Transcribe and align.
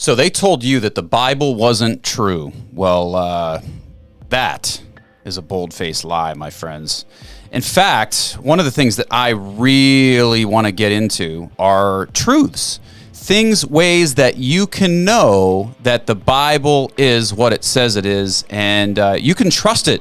So 0.00 0.14
they 0.14 0.30
told 0.30 0.62
you 0.62 0.78
that 0.78 0.94
the 0.94 1.02
Bible 1.02 1.56
wasn't 1.56 2.04
true. 2.04 2.52
Well, 2.72 3.16
uh, 3.16 3.60
that 4.28 4.80
is 5.24 5.38
a 5.38 5.42
bold 5.42 5.74
faced 5.74 6.04
lie, 6.04 6.34
my 6.34 6.50
friends. 6.50 7.04
In 7.50 7.62
fact, 7.62 8.38
one 8.40 8.60
of 8.60 8.64
the 8.64 8.70
things 8.70 8.94
that 8.94 9.08
I 9.10 9.30
really 9.30 10.44
want 10.44 10.68
to 10.68 10.72
get 10.72 10.92
into 10.92 11.50
are 11.58 12.06
truths. 12.12 12.78
Things, 13.12 13.66
ways 13.66 14.14
that 14.14 14.36
you 14.36 14.68
can 14.68 15.04
know 15.04 15.74
that 15.82 16.06
the 16.06 16.14
Bible 16.14 16.92
is 16.96 17.34
what 17.34 17.52
it 17.52 17.64
says 17.64 17.96
it 17.96 18.06
is, 18.06 18.44
and 18.50 19.00
uh, 19.00 19.16
you 19.18 19.34
can 19.34 19.50
trust 19.50 19.88
it 19.88 20.00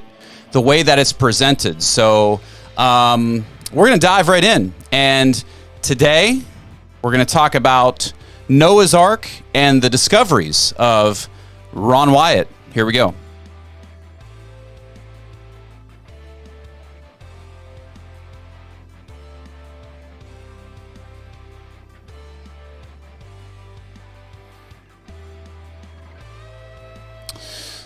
the 0.52 0.62
way 0.62 0.84
that 0.84 1.00
it's 1.00 1.12
presented. 1.12 1.82
So, 1.82 2.40
um, 2.78 3.44
we're 3.74 3.88
going 3.88 4.00
to 4.00 4.06
dive 4.06 4.28
right 4.28 4.44
in. 4.44 4.76
And 4.92 5.44
today, 5.82 6.44
we're 7.02 7.12
going 7.12 7.26
to 7.26 7.34
talk 7.34 7.56
about 7.56 8.14
Noah's 8.50 8.94
Ark 8.94 9.28
and 9.54 9.82
the 9.82 9.90
discoveries 9.90 10.74
of 10.78 11.28
Ron 11.74 12.12
Wyatt. 12.12 12.48
Here 12.74 12.86
we 12.86 12.94
go. 12.94 13.14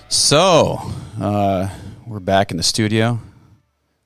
So, 0.10 0.80
uh, 1.20 1.70
we're 2.06 2.20
back 2.20 2.52
in 2.52 2.58
the 2.58 2.64
studio. 2.64 3.20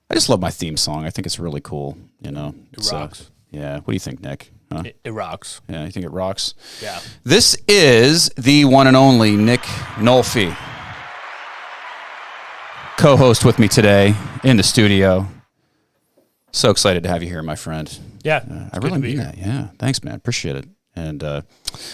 I 0.09 0.13
just 0.13 0.29
love 0.29 0.39
my 0.39 0.51
theme 0.51 0.77
song. 0.77 1.05
I 1.05 1.09
think 1.09 1.25
it's 1.25 1.39
really 1.39 1.61
cool. 1.61 1.97
You 2.21 2.31
know, 2.31 2.53
It 2.73 2.91
uh, 2.93 2.97
rocks. 2.97 3.31
yeah. 3.51 3.75
What 3.77 3.87
do 3.87 3.93
you 3.93 3.99
think, 3.99 4.21
Nick? 4.21 4.51
Huh? 4.71 4.83
It, 4.85 4.99
it 5.03 5.11
rocks. 5.11 5.61
Yeah, 5.69 5.85
you 5.85 5.91
think 5.91 6.05
it 6.05 6.11
rocks? 6.11 6.53
Yeah. 6.81 6.99
This 7.23 7.55
is 7.67 8.29
the 8.29 8.65
one 8.65 8.87
and 8.87 8.97
only 8.97 9.35
Nick 9.35 9.61
Nolfi, 9.97 10.55
co-host 12.97 13.45
with 13.45 13.59
me 13.59 13.67
today 13.67 14.15
in 14.43 14.57
the 14.57 14.63
studio. 14.63 15.27
So 16.51 16.71
excited 16.71 17.03
to 17.03 17.09
have 17.09 17.21
you 17.21 17.29
here, 17.29 17.43
my 17.43 17.55
friend. 17.55 17.99
Yeah. 18.23 18.43
I 18.47 18.65
it's 18.67 18.79
good 18.79 18.83
really 18.83 19.01
mean 19.01 19.17
that. 19.17 19.37
Yeah, 19.37 19.67
thanks, 19.77 20.03
man. 20.03 20.15
Appreciate 20.15 20.55
it. 20.55 20.65
And 20.95 21.21
uh, 21.23 21.41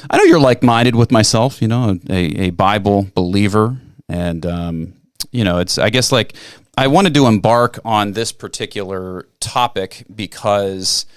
I 0.09 0.17
know 0.17 0.23
you're 0.23 0.39
like-minded 0.39 0.95
with 0.95 1.11
myself. 1.11 1.61
You 1.61 1.67
know, 1.67 1.99
a, 2.09 2.15
a 2.15 2.49
Bible 2.51 3.07
believer, 3.15 3.77
and 4.07 4.45
um, 4.45 4.93
you 5.31 5.43
know, 5.43 5.57
it's. 5.57 5.79
I 5.79 5.89
guess 5.89 6.11
like 6.11 6.33
I 6.77 6.85
wanted 6.85 7.15
to 7.15 7.25
embark 7.25 7.79
on 7.83 8.11
this 8.11 8.31
particular 8.31 9.27
topic 9.39 10.05
because 10.13 11.07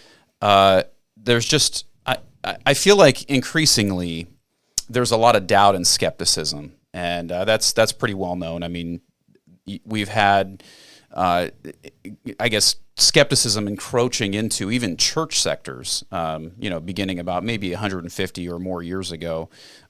uh, 0.41 0.85
there's 1.25 1.47
just 1.47 1.87
I, 2.07 2.19
I 2.67 2.75
feel 2.75 2.97
like 2.97 3.25
increasingly 3.25 4.27
there's 4.89 5.11
a 5.11 5.17
lot 5.17 5.35
of 5.35 5.47
doubt 5.47 5.75
and 5.75 5.87
skepticism, 5.87 6.75
and 6.93 7.33
uh, 7.33 7.45
that's 7.45 7.73
that's 7.73 7.93
pretty 7.93 8.15
well 8.15 8.37
known. 8.37 8.63
I 8.63 8.69
mean, 8.69 9.01
we've 9.85 10.09
had, 10.09 10.63
uh, 11.13 11.49
I 12.39 12.49
guess, 12.49 12.77
skepticism 12.97 13.67
encroaching 13.67 14.35
into 14.35 14.71
even 14.71 14.97
church 14.97 15.41
sectors. 15.41 16.05
Um, 16.13 16.53
you 16.59 16.69
know, 16.69 16.81
beginning 16.81 17.19
about 17.19 17.45
maybe 17.45 17.71
150 17.71 18.49
or 18.49 18.59
more 18.59 18.83
years 18.83 19.11
ago, 19.11 19.49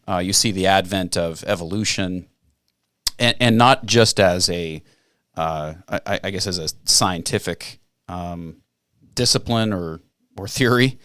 uh, 0.09 0.19
you 0.19 0.33
see 0.33 0.53
the 0.53 0.67
advent 0.67 1.17
of 1.17 1.43
evolution, 1.45 2.29
and, 3.19 3.37
and 3.41 3.59
not 3.59 3.85
just 3.85 4.21
as 4.21 4.49
a, 4.49 4.83
uh, 5.37 5.75
I, 5.89 6.21
I 6.25 6.31
guess, 6.31 6.47
as 6.47 6.59
a 6.59 6.69
scientific 6.85 7.81
um, 8.09 8.59
discipline 9.15 9.73
or 9.73 10.01
or 10.37 10.49
theory, 10.49 10.99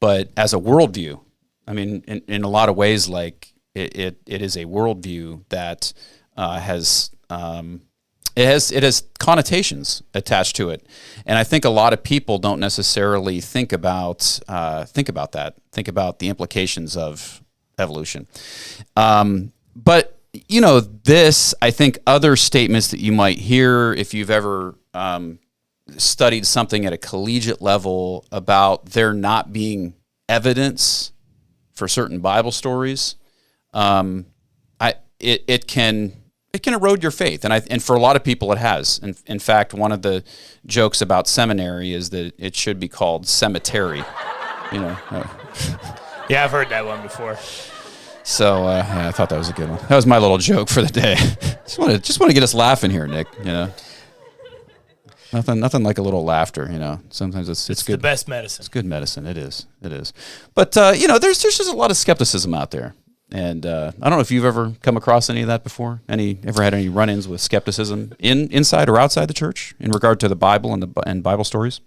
but 0.00 0.30
as 0.36 0.52
a 0.52 0.58
worldview. 0.58 1.20
I 1.66 1.72
mean, 1.72 2.04
in, 2.06 2.22
in 2.28 2.44
a 2.44 2.48
lot 2.48 2.68
of 2.68 2.76
ways, 2.76 3.08
like 3.08 3.54
it, 3.74 3.96
it, 3.96 4.20
it 4.26 4.42
is 4.42 4.56
a 4.56 4.64
worldview 4.66 5.44
that 5.48 5.92
uh, 6.36 6.58
has 6.58 7.10
um, 7.30 7.82
it 8.36 8.46
has 8.46 8.72
it 8.72 8.82
has 8.82 9.04
connotations 9.18 10.02
attached 10.12 10.56
to 10.56 10.70
it, 10.70 10.86
and 11.24 11.38
I 11.38 11.44
think 11.44 11.64
a 11.64 11.70
lot 11.70 11.92
of 11.92 12.02
people 12.02 12.38
don't 12.38 12.60
necessarily 12.60 13.40
think 13.40 13.72
about 13.72 14.40
uh, 14.48 14.84
think 14.84 15.08
about 15.08 15.32
that. 15.32 15.54
Think 15.72 15.88
about 15.88 16.18
the 16.18 16.28
implications 16.28 16.96
of 16.96 17.42
evolution. 17.78 18.26
Um, 18.96 19.52
but 19.76 20.18
you 20.48 20.60
know, 20.60 20.80
this 20.80 21.54
I 21.62 21.70
think 21.70 21.98
other 22.06 22.34
statements 22.34 22.90
that 22.90 23.00
you 23.00 23.12
might 23.12 23.38
hear 23.38 23.92
if 23.92 24.14
you've 24.14 24.30
ever 24.30 24.74
um, 24.92 25.38
studied 25.96 26.46
something 26.46 26.86
at 26.86 26.92
a 26.92 26.98
collegiate 26.98 27.60
level 27.60 28.26
about 28.32 28.86
there 28.86 29.12
not 29.12 29.52
being 29.52 29.94
evidence 30.28 31.12
for 31.72 31.88
certain 31.88 32.20
Bible 32.20 32.52
stories, 32.52 33.16
um, 33.72 34.26
I 34.80 34.94
it, 35.20 35.44
it 35.46 35.66
can 35.66 36.12
it 36.52 36.62
can 36.62 36.72
erode 36.74 37.02
your 37.02 37.10
faith, 37.10 37.44
and 37.44 37.52
I 37.52 37.60
and 37.68 37.82
for 37.82 37.96
a 37.96 38.00
lot 38.00 38.16
of 38.16 38.22
people 38.24 38.52
it 38.52 38.58
has. 38.58 38.98
In, 39.02 39.16
in 39.26 39.38
fact, 39.38 39.74
one 39.74 39.92
of 39.92 40.02
the 40.02 40.22
jokes 40.66 41.00
about 41.00 41.26
seminary 41.26 41.92
is 41.92 42.10
that 42.10 42.32
it 42.38 42.54
should 42.54 42.78
be 42.78 42.88
called 42.88 43.26
cemetery. 43.26 44.02
You 44.72 44.80
know, 44.80 44.98
uh, 45.10 45.26
Yeah, 46.30 46.42
I've 46.44 46.52
heard 46.52 46.70
that 46.70 46.86
one 46.86 47.02
before. 47.02 47.36
so 48.22 48.66
uh, 48.66 48.84
yeah, 48.88 49.08
I 49.08 49.10
thought 49.10 49.28
that 49.28 49.38
was 49.38 49.50
a 49.50 49.52
good 49.52 49.68
one. 49.68 49.78
That 49.88 49.96
was 49.96 50.06
my 50.06 50.16
little 50.18 50.38
joke 50.38 50.68
for 50.70 50.80
the 50.80 50.88
day. 50.88 51.16
just 51.64 51.78
want 51.78 51.92
to 51.92 51.98
just 51.98 52.18
want 52.20 52.30
to 52.30 52.34
get 52.34 52.42
us 52.42 52.54
laughing 52.54 52.90
here, 52.90 53.06
Nick. 53.06 53.26
You 53.38 53.44
know, 53.44 53.70
nothing 55.34 55.60
nothing 55.60 55.82
like 55.82 55.98
a 55.98 56.02
little 56.02 56.24
laughter. 56.24 56.68
You 56.72 56.78
know, 56.78 57.00
sometimes 57.10 57.48
it's 57.48 57.68
it's, 57.68 57.80
It's 57.80 57.86
the 57.88 57.98
best 57.98 58.28
medicine. 58.28 58.62
It's 58.62 58.68
good 58.68 58.86
medicine. 58.86 59.26
It 59.26 59.36
is. 59.36 59.66
It 59.82 59.92
is. 59.92 60.12
But 60.54 60.76
uh, 60.76 60.92
you 60.96 61.06
know, 61.08 61.18
there's 61.18 61.42
there's 61.42 61.58
just 61.58 61.70
a 61.70 61.76
lot 61.76 61.90
of 61.90 61.96
skepticism 61.98 62.54
out 62.54 62.70
there, 62.70 62.94
and 63.30 63.66
uh, 63.66 63.92
I 64.00 64.08
don't 64.08 64.18
know 64.18 64.22
if 64.22 64.30
you've 64.30 64.44
ever 64.46 64.72
come 64.82 64.96
across 64.96 65.28
any 65.28 65.42
of 65.42 65.48
that 65.48 65.62
before. 65.62 66.00
Any 66.08 66.38
ever 66.46 66.62
had 66.62 66.72
any 66.74 66.88
run-ins 66.88 67.28
with 67.28 67.40
skepticism 67.40 68.14
in 68.18 68.48
inside 68.50 68.88
or 68.88 68.98
outside 68.98 69.26
the 69.26 69.34
church 69.34 69.74
in 69.78 69.90
regard 69.90 70.20
to 70.20 70.28
the 70.28 70.36
Bible 70.36 70.72
and 70.72 70.82
the 70.82 71.02
and 71.06 71.22
Bible 71.22 71.44
stories? 71.44 71.80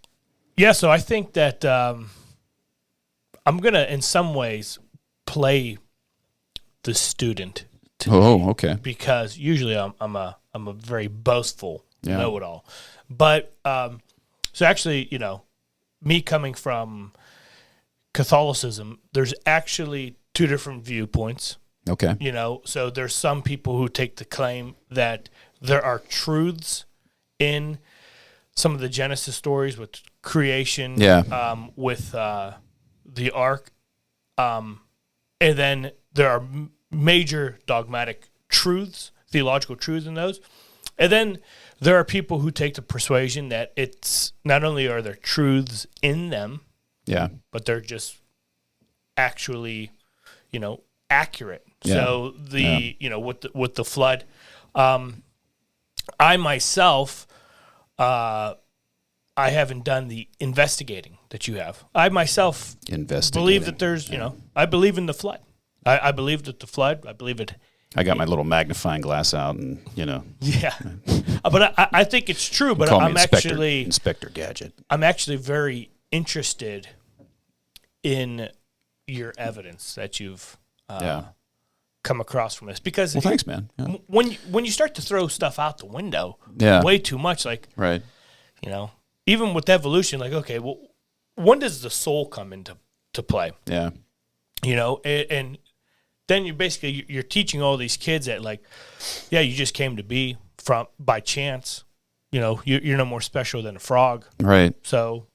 Yeah, 0.56 0.72
so 0.74 0.90
I 0.92 0.98
think 1.00 1.34
that 1.34 1.64
um, 1.66 2.10
I'm 3.46 3.58
gonna, 3.60 3.84
in 3.84 4.02
some 4.02 4.34
ways, 4.34 4.80
play 5.26 5.78
the 6.84 6.94
student 6.94 7.66
to 8.00 8.10
Oh, 8.12 8.50
okay. 8.52 8.78
because 8.82 9.38
usually 9.38 9.78
I'm, 9.78 9.94
I'm 10.02 10.16
a 10.16 10.38
I'm 10.54 10.68
a 10.68 10.74
very 10.74 11.08
boastful 11.08 11.84
Yeah. 12.02 12.18
know-it-all, 12.18 12.66
but 13.10 13.56
um, 13.66 14.02
so 14.54 14.66
actually, 14.66 15.08
you 15.12 15.20
know, 15.20 15.44
me 16.02 16.22
coming 16.22 16.54
from 16.54 17.14
Catholicism, 18.14 19.00
there's 19.14 19.34
actually 19.46 20.18
two 20.34 20.48
different 20.48 20.84
viewpoints. 20.84 21.58
Okay. 21.90 22.16
You 22.20 22.32
know, 22.32 22.62
so 22.66 22.90
there's 22.90 23.16
some 23.16 23.42
people 23.42 23.78
who 23.78 23.88
take 23.88 24.18
the 24.18 24.26
claim 24.26 24.76
that 24.92 25.30
there 25.62 25.84
are 25.84 26.00
truths 26.00 26.86
in 27.40 27.78
some 28.56 28.74
of 28.74 28.80
the 28.82 28.90
Genesis 28.90 29.36
stories 29.36 29.78
with 29.78 30.02
creation, 30.22 31.00
Yeah. 31.00 31.20
um, 31.20 31.72
with 31.76 32.14
uh, 32.16 32.54
the 33.06 33.32
ark, 33.32 33.72
um, 34.38 34.82
and 35.40 35.58
then 35.58 35.92
there 36.14 36.30
are 36.30 36.40
m- 36.40 36.72
major 36.92 37.60
dogmatic 37.68 38.30
truths, 38.50 39.12
theological 39.30 39.76
truths 39.76 40.08
in 40.08 40.16
those, 40.16 40.42
and 40.98 41.12
then 41.12 41.38
there 41.80 41.96
are 41.98 42.04
people 42.04 42.40
who 42.40 42.52
take 42.52 42.74
the 42.76 42.82
persuasion 42.82 43.50
that 43.50 43.72
it's 43.76 44.34
not 44.44 44.64
only 44.64 44.88
are 44.88 45.02
there 45.02 45.16
truths 45.16 45.86
in 46.02 46.30
them, 46.30 46.62
Yeah. 47.06 47.30
but 47.52 47.66
they're 47.66 47.82
just 47.82 48.18
actually, 49.16 49.92
you 50.52 50.60
know, 50.60 50.82
accurate. 51.10 51.66
Yeah. 51.84 51.94
So 51.96 52.32
the 52.38 52.62
Yeah. 52.62 52.92
you 53.00 53.10
know 53.10 53.20
with 53.20 53.42
the, 53.42 53.52
with 53.54 53.76
the 53.76 53.86
flood, 53.86 54.26
um, 54.76 55.24
I 56.20 56.38
myself, 56.38 57.28
uh, 58.00 58.56
I 59.36 59.50
haven't 59.52 59.84
done 59.84 60.08
the 60.08 60.28
investigating 60.40 61.18
that 61.30 61.48
you 61.48 61.56
have. 61.58 61.84
I 61.94 62.10
myself 62.10 62.76
believe 63.34 63.66
that 63.66 63.80
there's 63.80 64.10
you 64.10 64.18
know 64.18 64.36
I 64.56 64.66
believe 64.66 64.98
in 64.98 65.06
the 65.06 65.14
flood. 65.14 65.42
I, 65.86 66.10
I 66.10 66.12
believe 66.12 66.44
that 66.44 66.60
the 66.60 66.68
flood. 66.68 67.06
I 67.06 67.14
believe 67.14 67.40
it. 67.40 67.54
I 67.96 68.04
got 68.04 68.18
my 68.18 68.26
little 68.26 68.44
magnifying 68.44 69.02
glass 69.02 69.34
out, 69.34 69.56
and 69.56 69.80
you 69.96 70.06
know, 70.06 70.24
Yeah, 70.42 70.76
Uh, 71.44 71.50
but 71.50 71.74
I, 71.78 71.88
I 71.94 72.04
think 72.04 72.30
it's 72.30 72.48
true. 72.48 72.76
But 72.76 72.92
I'm 72.92 73.12
Inspector 73.12 73.38
actually 73.38 73.86
Inspector 73.86 74.30
Gadget. 74.30 74.74
I'm 74.90 75.04
actually 75.04 75.38
very 75.38 75.90
interested 76.12 76.90
in 78.04 78.50
your 79.08 79.34
evidence 79.38 79.96
that 79.96 80.20
you've 80.20 80.58
uh, 80.90 81.00
yeah. 81.02 81.24
come 82.04 82.20
across 82.22 82.56
from 82.56 82.68
this 82.68 82.80
because 82.80 83.14
Well, 83.16 83.22
thanks, 83.22 83.48
man. 83.48 83.70
Yeah. 83.78 83.96
when 84.08 84.32
you, 84.32 84.38
when 84.50 84.66
you 84.66 84.72
start 84.72 84.96
to 84.96 85.02
throw 85.02 85.28
stuff 85.28 85.60
out 85.60 85.78
the 85.78 85.86
window 85.86 86.38
Yeah. 86.58 86.82
way 86.84 86.98
too 87.00 87.18
much 87.18 87.46
like 87.46 87.68
Right. 87.76 88.02
you 88.62 88.70
know 88.70 88.92
even 89.26 89.54
with 89.54 89.70
evolution 89.70 90.20
like 90.20 90.34
okay 90.34 90.60
well 90.60 90.78
when 91.36 91.60
does 91.60 91.82
the 91.82 91.90
soul 91.90 92.26
come 92.28 92.52
into 92.54 92.78
to 93.14 93.24
play 93.24 93.52
Yeah. 93.66 93.90
you 94.64 94.76
know 94.76 95.02
and, 95.06 95.32
and 95.32 95.58
then 96.28 96.46
you 96.46 96.54
basically 96.54 97.06
you're 97.08 97.24
teaching 97.24 97.62
all 97.62 97.78
these 97.78 97.98
kids 97.98 98.26
that 98.26 98.42
like 98.42 98.62
yeah 99.30 99.40
you 99.40 99.56
just 99.56 99.74
came 99.74 99.96
to 99.98 100.04
be 100.04 100.38
from 100.58 100.86
by 101.00 101.20
chance 101.20 101.84
you 102.32 102.40
know 102.40 102.62
you, 102.66 102.80
you're 102.84 102.98
no 102.98 103.06
more 103.06 103.22
special 103.22 103.62
than 103.62 103.76
a 103.76 103.80
frog 103.80 104.26
Right. 104.42 104.74
so 104.84 105.28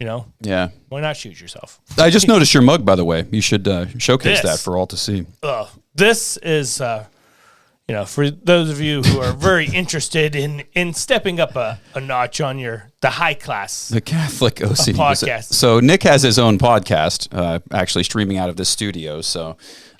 You 0.00 0.06
know, 0.06 0.26
Yeah. 0.40 0.68
why 0.88 1.00
not 1.00 1.16
shoot 1.16 1.40
yourself? 1.40 1.80
I 1.96 2.10
just 2.10 2.26
noticed 2.26 2.52
your 2.52 2.64
mug, 2.64 2.84
by 2.84 2.96
the 2.96 3.04
way. 3.04 3.24
You 3.30 3.40
should 3.40 3.66
uh, 3.68 3.86
showcase 3.98 4.42
This. 4.42 4.50
that 4.50 4.58
for 4.64 4.76
all 4.76 4.86
to 4.88 4.96
see. 4.96 5.24
uh, 5.42 5.66
this 5.94 6.36
is 6.38 6.80
uh, 6.80 7.06
you 7.88 7.94
know 7.94 8.04
for 8.04 8.28
those 8.30 8.68
of 8.70 8.80
you 8.80 9.02
who 9.02 9.20
are 9.20 9.32
very 9.50 9.66
interested 9.66 10.34
in 10.34 10.64
in 10.74 10.92
stepping 10.94 11.38
up 11.38 11.54
a, 11.56 11.78
a 11.94 12.00
notch 12.00 12.40
on 12.40 12.58
your 12.58 12.90
the 13.02 13.10
high 13.10 13.34
class 13.34 13.88
The 13.88 14.00
Catholic 14.00 14.56
OCD 14.56 14.94
podcast. 14.96 15.52
So 15.54 15.78
Nick 15.80 16.02
has 16.02 16.22
his 16.22 16.38
own 16.38 16.58
podcast, 16.58 17.28
uh, 17.32 17.60
actually 17.70 18.04
streaming 18.04 18.36
out 18.38 18.48
of 18.50 18.56
this 18.56 18.68
studio. 18.68 19.20
So, 19.22 19.56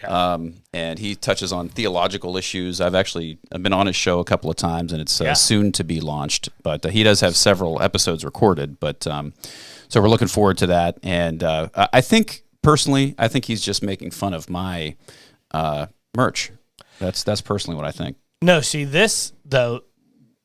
um, 0.09 0.55
and 0.73 0.99
he 0.99 1.15
touches 1.15 1.53
on 1.53 1.69
theological 1.69 2.37
issues. 2.37 2.81
I've 2.81 2.95
actually 2.95 3.39
I've 3.53 3.63
been 3.63 3.73
on 3.73 3.87
his 3.87 3.97
show 3.97 4.21
a 4.21 4.25
couple 4.25 4.51
of 4.51 4.57
times, 4.57 4.93
and 4.93 5.01
it's 5.01 5.21
uh, 5.21 5.25
Yeah. 5.25 5.33
soon 5.35 5.73
to 5.73 5.85
be 5.85 6.01
launched. 6.01 6.49
But 6.63 6.85
uh, 6.87 6.89
he 6.91 7.03
does 7.03 7.21
have 7.21 7.37
several 7.37 7.81
episodes 7.83 8.25
recorded. 8.25 8.79
But 8.81 9.07
um, 9.07 9.33
so 9.89 10.01
we're 10.01 10.09
looking 10.09 10.29
forward 10.29 10.59
to 10.59 10.67
that. 10.69 10.99
And 11.03 11.43
uh, 11.43 11.69
I 11.75 12.01
think 12.01 12.45
personally, 12.63 13.15
I 13.19 13.29
think 13.29 13.45
he's 13.45 13.63
just 13.63 13.83
making 13.83 14.11
fun 14.13 14.35
of 14.35 14.49
my 14.51 14.97
uh, 15.51 15.87
merch. 16.17 16.51
That's 16.99 17.23
that's 17.25 17.41
personally 17.41 17.77
what 17.77 17.87
I 17.87 17.91
think. 17.91 18.17
no 18.43 18.61
see 18.61 18.85
this 18.85 19.33
though 19.45 19.81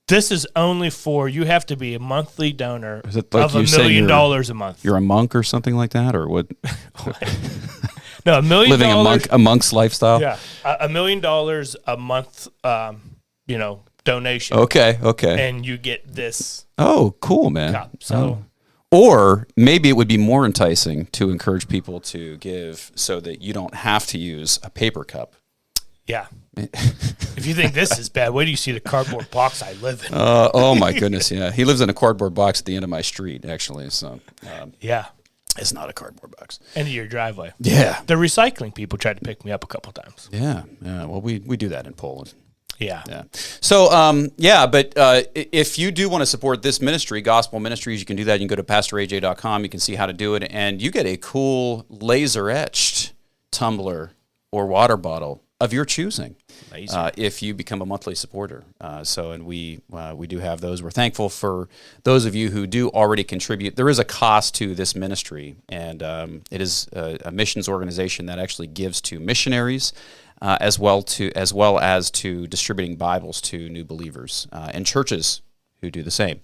this 0.08 0.32
is 0.32 0.48
only 0.56 0.90
for 0.90 1.30
you 1.30 1.44
have 1.46 1.66
to 1.68 1.76
be 1.76 1.94
a 1.94 2.00
monthly 2.00 2.52
donor 2.52 3.02
Is 3.06 3.16
it 3.16 3.32
like 3.32 3.46
of 3.46 3.56
a 3.56 3.62
million 3.78 4.08
dollars 4.08 4.50
a 4.50 4.56
month 4.56 4.84
You're 4.84 4.98
a 4.98 5.02
monk 5.02 5.36
or 5.36 5.44
something 5.44 5.76
like 5.76 5.92
that, 5.92 6.16
or 6.16 6.28
what? 6.28 6.48
no 8.26 8.40
a 8.40 8.42
million 8.42 8.70
Living 8.72 8.90
a 8.90 8.94
dollars 8.94 9.06
monk 9.06 9.28
a 9.32 9.38
monk's 9.38 9.74
lifestyle. 9.74 10.22
yeah 10.22 10.38
a, 10.66 10.78
a 10.86 10.90
million 10.90 11.20
dollars 11.20 11.76
a 11.88 11.98
month 11.98 12.48
um 12.64 13.16
you 13.48 13.58
know 13.58 13.82
donation 14.06 14.58
Okay. 14.58 14.98
Okay. 15.04 15.50
and 15.50 15.66
you 15.66 15.78
get 15.78 16.08
this 16.16 16.66
Oh, 16.78 17.16
cool, 17.20 17.50
man. 17.50 17.74
cup 17.74 17.92
so 18.00 18.16
Oh. 18.16 18.46
Or 18.92 19.48
maybe 19.56 19.88
it 19.90 19.94
would 19.98 20.08
be 20.08 20.18
more 20.18 20.46
enticing 20.48 21.06
to 21.08 21.30
encourage 21.30 21.68
people 21.68 22.00
to 22.00 22.38
give 22.38 22.92
so 22.96 23.20
that 23.20 23.40
you 23.42 23.54
don't 23.54 23.76
have 23.76 24.08
to 24.08 24.18
use 24.18 24.58
a 24.64 24.70
paper 24.72 25.04
cup. 25.04 25.36
yeah 26.08 26.26
if 26.58 27.46
you 27.46 27.54
think 27.54 27.74
this 27.74 28.00
is 28.00 28.10
bad 28.10 28.30
where 28.34 28.44
do 28.46 28.52
you 28.52 28.58
see 28.58 28.72
the 28.72 28.80
cardboard 28.80 29.30
box 29.32 29.62
i 29.62 29.74
live 29.74 30.04
in 30.08 30.14
Uh, 30.14 30.50
oh 30.54 30.74
my 30.76 30.92
goodness, 30.92 31.30
yeah. 31.32 31.52
He 31.52 31.64
lives 31.66 31.82
in 31.82 31.90
a 31.90 31.94
cardboard 31.94 32.34
box 32.34 32.60
at 32.62 32.66
the 32.66 32.76
end 32.76 32.84
of 32.84 32.90
my 32.90 33.02
street, 33.02 33.46
actually. 33.46 33.90
So 33.92 34.20
um, 34.60 34.74
yeah 34.82 35.06
it's 35.62 35.74
not 35.74 35.90
a 35.90 35.94
cardboard 35.94 36.36
box. 36.38 36.60
end 36.76 36.88
of 36.88 36.94
your 36.94 37.08
driveway 37.08 37.52
Yeah, 37.60 38.02
The 38.08 38.16
recycling 38.16 38.74
people 38.74 38.98
tried 38.98 39.18
to 39.18 39.22
pick 39.24 39.44
me 39.46 39.52
up 39.52 39.64
a 39.64 39.68
couple 39.68 39.92
times. 39.94 40.30
yeah, 40.32 40.64
yeah. 40.82 41.06
Well, 41.06 41.22
we 41.22 41.40
we 41.40 41.58
do 41.58 41.70
that 41.70 41.86
in 41.88 41.94
Poland. 41.94 42.34
Yeah. 42.80 43.04
Yeah. 43.10 43.24
So, 43.62 43.92
um, 43.92 44.30
yeah, 44.38 44.66
but 44.66 44.98
uh, 44.98 45.24
if 45.36 45.78
you 45.78 45.92
do 45.92 46.08
want 46.08 46.22
to 46.22 46.26
support 46.26 46.62
this 46.62 46.80
ministry, 46.82 47.20
Gospel 47.20 47.60
Ministries, 47.60 48.00
you 48.00 48.06
can 48.06 48.16
do 48.16 48.24
that. 48.24 48.36
You 48.40 48.48
can 48.48 48.56
go 48.56 48.56
to 48.56 48.64
pastoraj.com. 48.64 49.64
You 49.64 49.70
can 49.70 49.82
see 49.82 49.96
how 49.96 50.06
to 50.06 50.14
do 50.14 50.36
it, 50.36 50.48
and 50.50 50.82
you 50.82 50.90
get 50.90 51.06
a 51.06 51.18
cool 51.18 51.86
laser 51.90 52.50
etched 52.50 53.12
tumbler 53.52 54.12
or 54.52 54.66
water 54.68 54.96
bottle 54.96 55.44
of 55.60 55.74
your 55.74 55.86
choosing. 55.86 56.36
Uh, 56.94 57.12
if 57.18 57.42
you 57.42 57.54
become 57.54 57.82
a 57.82 57.86
monthly 57.86 58.16
supporter, 58.16 58.64
uh, 58.80 59.04
so 59.04 59.32
and 59.32 59.46
we 59.46 59.82
uh, 59.92 60.14
we 60.16 60.28
do 60.28 60.40
have 60.40 60.62
those. 60.62 60.82
We're 60.82 60.92
thankful 60.92 61.30
for 61.30 61.68
those 62.04 62.26
of 62.26 62.36
you 62.36 62.50
who 62.50 62.66
do 62.68 62.90
already 62.90 63.24
contribute. 63.24 63.76
There 63.76 63.90
is 63.90 64.00
a 64.00 64.06
cost 64.06 64.56
to 64.56 64.74
this 64.76 64.96
ministry, 64.96 65.56
and 65.68 66.02
um, 66.02 66.42
it 66.50 66.62
is 66.62 66.88
a, 66.94 67.18
a 67.26 67.32
missions 67.32 67.68
organization 67.68 68.26
that 68.28 68.40
actually 68.40 68.68
gives 68.68 69.02
to 69.02 69.20
missionaries, 69.20 69.92
uh, 70.42 70.58
as 70.62 70.80
well 70.80 71.02
to 71.04 71.32
as 71.36 71.54
well 71.54 71.80
as 71.80 72.10
to 72.12 72.48
distributing 72.48 72.96
Bibles 72.96 73.42
to 73.42 73.70
new 73.70 73.84
believers 73.84 74.48
uh, 74.52 74.72
and 74.74 74.86
churches 74.86 75.42
who 75.82 75.90
do 75.90 76.04
the 76.04 76.12
same. 76.12 76.42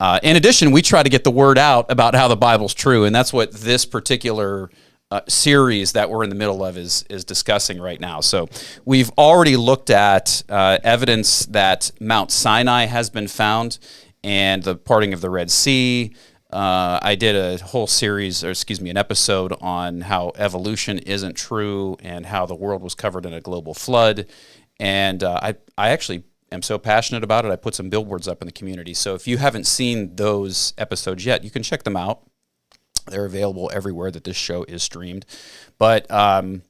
Uh, 0.00 0.18
in 0.22 0.36
addition, 0.36 0.72
we 0.72 0.82
try 0.82 1.02
to 1.02 1.08
get 1.08 1.24
the 1.24 1.30
word 1.30 1.58
out 1.58 1.90
about 1.90 2.14
how 2.14 2.28
the 2.28 2.36
Bible's 2.36 2.74
true, 2.74 3.04
and 3.04 3.14
that's 3.14 3.32
what 3.32 3.52
this 3.52 3.84
particular 3.84 4.70
uh, 5.14 5.20
series 5.28 5.92
that 5.92 6.10
we're 6.10 6.24
in 6.24 6.28
the 6.28 6.34
middle 6.34 6.64
of 6.64 6.76
is 6.76 7.04
is 7.08 7.24
discussing 7.24 7.80
right 7.80 8.00
now. 8.00 8.20
So 8.20 8.48
we've 8.84 9.10
already 9.16 9.56
looked 9.56 9.90
at 9.90 10.42
uh, 10.48 10.78
evidence 10.82 11.46
that 11.46 11.92
Mount 12.00 12.32
Sinai 12.32 12.86
has 12.86 13.10
been 13.10 13.28
found, 13.28 13.78
and 14.24 14.64
the 14.64 14.74
parting 14.74 15.14
of 15.14 15.20
the 15.20 15.30
Red 15.30 15.50
Sea. 15.52 16.12
Uh, 16.52 16.98
I 17.02 17.14
did 17.14 17.36
a 17.36 17.62
whole 17.64 17.86
series, 17.86 18.42
or 18.42 18.50
excuse 18.50 18.80
me, 18.80 18.90
an 18.90 18.96
episode 18.96 19.52
on 19.60 20.02
how 20.02 20.32
evolution 20.36 20.98
isn't 20.98 21.36
true 21.36 21.96
and 22.00 22.26
how 22.26 22.46
the 22.46 22.54
world 22.54 22.82
was 22.82 22.94
covered 22.94 23.24
in 23.26 23.32
a 23.32 23.40
global 23.40 23.74
flood. 23.74 24.26
And 24.80 25.22
uh, 25.22 25.38
I, 25.42 25.54
I 25.76 25.90
actually 25.90 26.24
am 26.52 26.62
so 26.62 26.78
passionate 26.78 27.24
about 27.24 27.44
it. 27.44 27.50
I 27.50 27.56
put 27.56 27.74
some 27.74 27.88
billboards 27.88 28.28
up 28.28 28.40
in 28.40 28.46
the 28.46 28.52
community. 28.52 28.94
So 28.94 29.14
if 29.14 29.26
you 29.26 29.38
haven't 29.38 29.66
seen 29.66 30.14
those 30.16 30.74
episodes 30.78 31.24
yet, 31.24 31.42
you 31.44 31.50
can 31.50 31.62
check 31.62 31.82
them 31.82 31.96
out. 31.96 32.22
They're 33.06 33.26
available 33.26 33.70
everywhere 33.72 34.10
that 34.10 34.24
this 34.24 34.36
show 34.36 34.64
is 34.64 34.82
streamed. 34.82 35.26
But 35.78 36.10
um, 36.10 36.62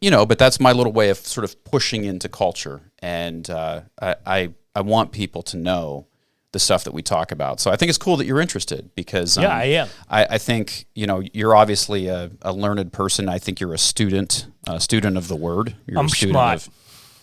you 0.00 0.10
know, 0.10 0.26
but 0.26 0.38
that's 0.38 0.60
my 0.60 0.72
little 0.72 0.92
way 0.92 1.10
of 1.10 1.18
sort 1.18 1.44
of 1.44 1.62
pushing 1.64 2.04
into 2.04 2.28
culture, 2.28 2.92
and 3.00 3.48
uh, 3.48 3.82
I, 4.00 4.16
I 4.26 4.50
I 4.74 4.80
want 4.82 5.12
people 5.12 5.42
to 5.44 5.56
know 5.56 6.06
the 6.52 6.58
stuff 6.58 6.84
that 6.84 6.92
we 6.92 7.02
talk 7.02 7.30
about. 7.30 7.60
So 7.60 7.70
I 7.70 7.76
think 7.76 7.88
it's 7.90 7.98
cool 7.98 8.16
that 8.16 8.26
you're 8.26 8.40
interested 8.40 8.90
because 8.94 9.38
um, 9.38 9.44
Yeah, 9.44 9.56
I 9.56 9.64
am. 9.64 9.88
I, 10.08 10.24
I 10.30 10.38
think 10.38 10.86
you 10.94 11.06
know 11.06 11.22
you're 11.32 11.54
obviously 11.54 12.08
a, 12.08 12.30
a 12.42 12.52
learned 12.52 12.92
person. 12.92 13.28
I 13.28 13.38
think 13.38 13.60
you're 13.60 13.74
a 13.74 13.78
student, 13.78 14.46
a 14.66 14.80
student 14.80 15.16
of 15.16 15.28
the 15.28 15.36
word. 15.36 15.76
You're 15.86 15.98
I'm 15.98 16.06
a 16.06 16.10
student 16.10 16.34
smart. 16.34 16.66
of 16.66 16.70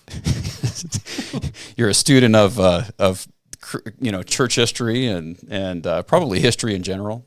you're 1.77 1.89
a 1.89 1.93
student 1.93 2.35
of 2.35 2.59
uh, 2.59 2.83
of 2.97 3.27
you 3.99 4.11
know 4.11 4.23
church 4.23 4.55
history 4.55 5.07
and 5.07 5.37
and 5.49 5.85
uh, 5.85 6.03
probably 6.03 6.39
history 6.39 6.73
in 6.73 6.83
general. 6.83 7.25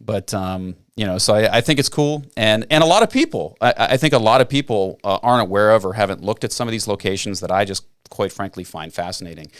But 0.00 0.32
um, 0.32 0.76
you 0.96 1.06
know, 1.06 1.18
so 1.18 1.34
I, 1.34 1.58
I 1.58 1.60
think 1.60 1.78
it's 1.78 1.88
cool, 1.88 2.24
and 2.36 2.66
and 2.70 2.82
a 2.82 2.86
lot 2.86 3.02
of 3.02 3.10
people, 3.10 3.56
I, 3.60 3.74
I 3.76 3.96
think 3.96 4.14
a 4.14 4.18
lot 4.18 4.40
of 4.40 4.48
people 4.48 5.00
uh, 5.04 5.18
aren't 5.22 5.42
aware 5.42 5.72
of 5.72 5.84
or 5.84 5.94
haven't 5.94 6.22
looked 6.22 6.44
at 6.44 6.52
some 6.52 6.68
of 6.68 6.72
these 6.72 6.86
locations 6.86 7.40
that 7.40 7.50
I 7.50 7.64
just 7.64 7.84
quite 8.10 8.32
frankly 8.32 8.64
find 8.64 8.92
fascinating. 8.92 9.50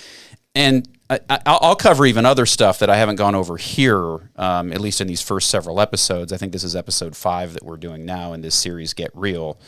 And 0.54 0.88
I, 1.10 1.20
I, 1.28 1.40
I'll 1.46 1.76
cover 1.76 2.06
even 2.06 2.24
other 2.24 2.46
stuff 2.46 2.78
that 2.78 2.90
I 2.90 2.96
haven't 2.96 3.16
gone 3.16 3.34
over 3.34 3.56
here, 3.56 4.30
um, 4.36 4.72
at 4.72 4.80
least 4.80 5.00
in 5.00 5.06
these 5.06 5.22
first 5.22 5.50
several 5.50 5.80
episodes. 5.80 6.32
I 6.32 6.36
think 6.36 6.52
this 6.52 6.64
is 6.64 6.74
episode 6.74 7.14
five 7.14 7.52
that 7.52 7.64
we're 7.64 7.76
doing 7.76 8.04
now 8.04 8.32
in 8.32 8.40
this 8.40 8.54
series, 8.54 8.94
Get 8.94 9.10
Real. 9.14 9.60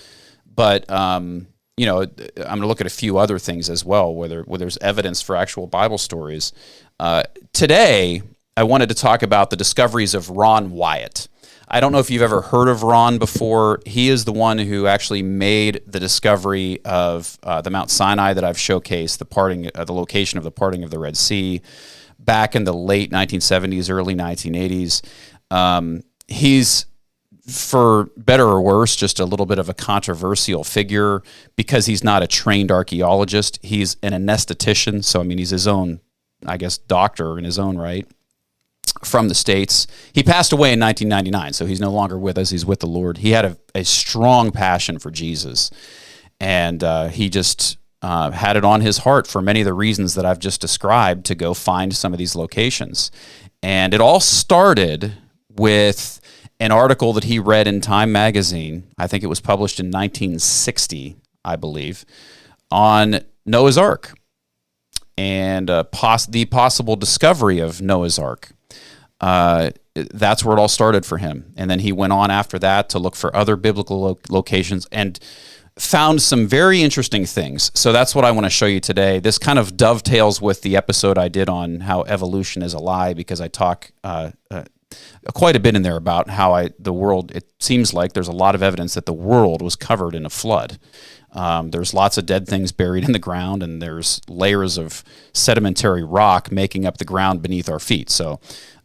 But 0.53 0.91
um, 0.91 1.47
you 1.77 1.87
know, 1.87 2.03
I'm 2.03 2.11
going 2.37 2.61
to 2.61 2.67
look 2.67 2.81
at 2.83 2.87
a 2.87 2.91
few 2.91 3.17
other 3.17 3.39
things 3.39 3.71
as 3.71 3.85
well, 3.85 4.15
where, 4.15 4.29
there, 4.29 4.43
where 4.43 4.59
there's 4.59 4.77
evidence 4.79 5.23
for 5.23 5.35
actual 5.35 5.67
Bible 5.67 5.97
stories. 5.97 6.53
Uh, 6.99 7.23
today, 7.55 8.23
I 8.61 8.63
wanted 8.63 8.91
to 8.91 8.95
talk 8.95 9.23
about 9.23 9.49
the 9.49 9.57
discoveries 9.57 10.13
of 10.13 10.29
Ron 10.29 10.73
Wyatt. 10.73 11.29
I 11.67 11.81
don't 11.81 11.93
know 11.93 11.99
if 11.99 12.11
you've 12.11 12.21
ever 12.21 12.43
heard 12.43 12.69
of 12.69 12.83
Ron 12.83 13.17
before. 13.17 13.81
He 13.87 14.11
is 14.11 14.27
the 14.27 14.35
one 14.35 14.59
who 14.59 14.87
actually 14.87 15.23
made 15.23 15.81
the 15.87 15.99
discovery 15.99 16.79
of 16.85 17.39
uh, 17.43 17.63
the 17.63 17.71
Mount 17.71 17.89
Sinai 17.89 18.35
that 18.35 18.45
I've 18.45 18.59
showcased, 18.59 19.17
the 19.17 19.25
parting, 19.25 19.71
uh, 19.75 19.87
the 19.87 19.95
location 19.95 20.37
of 20.37 20.45
the 20.45 20.51
parting 20.51 20.85
of 20.85 20.91
the 20.91 20.99
Red 20.99 21.17
Sea, 21.17 21.63
back 22.19 22.55
in 22.55 22.65
the 22.65 22.75
late 22.75 23.11
1970s, 23.11 23.89
early 23.89 24.15
1980s. 24.15 25.01
Um, 25.51 26.03
he's 26.29 26.85
for 27.47 28.11
better 28.19 28.45
or 28.45 28.61
worse, 28.61 28.95
just 28.95 29.21
a 29.21 29.25
little 29.25 29.47
bit 29.47 29.59
of 29.59 29.71
a 29.71 29.75
controversial 29.75 30.65
figure 30.65 31.23
because 31.57 31.87
he's 31.87 32.05
not 32.05 32.23
a 32.23 32.27
trained 32.27 32.71
archaeologist. 32.71 33.59
He's 33.63 33.97
an 34.03 34.13
anesthetician. 34.13 35.03
So, 35.03 35.21
I 35.21 35.23
mean, 35.23 35.39
he's 35.39 35.49
his 35.49 35.67
own, 35.67 36.01
I 36.45 36.59
guess, 36.59 36.77
doctor 36.77 37.39
in 37.39 37.47
his 37.47 37.59
own 37.59 37.79
right 37.79 38.07
from 39.05 39.29
the 39.29 39.35
States. 39.35 39.87
He 40.13 40.23
passed 40.23 40.53
away 40.53 40.73
in 40.73 40.81
1999, 40.81 41.53
so 41.53 41.67
he's 41.67 41.81
no 41.81 41.91
longer 41.91 42.19
with 42.19 42.39
us. 42.39 42.51
He's 42.51 42.67
with 42.67 42.81
the 42.81 42.87
Lord. 42.87 43.19
He 43.19 43.31
had 43.31 43.45
a, 43.45 43.57
a 43.75 43.85
strong 43.85 44.51
passion 44.51 44.99
for 44.99 45.11
Jesus, 45.11 45.71
and 46.39 46.83
uh, 46.83 47.09
he 47.09 47.29
just 47.29 47.79
uh, 48.03 48.31
had 48.31 48.57
it 48.57 48.65
on 48.65 48.81
his 48.81 48.99
heart 48.99 49.27
for 49.27 49.43
many 49.43 49.61
of 49.61 49.67
the 49.67 49.75
reasons 49.75 50.15
that 50.15 50.25
I've 50.25 50.39
just 50.39 50.61
described 50.61 51.27
to 51.27 51.35
go 51.35 51.55
find 51.55 51.95
some 51.95 52.13
of 52.13 52.19
these 52.19 52.35
locations. 52.35 53.11
And 53.63 53.93
it 53.93 54.01
all 54.01 54.21
started 54.21 55.15
with 55.51 56.21
an 56.59 56.73
article 56.73 57.13
that 57.15 57.25
he 57.25 57.39
read 57.39 57.67
in 57.67 57.81
Time 57.81 58.13
magazine. 58.13 58.87
I 58.99 59.07
think 59.07 59.23
it 59.23 59.29
was 59.29 59.41
published 59.41 59.81
in 59.81 59.87
1960, 59.87 61.17
I 61.45 61.57
believe, 61.57 62.05
on 62.71 63.21
Noah's 63.45 63.79
Ark 63.79 64.15
and 65.17 65.69
uh, 65.69 65.85
pos- 65.85 66.27
the 66.27 66.47
possible 66.47 66.97
discovery 66.97 67.59
of 67.59 67.83
Noah's 67.83 68.19
Ark. 68.19 68.53
Uh, 69.21 69.71
that's 69.95 70.45
where 70.45 70.57
it 70.57 70.61
all 70.61 70.69
started 70.69 71.05
for 71.05 71.19
him. 71.19 71.53
And 71.57 71.71
then 71.71 71.81
he 71.81 71.93
went 71.93 72.13
on 72.13 72.31
after 72.31 72.59
that 72.61 72.89
to 72.91 72.99
look 72.99 73.17
for 73.17 73.35
other 73.35 73.57
biblical 73.57 74.01
lo- 74.01 74.19
locations 74.31 74.87
and 74.91 75.19
found 75.79 76.21
some 76.21 76.47
very 76.47 76.83
interesting 76.83 77.27
things. 77.27 77.71
So 77.75 77.93
that's 77.93 78.15
what 78.15 78.25
I 78.25 78.31
want 78.31 78.45
to 78.45 78.51
show 78.51 78.67
you 78.67 78.81
today. 78.81 79.19
This 79.19 79.39
kind 79.39 79.59
of 79.59 79.77
dovetails 79.77 80.41
with 80.41 80.63
the 80.63 80.77
episode 80.77 81.19
I 81.19 81.29
did 81.29 81.49
on 81.49 81.81
how 81.81 82.03
evolution 82.03 82.63
is 82.63 82.75
a 82.75 82.79
lie 82.79 83.15
because 83.15 83.41
I 83.41 83.49
talk 83.49 83.91
uh, 84.05 84.31
uh, 84.51 84.65
quite 85.33 85.57
a 85.57 85.61
bit 85.61 85.77
in 85.77 85.83
there 85.83 85.97
about 85.97 86.31
how 86.31 86.53
I 86.53 86.71
the 86.79 86.93
world. 86.93 87.33
It 87.33 87.51
seems 87.59 87.95
like 87.95 88.13
there's 88.13 88.29
a 88.29 88.33
lot 88.33 88.55
of 88.55 88.63
evidence 88.63 88.95
that 88.95 89.07
the 89.07 89.13
world 89.13 89.63
was 89.63 89.77
covered 89.77 90.15
in 90.15 90.27
a 90.27 90.31
flood. 90.31 90.79
Um, 91.33 91.71
there's 91.71 91.95
lots 91.95 92.19
of 92.19 92.27
dead 92.27 92.49
things 92.49 92.73
buried 92.73 93.05
in 93.05 93.13
the 93.13 93.19
ground, 93.19 93.63
and 93.63 93.81
there's 93.81 94.21
layers 94.29 94.77
of 94.77 95.05
sedimentary 95.33 96.03
rock 96.03 96.51
making 96.51 96.87
up 96.87 96.99
the 96.99 97.05
ground 97.05 97.41
beneath 97.41 97.69
our 97.69 97.79
feet. 97.79 98.11
So 98.11 98.41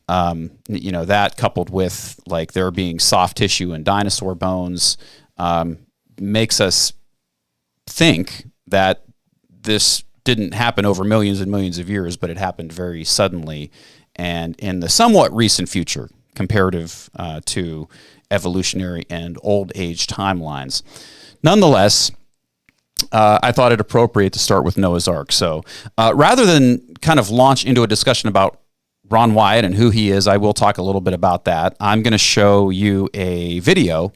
um, 0.07 0.51
you 0.67 0.91
know 0.91 1.05
that 1.05 1.37
coupled 1.37 1.69
with 1.69 2.19
like 2.27 2.53
there 2.53 2.71
being 2.71 2.99
soft 2.99 3.37
tissue 3.37 3.73
and 3.73 3.83
dinosaur 3.83 4.35
bones 4.35 4.97
um, 5.37 5.79
makes 6.19 6.61
us 6.61 6.93
think 7.87 8.47
that 8.67 9.03
this 9.49 10.03
didn't 10.23 10.53
happen 10.53 10.85
over 10.85 11.03
millions 11.03 11.39
and 11.39 11.51
millions 11.51 11.77
of 11.77 11.89
years, 11.89 12.17
but 12.17 12.29
it 12.29 12.37
happened 12.37 12.73
very 12.73 13.03
suddenly 13.03 13.71
and 14.15 14.55
in 14.59 14.79
the 14.79 14.89
somewhat 14.89 15.33
recent 15.33 15.69
future, 15.69 16.09
comparative 16.35 17.09
uh, 17.15 17.41
to 17.45 17.87
evolutionary 18.31 19.05
and 19.09 19.37
old 19.41 19.71
age 19.75 20.07
timelines. 20.07 20.81
Nonetheless, 21.43 22.11
uh, 23.11 23.39
I 23.43 23.51
thought 23.51 23.71
it 23.71 23.81
appropriate 23.81 24.33
to 24.33 24.39
start 24.39 24.63
with 24.63 24.77
Noah's 24.77 25.07
Ark. 25.07 25.31
So 25.31 25.63
uh, 25.97 26.13
rather 26.15 26.45
than 26.45 26.95
kind 27.01 27.19
of 27.19 27.29
launch 27.29 27.65
into 27.65 27.83
a 27.83 27.87
discussion 27.87 28.29
about 28.29 28.61
Ron 29.09 29.33
Wyatt 29.33 29.65
and 29.65 29.75
who 29.75 29.89
he 29.89 30.11
is, 30.11 30.27
I 30.27 30.37
will 30.37 30.53
talk 30.53 30.77
a 30.77 30.81
little 30.81 31.01
bit 31.01 31.13
about 31.13 31.45
that. 31.45 31.75
I'm 31.79 32.01
going 32.01 32.11
to 32.13 32.17
show 32.17 32.69
you 32.69 33.09
a 33.13 33.59
video 33.59 34.13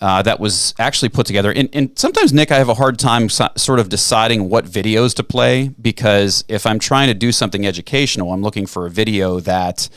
uh, 0.00 0.22
that 0.22 0.40
was 0.40 0.74
actually 0.78 1.10
put 1.10 1.26
together. 1.26 1.52
And, 1.52 1.68
and, 1.72 1.98
sometimes, 1.98 2.32
Nick, 2.32 2.50
I 2.50 2.56
have 2.56 2.68
a 2.68 2.74
hard 2.74 2.98
time 2.98 3.28
so, 3.28 3.48
sort 3.56 3.78
of 3.78 3.88
deciding 3.88 4.48
what 4.48 4.64
videos 4.64 5.14
to 5.16 5.22
play 5.22 5.68
because 5.80 6.44
if 6.48 6.66
I'm 6.66 6.78
trying 6.78 7.08
to 7.08 7.14
do 7.14 7.32
something 7.32 7.66
educational, 7.66 8.32
I'm 8.32 8.42
looking 8.42 8.66
for 8.66 8.86
a 8.86 8.90
video 8.90 9.40
that 9.40 9.88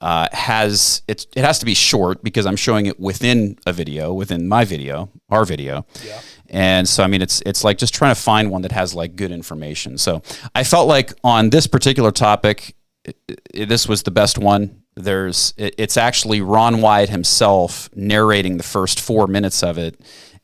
uh, 0.00 0.28
has 0.32 1.02
it, 1.06 1.26
it 1.36 1.44
has 1.44 1.60
to 1.60 1.64
be 1.64 1.72
short 1.72 2.22
because 2.22 2.46
I'm 2.46 2.56
showing 2.56 2.86
it 2.86 2.98
within 2.98 3.56
a 3.64 3.72
video, 3.72 4.12
within 4.12 4.48
my 4.48 4.64
video, 4.64 5.08
our 5.30 5.44
video. 5.44 5.86
Yeah. 6.04 6.20
And 6.48 6.88
so, 6.88 7.04
I 7.04 7.06
mean, 7.06 7.22
it's 7.22 7.40
it's 7.46 7.64
like 7.64 7.78
just 7.78 7.94
trying 7.94 8.14
to 8.14 8.20
find 8.20 8.50
one 8.50 8.62
that 8.62 8.72
has 8.72 8.94
like 8.94 9.16
good 9.16 9.30
information. 9.30 9.98
So 9.98 10.22
I 10.54 10.64
felt 10.64 10.88
like 10.88 11.12
on 11.22 11.50
this 11.50 11.66
particular 11.66 12.10
topic, 12.10 12.74
it, 13.04 13.68
this 13.68 13.88
was 13.88 14.02
the 14.02 14.10
best 14.10 14.38
one. 14.38 14.82
There's 14.94 15.54
it, 15.56 15.74
it's 15.78 15.96
actually 15.96 16.40
Ron 16.40 16.80
Wyatt 16.80 17.10
himself 17.10 17.88
narrating 17.94 18.56
the 18.56 18.62
first 18.62 19.00
four 19.00 19.26
minutes 19.26 19.62
of 19.62 19.78
it 19.78 20.00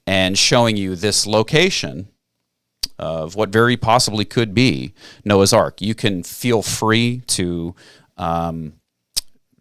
and 0.06 0.36
showing 0.36 0.76
you 0.76 0.96
this 0.96 1.26
location 1.26 2.08
of 2.98 3.34
what 3.34 3.48
very 3.48 3.76
possibly 3.76 4.24
could 4.24 4.54
be 4.54 4.92
Noah's 5.24 5.52
Ark. 5.52 5.80
You 5.80 5.94
can 5.94 6.22
feel 6.22 6.62
free 6.62 7.22
to 7.28 7.74
um, 8.18 8.74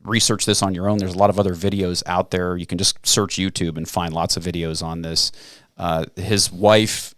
research 0.04 0.46
this 0.46 0.62
on 0.62 0.76
your 0.76 0.90
own. 0.90 0.98
There's 0.98 1.14
a 1.14 1.18
lot 1.18 1.30
of 1.30 1.40
other 1.40 1.54
videos 1.54 2.04
out 2.06 2.32
there. 2.32 2.58
You 2.58 2.66
can 2.66 2.78
just 2.78 3.06
search 3.06 3.38
YouTube 3.38 3.78
and 3.78 3.88
find 3.88 4.14
lots 4.14 4.36
of 4.36 4.44
videos 4.44 4.84
on 4.84 5.04
this. 5.04 5.32
Uh, 5.78 6.06
his 6.16 6.52
wife 6.52 7.16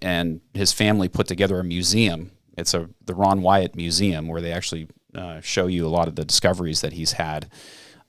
and 0.00 0.40
his 0.54 0.72
family 0.72 1.08
put 1.08 1.26
together 1.26 1.58
a 1.58 1.64
museum. 1.64 2.30
It's 2.56 2.72
a 2.72 2.88
the 3.04 3.14
Ron 3.14 3.42
Wyatt 3.42 3.74
Museum 3.74 4.28
where 4.28 4.40
they 4.40 4.52
actually 4.52 4.88
uh, 5.16 5.40
show 5.40 5.66
you 5.66 5.86
a 5.86 5.88
lot 5.88 6.08
of 6.08 6.16
the 6.16 6.24
discoveries 6.24 6.80
that 6.82 6.92
he's 6.92 7.12
had. 7.12 7.48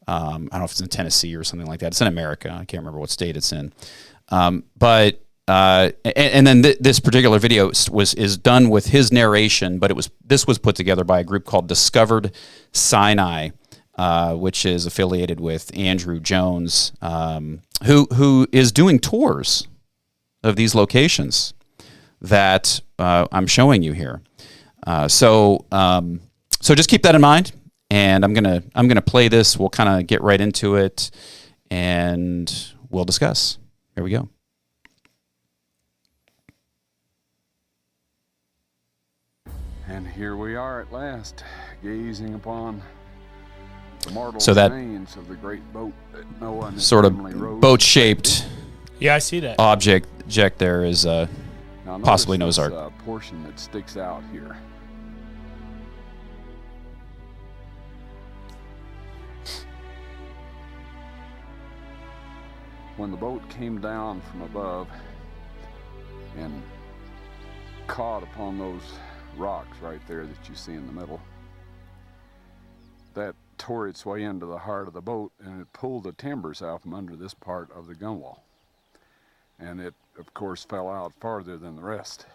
Um, 0.08 0.50
I 0.52 0.56
don't 0.56 0.62
know 0.62 0.66
if 0.66 0.72
it's 0.72 0.82
in 0.82 0.88
Tennessee 0.88 1.36
or 1.36 1.44
something 1.44 1.68
like 1.68 1.80
that. 1.82 1.88
It's 1.88 2.02
in 2.02 2.08
America. 2.08 2.50
I 2.50 2.66
can't 2.66 2.82
remember 2.82 3.00
what 3.00 3.10
state 3.10 3.36
it's 3.36 3.52
in. 3.52 3.74
Um, 4.30 4.64
but 4.78 5.22
uh, 5.48 5.92
and, 6.04 6.34
and, 6.34 6.48
then 6.48 6.64
th- 6.64 6.78
this 6.80 7.00
particular 7.00 7.40
video 7.40 7.72
was 7.90 8.14
is 8.16 8.38
done 8.38 8.70
with 8.70 8.88
his 8.88 9.14
narration, 9.14 9.80
but 9.80 9.90
it 9.90 9.96
was 9.96 10.10
this 10.26 10.46
was 10.46 10.58
put 10.58 10.76
together 10.76 11.06
by 11.06 11.22
a 11.22 11.24
group 11.24 11.46
called 11.46 11.68
Discovered 11.68 12.34
Sinai, 12.74 13.50
uh, 13.98 14.36
which 14.36 14.66
is 14.66 14.86
affiliated 14.86 15.40
with 15.40 15.76
Andrew 15.76 16.20
Jones, 16.20 16.92
um, 17.02 17.62
who 17.86 18.08
who 18.16 18.48
is 18.52 18.74
doing 18.74 19.00
tours 19.00 19.68
of 20.44 20.58
these 20.58 20.76
locations 20.76 21.54
that 22.20 22.82
uh, 23.00 23.28
I'm 23.32 23.48
showing 23.48 23.84
you 23.84 23.94
here. 23.94 24.22
Uh, 24.86 25.08
so 25.08 25.66
um, 25.72 26.20
so 26.60 26.76
just 26.76 26.90
keep 26.90 27.04
that 27.04 27.16
in 27.16 27.22
mind. 27.22 27.52
And 27.90 28.26
I'm 28.26 28.34
gonna 28.34 28.64
I'm 28.76 28.88
gonna 28.88 29.02
play 29.02 29.30
this. 29.30 29.58
We'll 29.58 29.70
kind 29.70 29.90
of 29.90 30.08
get 30.08 30.22
right 30.22 30.40
into 30.42 30.76
it, 30.76 31.10
and 31.72 32.54
we'll 32.90 33.06
discuss. 33.06 33.58
Here 33.96 34.04
we 34.04 34.12
go. 34.12 34.28
And 39.88 40.06
here 40.06 40.36
we 40.36 40.56
are 40.56 40.82
at 40.82 40.92
last, 40.92 41.46
gazing 41.82 42.34
upon 42.34 42.82
the 44.02 44.12
mortal 44.12 44.42
so 44.42 44.54
that 44.54 44.72
remains 44.72 45.16
of 45.16 45.30
the 45.30 45.36
great 45.36 45.62
boat 45.72 45.94
that 46.12 46.42
Noah 46.42 46.78
sort 46.78 47.06
of 47.06 47.62
boat-shaped 47.62 48.46
yeah, 49.00 49.16
I 49.16 49.20
see 49.20 49.40
that 49.42 49.60
object. 49.60 50.08
Object 50.22 50.58
there 50.58 50.84
is 50.84 51.06
uh, 51.06 51.28
possibly 52.04 52.38
Noah's 52.38 52.60
Ark. 52.60 52.74
Uh, 52.74 52.90
portion 53.06 53.44
that 53.44 53.60
sticks 53.60 53.96
out 53.96 54.24
here. 54.32 54.58
When 62.98 63.12
the 63.12 63.18
boat 63.18 63.48
came 63.50 63.80
down 63.80 64.22
from 64.22 64.42
above 64.42 64.88
and 66.36 66.62
caught 67.86 68.24
upon 68.24 68.58
those 68.58 68.82
rocks 69.38 69.78
right 69.82 70.02
there 70.08 70.26
that 70.26 70.50
you 70.50 70.56
see 70.56 70.74
in 70.74 70.86
the 70.88 70.94
middle, 70.94 71.22
that 73.14 73.36
tore 73.58 73.88
its 73.88 74.06
way 74.06 74.24
into 74.24 74.46
the 74.46 74.58
heart 74.58 74.88
of 74.88 74.94
the 74.94 75.02
boat 75.02 75.32
and 75.44 75.62
it 75.62 75.72
pulled 75.74 76.04
the 76.04 76.12
timbers 76.12 76.62
out 76.62 76.82
from 76.82 76.94
under 76.94 77.16
this 77.16 77.34
part 77.34 77.70
of 77.72 77.88
the 77.88 77.96
gunwale. 77.96 78.40
And 79.60 79.80
it, 79.80 79.94
of 80.20 80.34
course, 80.34 80.64
fell 80.64 80.90
out 80.90 81.14
farther 81.20 81.58
than 81.58 81.76
the 81.76 81.82
rest. 81.82 82.26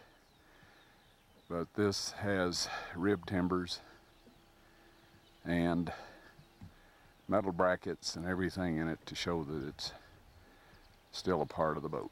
But 1.49 1.75
this 1.75 2.13
has 2.13 2.69
rib 2.97 3.27
timbers 3.27 3.81
and 5.45 5.93
metal 7.29 7.53
brackets 7.53 8.17
and 8.17 8.27
everything 8.27 8.79
in 8.79 8.89
it 8.89 9.05
to 9.07 9.15
show 9.15 9.45
that 9.45 9.69
it's 9.69 9.93
still 11.13 11.43
a 11.43 11.47
part 11.47 11.77
of 11.77 11.83
the 11.83 11.89
boat. 11.89 12.11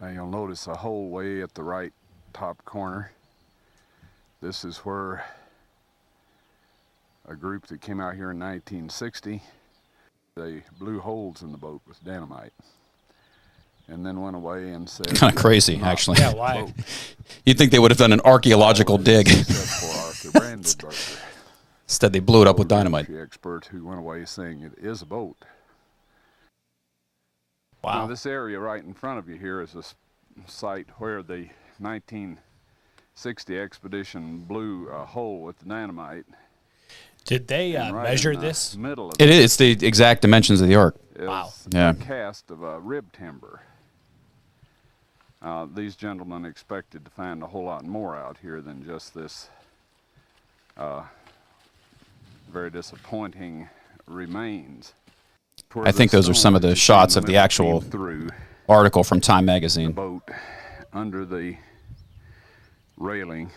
Now 0.00 0.08
you'll 0.08 0.26
notice 0.26 0.66
a 0.66 0.74
hole 0.74 1.08
way 1.10 1.42
at 1.42 1.54
the 1.54 1.62
right 1.62 1.92
top 2.32 2.64
corner. 2.64 3.12
This 4.40 4.64
is 4.64 4.78
where 4.78 5.24
a 7.28 7.36
group 7.36 7.68
that 7.68 7.80
came 7.80 8.00
out 8.00 8.16
here 8.16 8.32
in 8.32 8.40
1960, 8.40 9.40
they 10.34 10.64
blew 10.78 10.98
holes 10.98 11.42
in 11.42 11.52
the 11.52 11.58
boat 11.58 11.82
with 11.86 12.04
dynamite 12.04 12.52
and 13.86 14.04
then 14.04 14.20
went 14.20 14.34
away 14.34 14.70
and 14.70 14.88
said 14.88 15.06
kind 15.14 15.32
of 15.32 15.38
crazy 15.38 15.78
actually. 15.80 16.18
Yeah 16.18 16.34
why? 16.34 16.74
you'd 17.46 17.58
think 17.58 17.70
they 17.70 17.78
would 17.78 17.92
have 17.92 17.98
done 17.98 18.12
an 18.12 18.20
archaeological 18.24 18.98
dig 18.98 19.28
Instead, 21.92 22.14
they 22.14 22.20
blew 22.20 22.40
it 22.40 22.48
up 22.48 22.58
with 22.58 22.68
dynamite. 22.68 23.06
Expert 23.14 23.66
who 23.66 23.84
went 23.84 23.98
away 23.98 24.24
saying 24.24 24.62
it 24.62 24.72
is 24.82 25.02
a 25.02 25.04
boat. 25.04 25.36
Wow. 27.84 28.00
Now, 28.00 28.06
this 28.06 28.24
area 28.24 28.58
right 28.58 28.82
in 28.82 28.94
front 28.94 29.18
of 29.18 29.28
you 29.28 29.36
here 29.36 29.60
is 29.60 29.74
a 29.74 29.82
site 30.50 30.88
where 30.96 31.22
the 31.22 31.50
1960 31.80 33.58
expedition 33.58 34.38
blew 34.38 34.88
a 34.88 35.04
hole 35.04 35.42
with 35.42 35.58
the 35.58 35.66
dynamite. 35.66 36.24
Did 37.26 37.46
they 37.48 37.76
uh, 37.76 37.92
right 37.92 38.04
measure 38.04 38.36
this? 38.36 38.74
Middle 38.74 39.10
of 39.10 39.16
it 39.18 39.28
is. 39.28 39.44
It's 39.44 39.56
the 39.56 39.86
exact 39.86 40.22
dimensions 40.22 40.62
of 40.62 40.68
the 40.68 40.76
ark. 40.76 40.96
Wow. 41.20 41.52
Yeah. 41.68 41.92
cast 41.92 42.50
of 42.50 42.62
a 42.62 42.80
rib 42.80 43.12
timber. 43.12 43.60
Uh, 45.42 45.66
these 45.74 45.94
gentlemen 45.94 46.46
expected 46.46 47.04
to 47.04 47.10
find 47.10 47.42
a 47.42 47.46
whole 47.48 47.64
lot 47.64 47.84
more 47.84 48.16
out 48.16 48.38
here 48.40 48.62
than 48.62 48.82
just 48.82 49.12
this 49.12 49.50
uh, 50.78 51.02
very 52.52 52.70
disappointing 52.70 53.68
remains. 54.06 54.92
I 55.74 55.90
think 55.90 56.10
those 56.10 56.28
are 56.28 56.34
some 56.34 56.54
of 56.54 56.60
the 56.60 56.76
shots 56.76 57.16
of 57.16 57.24
the 57.24 57.36
actual 57.36 57.82
article 58.68 59.02
from 59.04 59.20
Time 59.20 59.46
magazine. 59.46 59.92
boat 59.92 60.28
under 60.92 61.24
the 61.24 61.56
railing 62.98 63.50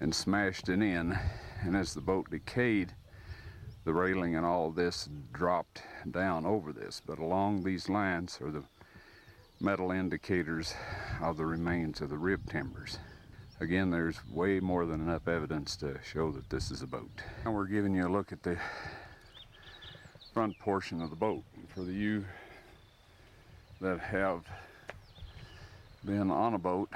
and 0.00 0.14
smashed 0.14 0.70
it 0.70 0.80
in, 0.80 1.18
and 1.62 1.76
as 1.76 1.92
the 1.92 2.00
boat 2.00 2.30
decayed, 2.30 2.94
the 3.84 3.92
railing 3.92 4.34
and 4.34 4.46
all 4.46 4.70
this 4.70 5.10
dropped 5.32 5.82
down 6.10 6.46
over 6.46 6.72
this. 6.72 7.02
But 7.06 7.18
along 7.18 7.64
these 7.64 7.90
lines 7.90 8.38
are 8.42 8.50
the 8.50 8.64
metal 9.60 9.90
indicators 9.90 10.74
of 11.20 11.36
the 11.36 11.44
remains 11.44 12.00
of 12.00 12.08
the 12.08 12.16
rib 12.16 12.50
timbers. 12.50 12.98
Again, 13.60 13.90
there's 13.90 14.18
way 14.28 14.58
more 14.58 14.84
than 14.84 15.00
enough 15.00 15.28
evidence 15.28 15.76
to 15.76 15.96
show 16.02 16.32
that 16.32 16.50
this 16.50 16.70
is 16.70 16.82
a 16.82 16.86
boat. 16.86 17.10
Now 17.44 17.52
we're 17.52 17.66
giving 17.66 17.94
you 17.94 18.06
a 18.06 18.10
look 18.10 18.32
at 18.32 18.42
the 18.42 18.58
front 20.32 20.58
portion 20.58 21.00
of 21.00 21.10
the 21.10 21.16
boat. 21.16 21.42
For 21.68 21.82
the 21.82 21.92
you 21.92 22.24
that 23.80 24.00
have 24.00 24.44
been 26.04 26.30
on 26.30 26.54
a 26.54 26.58
boat, 26.58 26.88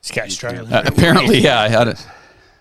this 0.00 0.10
guy's 0.10 0.34
struggling. 0.34 0.72
Uh, 0.72 0.84
apparently, 0.86 1.38
yeah. 1.38 1.60
I, 1.60 1.66
I, 1.66 1.94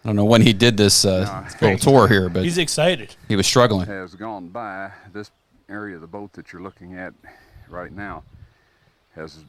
don't 0.05 0.17
know 0.17 0.25
when 0.25 0.41
he 0.41 0.51
did 0.51 0.75
this 0.75 1.05
uh, 1.05 1.49
little 1.61 1.77
tour 1.79 2.07
here, 2.09 2.27
but 2.27 2.43
he's 2.43 2.57
excited. 2.57 3.15
He 3.29 3.37
was 3.37 3.47
struggling. 3.47 3.87
Has 3.87 4.15
gone 4.15 4.49
by 4.49 4.91
this 5.13 5.31
area 5.69 5.95
of 5.95 6.01
the 6.01 6.07
boat 6.07 6.33
that 6.33 6.51
you're 6.51 6.61
looking 6.61 6.97
at 6.97 7.13
right 7.69 7.91
now 7.91 8.23
has 9.15 9.45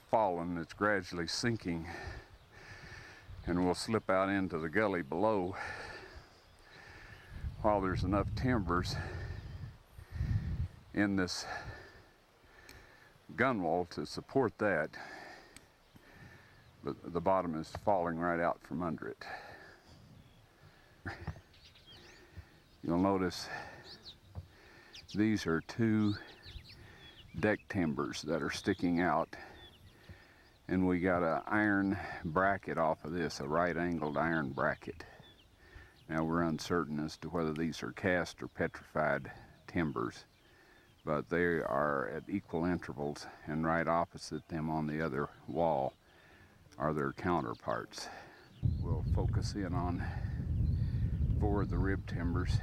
fallen, 0.00 0.58
it's 0.58 0.72
gradually 0.72 1.26
sinking 1.26 1.86
and 3.46 3.64
will 3.64 3.74
slip 3.74 4.08
out 4.08 4.28
into 4.28 4.58
the 4.58 4.68
gully 4.68 5.02
below. 5.02 5.56
While 7.62 7.80
there's 7.80 8.04
enough 8.04 8.28
timbers 8.36 8.96
in 10.94 11.16
this 11.16 11.46
gunwale 13.36 13.88
to 13.90 14.04
support 14.04 14.58
that 14.58 14.90
but 16.84 16.96
the 17.12 17.20
bottom 17.20 17.58
is 17.58 17.70
falling 17.84 18.18
right 18.18 18.40
out 18.40 18.60
from 18.62 18.82
under 18.82 19.08
it. 19.08 19.24
You'll 22.82 22.98
notice 22.98 23.48
these 25.14 25.46
are 25.46 25.60
two 25.62 26.14
deck 27.38 27.60
timbers 27.68 28.22
that 28.22 28.42
are 28.42 28.50
sticking 28.50 29.00
out 29.00 29.28
and 30.72 30.88
we 30.88 30.98
got 30.98 31.22
a 31.22 31.42
iron 31.46 31.98
bracket 32.24 32.78
off 32.78 33.04
of 33.04 33.12
this 33.12 33.40
a 33.40 33.46
right 33.46 33.76
angled 33.76 34.16
iron 34.16 34.52
bracket. 34.52 35.04
Now 36.08 36.24
we're 36.24 36.44
uncertain 36.44 36.98
as 36.98 37.18
to 37.18 37.28
whether 37.28 37.52
these 37.52 37.82
are 37.82 37.92
cast 37.92 38.42
or 38.42 38.48
petrified 38.48 39.30
timbers 39.66 40.24
but 41.04 41.28
they 41.28 41.42
are 41.42 42.10
at 42.16 42.22
equal 42.26 42.64
intervals 42.64 43.26
and 43.46 43.66
right 43.66 43.86
opposite 43.86 44.48
them 44.48 44.70
on 44.70 44.86
the 44.86 45.04
other 45.04 45.28
wall 45.46 45.92
are 46.78 46.94
their 46.94 47.12
counterparts. 47.12 48.08
We'll 48.80 49.04
focus 49.14 49.52
in 49.52 49.74
on 49.74 50.02
four 51.38 51.62
of 51.62 51.70
the 51.70 51.76
rib 51.76 52.06
timbers. 52.06 52.56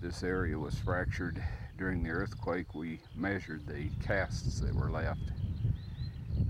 This 0.00 0.24
area 0.24 0.58
was 0.58 0.74
fractured 0.74 1.40
during 1.78 2.02
the 2.02 2.10
earthquake, 2.10 2.74
we 2.74 2.98
measured 3.14 3.64
the 3.68 3.90
casts 4.04 4.58
that 4.58 4.74
were 4.74 4.90
left 4.90 5.30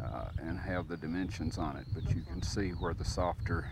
uh, 0.02 0.28
and 0.40 0.58
have 0.58 0.88
the 0.88 0.96
dimensions 0.96 1.58
on 1.58 1.76
it. 1.76 1.86
But 1.94 2.14
you 2.14 2.22
can 2.22 2.42
see 2.42 2.70
where 2.70 2.94
the 2.94 3.04
softer 3.04 3.68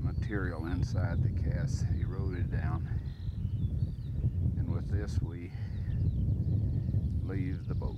material 0.00 0.66
inside 0.66 1.22
the 1.22 1.50
cast 1.50 1.84
eroded 2.00 2.50
down. 2.50 2.88
And 4.58 4.68
with 4.72 4.90
this, 4.90 5.18
we 5.22 5.50
leave 7.24 7.66
the 7.68 7.74
boat. 7.74 7.96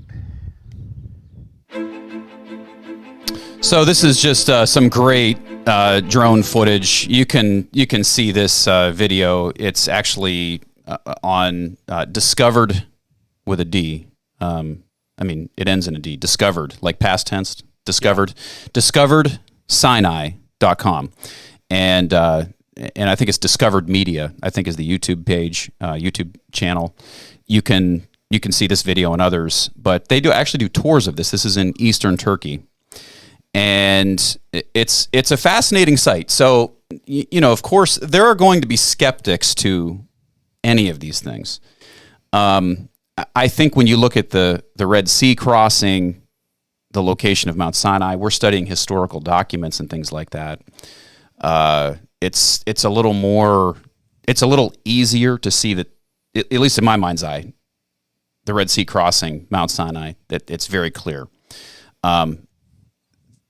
So 3.62 3.84
this 3.84 4.02
is 4.02 4.20
just 4.20 4.50
uh, 4.50 4.66
some 4.66 4.88
great 4.88 5.38
uh, 5.66 6.00
drone 6.00 6.42
footage. 6.42 7.06
You 7.06 7.26
can 7.26 7.68
you 7.72 7.86
can 7.86 8.02
see 8.02 8.32
this 8.32 8.66
uh, 8.66 8.90
video. 8.90 9.52
It's 9.54 9.86
actually 9.86 10.62
uh, 10.86 10.98
on 11.22 11.76
uh, 11.86 12.06
discovered 12.06 12.86
with 13.46 13.60
a 13.60 13.64
D. 13.64 14.06
Um, 14.40 14.82
I 15.20 15.24
mean, 15.24 15.50
it 15.56 15.68
ends 15.68 15.86
in 15.86 15.94
a 15.94 15.98
D. 15.98 16.16
Discovered, 16.16 16.76
like 16.80 16.98
past 16.98 17.26
tense. 17.26 17.62
Discovered. 17.84 18.34
Discovered 18.72 19.40
Sinai.com. 19.68 21.12
And 21.68 22.12
uh, 22.12 22.44
and 22.96 23.10
I 23.10 23.14
think 23.14 23.28
it's 23.28 23.38
Discovered 23.38 23.88
Media. 23.88 24.32
I 24.42 24.50
think 24.50 24.66
is 24.66 24.76
the 24.76 24.88
YouTube 24.88 25.26
page, 25.26 25.70
uh, 25.80 25.92
YouTube 25.92 26.36
channel. 26.52 26.96
You 27.46 27.62
can 27.62 28.06
you 28.30 28.40
can 28.40 28.52
see 28.52 28.66
this 28.66 28.82
video 28.82 29.12
and 29.12 29.20
others, 29.20 29.70
but 29.76 30.08
they 30.08 30.20
do 30.20 30.32
actually 30.32 30.58
do 30.58 30.68
tours 30.68 31.06
of 31.06 31.16
this. 31.16 31.30
This 31.30 31.44
is 31.44 31.56
in 31.56 31.74
Eastern 31.78 32.16
Turkey 32.16 32.62
and 33.54 34.38
it's 34.52 35.08
it's 35.12 35.30
a 35.30 35.36
fascinating 35.36 35.96
site. 35.96 36.30
So 36.30 36.76
you 37.06 37.40
know, 37.40 37.52
of 37.52 37.62
course, 37.62 37.96
there 37.96 38.26
are 38.26 38.34
going 38.34 38.60
to 38.60 38.66
be 38.66 38.76
skeptics 38.76 39.54
to 39.56 40.04
any 40.64 40.88
of 40.88 41.00
these 41.00 41.20
things. 41.20 41.60
Um, 42.32 42.88
I 43.34 43.48
think 43.48 43.76
when 43.76 43.86
you 43.86 43.96
look 43.96 44.16
at 44.16 44.30
the 44.30 44.62
the 44.76 44.86
Red 44.86 45.08
Sea 45.08 45.34
crossing, 45.34 46.22
the 46.92 47.02
location 47.02 47.50
of 47.50 47.56
Mount 47.56 47.76
Sinai, 47.76 48.16
we're 48.16 48.30
studying 48.30 48.66
historical 48.66 49.20
documents 49.20 49.80
and 49.80 49.88
things 49.88 50.12
like 50.12 50.30
that. 50.30 50.60
Uh, 51.40 51.96
it's 52.20 52.62
it's 52.66 52.84
a 52.84 52.90
little 52.90 53.14
more, 53.14 53.76
it's 54.28 54.42
a 54.42 54.46
little 54.46 54.74
easier 54.84 55.38
to 55.38 55.50
see 55.50 55.74
that, 55.74 55.88
at 56.34 56.52
least 56.52 56.78
in 56.78 56.84
my 56.84 56.96
mind's 56.96 57.24
eye, 57.24 57.52
the 58.44 58.54
Red 58.54 58.70
Sea 58.70 58.84
crossing, 58.84 59.46
Mount 59.50 59.70
Sinai, 59.70 60.12
that 60.28 60.50
it's 60.50 60.66
very 60.66 60.90
clear. 60.90 61.28
Um, 62.04 62.46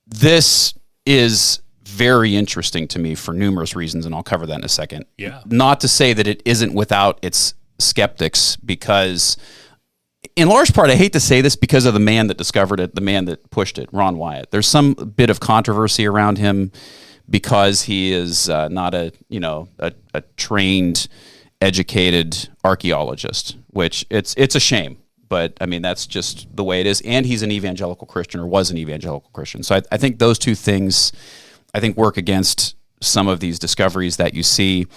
this 0.07 0.73
is 1.05 1.61
very 1.83 2.35
interesting 2.35 2.87
to 2.87 2.99
me 2.99 3.15
for 3.15 3.33
numerous 3.33 3.75
reasons, 3.75 4.05
and 4.05 4.15
I'll 4.15 4.23
cover 4.23 4.45
that 4.45 4.59
in 4.59 4.63
a 4.63 4.69
second. 4.69 5.05
Yeah. 5.17 5.41
Not 5.45 5.81
to 5.81 5.87
say 5.87 6.13
that 6.13 6.27
it 6.27 6.41
isn't 6.45 6.73
without 6.73 7.19
its 7.21 7.53
skeptics, 7.79 8.55
because 8.57 9.37
in 10.35 10.47
large 10.47 10.73
part, 10.73 10.89
I 10.89 10.95
hate 10.95 11.13
to 11.13 11.19
say 11.19 11.41
this 11.41 11.55
because 11.55 11.85
of 11.85 11.93
the 11.93 11.99
man 11.99 12.27
that 12.27 12.37
discovered 12.37 12.79
it, 12.79 12.95
the 12.95 13.01
man 13.01 13.25
that 13.25 13.49
pushed 13.49 13.77
it, 13.77 13.89
Ron 13.91 14.17
Wyatt. 14.17 14.51
There's 14.51 14.67
some 14.67 14.93
bit 14.93 15.29
of 15.29 15.39
controversy 15.39 16.07
around 16.07 16.37
him 16.37 16.71
because 17.29 17.83
he 17.83 18.11
is 18.11 18.49
uh, 18.49 18.67
not 18.67 18.93
a 18.93 19.11
you 19.29 19.39
know 19.39 19.67
a, 19.79 19.93
a 20.13 20.21
trained, 20.37 21.07
educated 21.61 22.49
archaeologist, 22.63 23.57
which 23.67 24.05
it's 24.09 24.33
it's 24.37 24.55
a 24.55 24.59
shame 24.59 24.97
but 25.31 25.53
I 25.61 25.65
mean 25.65 25.81
that's 25.81 26.07
just 26.07 26.53
the 26.53 26.63
way 26.63 26.81
it 26.81 26.85
is. 26.85 26.99
And 27.05 27.25
he's 27.25 27.41
an 27.41 27.53
evangelical 27.53 28.05
Christian 28.05 28.41
or 28.41 28.47
was 28.47 28.69
an 28.69 28.77
evangelical 28.77 29.29
Christian. 29.31 29.63
So 29.63 29.75
I, 29.75 29.81
I 29.89 29.95
think 29.95 30.19
those 30.19 30.37
two 30.37 30.55
things, 30.55 31.13
I 31.73 31.79
think, 31.79 31.95
work 31.95 32.17
against 32.17 32.75
some 32.99 33.29
of 33.29 33.39
these 33.39 33.57
discoveries 33.57 34.17
that 34.17 34.33
you 34.33 34.43
see. 34.43 34.87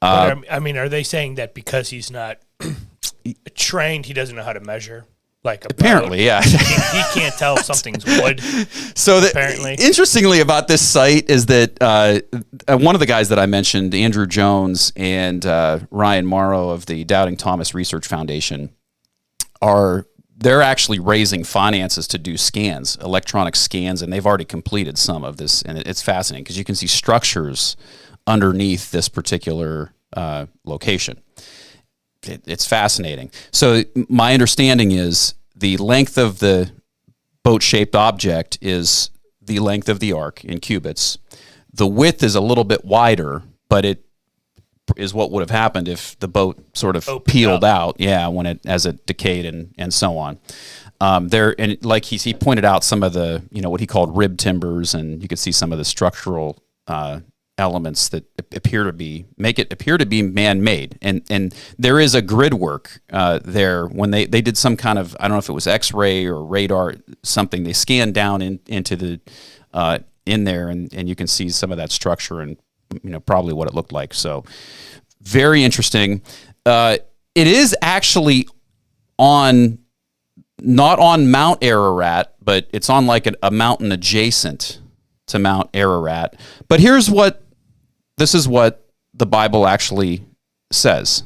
Uh, 0.00 0.36
I 0.48 0.60
mean, 0.60 0.76
are 0.76 0.88
they 0.88 1.02
saying 1.02 1.34
that 1.34 1.54
because 1.54 1.90
he's 1.90 2.08
not 2.08 2.38
trained, 3.54 4.06
he 4.06 4.12
doesn't 4.12 4.34
know 4.34 4.42
how 4.42 4.52
to 4.52 4.60
measure? 4.60 5.06
Like 5.42 5.64
apparently, 5.64 6.18
boat? 6.18 6.24
yeah, 6.24 6.42
he, 6.42 6.98
he, 6.98 7.02
can't 7.14 7.34
tell 7.34 7.56
if 7.56 7.64
something's 7.64 8.04
wood. 8.04 8.40
So 8.94 9.20
the, 9.20 9.30
apparently, 9.30 9.76
interestingly 9.78 10.40
about 10.40 10.68
this 10.68 10.86
site 10.86 11.30
is 11.30 11.46
that 11.46 11.78
uh, 11.80 12.20
uh, 12.68 12.76
one 12.76 12.94
of 12.94 12.98
the 12.98 13.06
guys 13.06 13.30
that 13.30 13.38
I 13.38 13.46
mentioned, 13.46 13.94
Andrew 13.94 14.26
Jones 14.26 14.92
and 14.94 15.46
uh, 15.46 15.78
Ryan 15.90 16.26
Mauro 16.26 16.68
of 16.68 16.84
the 16.84 17.04
Doubting 17.04 17.38
Thomas 17.38 17.72
Research 17.72 18.06
Foundation, 18.06 18.68
are 19.62 20.04
they're 20.36 20.60
actually 20.60 20.98
raising 20.98 21.44
finances 21.44 22.06
to 22.08 22.18
do 22.18 22.36
scans, 22.36 22.96
electronic 22.96 23.56
scans, 23.56 24.02
and 24.02 24.12
they've 24.12 24.26
already 24.26 24.44
completed 24.44 24.98
some 24.98 25.24
of 25.24 25.38
this. 25.38 25.62
And 25.62 25.78
it's 25.78 26.02
fascinating 26.02 26.44
because 26.44 26.58
you 26.58 26.64
can 26.64 26.74
see 26.74 26.86
structures 26.86 27.76
underneath 28.26 28.90
this 28.90 29.08
particular 29.08 29.94
uh, 30.14 30.46
location. 30.64 31.20
It, 32.22 32.42
it's 32.46 32.66
fascinating. 32.66 33.30
So, 33.50 33.82
my 34.08 34.34
understanding 34.34 34.92
is 34.92 35.34
the 35.54 35.76
length 35.78 36.18
of 36.18 36.38
the 36.38 36.70
boat 37.42 37.62
shaped 37.62 37.94
object 37.94 38.58
is 38.60 39.10
the 39.40 39.58
length 39.58 39.88
of 39.88 40.00
the 40.00 40.12
ark 40.12 40.44
in 40.44 40.60
cubits. 40.60 41.18
The 41.72 41.86
width 41.86 42.22
is 42.22 42.34
a 42.34 42.40
little 42.40 42.64
bit 42.64 42.84
wider, 42.84 43.42
but 43.68 43.84
it 43.84 44.04
is 44.96 45.14
what 45.14 45.30
would 45.30 45.40
have 45.40 45.50
happened 45.50 45.88
if 45.88 46.18
the 46.18 46.28
boat 46.28 46.58
sort 46.76 46.96
of 46.96 47.08
Opened 47.08 47.32
peeled 47.32 47.64
up. 47.64 47.76
out. 47.78 47.96
Yeah, 47.98 48.28
when 48.28 48.46
it 48.46 48.60
as 48.66 48.86
it 48.86 49.06
decayed 49.06 49.46
and 49.46 49.74
and 49.78 49.92
so 49.94 50.18
on. 50.18 50.38
Um, 51.00 51.28
there 51.28 51.54
and 51.58 51.82
like 51.84 52.04
he 52.04 52.16
he 52.16 52.34
pointed 52.34 52.64
out 52.64 52.84
some 52.84 53.02
of 53.02 53.12
the 53.12 53.42
you 53.50 53.62
know 53.62 53.70
what 53.70 53.80
he 53.80 53.86
called 53.86 54.16
rib 54.16 54.36
timbers, 54.36 54.94
and 54.94 55.22
you 55.22 55.28
could 55.28 55.38
see 55.38 55.52
some 55.52 55.72
of 55.72 55.78
the 55.78 55.84
structural 55.84 56.62
uh, 56.86 57.20
elements 57.60 58.08
that 58.08 58.24
appear 58.38 58.84
to 58.84 58.92
be 58.92 59.26
make 59.36 59.58
it 59.58 59.72
appear 59.72 59.98
to 59.98 60.06
be 60.06 60.22
man-made 60.22 60.98
and 61.02 61.22
and 61.30 61.54
there 61.78 62.00
is 62.00 62.14
a 62.14 62.22
grid 62.22 62.54
work 62.54 63.00
uh, 63.12 63.38
there 63.44 63.86
when 63.86 64.10
they 64.10 64.24
they 64.24 64.40
did 64.40 64.56
some 64.56 64.76
kind 64.76 64.98
of 64.98 65.16
I 65.20 65.28
don't 65.28 65.36
know 65.36 65.38
if 65.38 65.48
it 65.48 65.52
was 65.52 65.66
x-ray 65.66 66.26
or 66.26 66.42
radar 66.42 66.94
something 67.22 67.62
they 67.62 67.74
scanned 67.74 68.14
down 68.14 68.42
in, 68.42 68.60
into 68.66 68.96
the 68.96 69.20
uh, 69.72 69.98
in 70.26 70.44
there 70.44 70.68
and 70.68 70.92
and 70.94 71.08
you 71.08 71.14
can 71.14 71.26
see 71.26 71.50
some 71.50 71.70
of 71.70 71.76
that 71.76 71.92
structure 71.92 72.40
and 72.40 72.56
you 73.02 73.10
know 73.10 73.20
probably 73.20 73.52
what 73.52 73.68
it 73.68 73.74
looked 73.74 73.92
like. 73.92 74.14
So 74.14 74.44
very 75.20 75.62
interesting. 75.62 76.22
Uh, 76.66 76.98
it 77.34 77.46
is 77.46 77.76
actually 77.82 78.48
on 79.18 79.78
not 80.62 80.98
on 80.98 81.30
Mount 81.30 81.62
Ararat, 81.62 82.34
but 82.42 82.68
it's 82.72 82.90
on 82.90 83.06
like 83.06 83.26
a, 83.26 83.34
a 83.42 83.50
mountain 83.50 83.92
adjacent 83.92 84.80
to 85.26 85.38
Mount 85.38 85.70
Ararat. 85.74 86.38
But 86.68 86.80
here's 86.80 87.10
what 87.10 87.42
this 88.20 88.34
is 88.34 88.46
what 88.46 88.86
the 89.14 89.26
Bible 89.26 89.66
actually 89.66 90.22
says. 90.70 91.24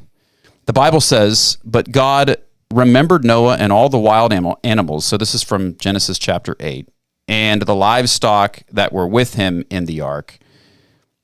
The 0.66 0.72
Bible 0.72 1.00
says, 1.00 1.58
"But 1.64 1.92
God 1.92 2.38
remembered 2.72 3.24
Noah 3.24 3.56
and 3.56 3.70
all 3.72 3.88
the 3.88 3.98
wild 3.98 4.32
animal, 4.32 4.58
animals." 4.64 5.04
So 5.04 5.18
this 5.18 5.34
is 5.34 5.42
from 5.42 5.76
Genesis 5.76 6.18
chapter 6.18 6.56
8. 6.60 6.88
And 7.26 7.62
the 7.62 7.74
livestock 7.74 8.62
that 8.70 8.92
were 8.92 9.08
with 9.08 9.34
him 9.34 9.64
in 9.70 9.86
the 9.86 10.00
ark, 10.00 10.38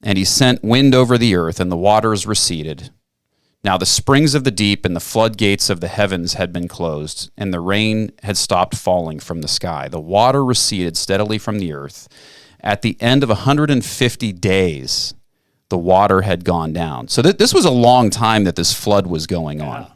and 0.02 0.18
he 0.18 0.24
sent 0.24 0.64
wind 0.64 0.94
over 0.94 1.16
the 1.16 1.34
earth, 1.34 1.60
and 1.60 1.70
the 1.70 1.76
waters 1.76 2.26
receded. 2.26 2.90
Now 3.62 3.76
the 3.76 3.86
springs 3.86 4.34
of 4.34 4.44
the 4.44 4.50
deep 4.50 4.86
and 4.86 4.96
the 4.96 5.00
floodgates 5.00 5.68
of 5.68 5.80
the 5.80 5.88
heavens 5.88 6.34
had 6.34 6.52
been 6.52 6.68
closed, 6.68 7.30
and 7.36 7.52
the 7.52 7.60
rain 7.60 8.12
had 8.22 8.38
stopped 8.38 8.74
falling 8.74 9.20
from 9.20 9.42
the 9.42 9.48
sky. 9.48 9.88
The 9.88 10.00
water 10.00 10.42
receded 10.44 10.96
steadily 10.96 11.38
from 11.38 11.58
the 11.58 11.72
earth. 11.72 12.08
At 12.62 12.82
the 12.82 12.96
end 13.00 13.22
of 13.22 13.30
150 13.30 14.32
days, 14.32 15.12
the 15.70 15.78
water 15.78 16.22
had 16.22 16.44
gone 16.44 16.72
down. 16.72 17.08
So 17.08 17.22
th- 17.22 17.38
this 17.38 17.54
was 17.54 17.64
a 17.64 17.70
long 17.70 18.10
time 18.10 18.44
that 18.44 18.56
this 18.56 18.72
flood 18.72 19.06
was 19.06 19.26
going 19.26 19.62
on. 19.62 19.90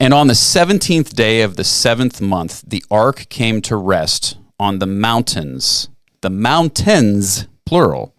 And 0.00 0.14
on 0.14 0.28
the 0.28 0.34
17th 0.34 1.14
day 1.14 1.42
of 1.42 1.56
the 1.56 1.64
seventh 1.64 2.20
month, 2.20 2.62
the 2.66 2.82
ark 2.90 3.26
came 3.28 3.60
to 3.62 3.76
rest 3.76 4.38
on 4.58 4.78
the 4.78 4.86
mountains, 4.86 5.88
the 6.20 6.30
mountains, 6.30 7.46
plural, 7.66 8.14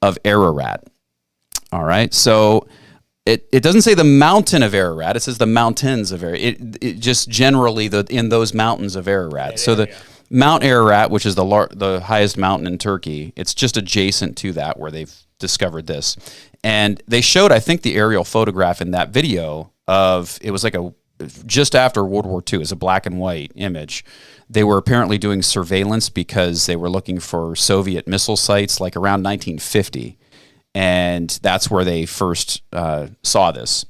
of 0.00 0.18
Ararat. 0.24 0.84
All 1.72 1.84
right. 1.84 2.12
So 2.12 2.68
it, 3.26 3.48
it 3.52 3.62
doesn't 3.62 3.82
say 3.82 3.94
the 3.94 4.04
mountain 4.04 4.62
of 4.62 4.74
Ararat. 4.74 5.16
It 5.16 5.20
says 5.20 5.38
the 5.38 5.46
mountains 5.46 6.12
of 6.12 6.22
Ararat. 6.22 6.40
It, 6.40 6.78
it 6.82 6.98
just 7.00 7.28
generally 7.28 7.88
the 7.88 8.06
in 8.10 8.28
those 8.28 8.52
mountains 8.52 8.96
of 8.96 9.08
Ararat. 9.08 9.58
so 9.58 9.74
the 9.74 9.88
area. 9.88 10.00
Mount 10.30 10.64
Ararat, 10.64 11.10
which 11.10 11.26
is 11.26 11.34
the 11.34 11.44
lar- 11.44 11.70
the 11.72 12.00
highest 12.00 12.36
mountain 12.36 12.66
in 12.66 12.78
Turkey, 12.78 13.32
it's 13.36 13.54
just 13.54 13.76
adjacent 13.76 14.36
to 14.38 14.52
that 14.52 14.78
where 14.78 14.90
they've 14.90 15.14
discovered 15.38 15.86
this. 15.86 16.16
And 16.62 17.02
they 17.06 17.20
showed, 17.20 17.52
I 17.52 17.60
think, 17.60 17.82
the 17.82 17.96
aerial 17.96 18.24
photograph 18.24 18.80
in 18.80 18.92
that 18.92 19.10
video 19.10 19.72
of 19.86 20.38
it 20.40 20.50
was 20.50 20.64
like 20.64 20.74
a 20.74 20.92
just 21.46 21.76
after 21.76 22.04
World 22.04 22.26
War 22.26 22.42
II, 22.52 22.60
is 22.60 22.72
a 22.72 22.76
black 22.76 23.06
and 23.06 23.20
white 23.20 23.52
image. 23.54 24.04
They 24.50 24.64
were 24.64 24.78
apparently 24.78 25.16
doing 25.16 25.42
surveillance 25.42 26.08
because 26.08 26.66
they 26.66 26.74
were 26.74 26.90
looking 26.90 27.20
for 27.20 27.54
Soviet 27.54 28.08
missile 28.08 28.36
sites, 28.36 28.80
like 28.80 28.96
around 28.96 29.22
1950 29.22 30.18
and 30.74 31.38
that's 31.42 31.70
where 31.70 31.84
they 31.84 32.04
first 32.04 32.62
uh, 32.72 33.08
saw 33.22 33.52
this. 33.52 33.84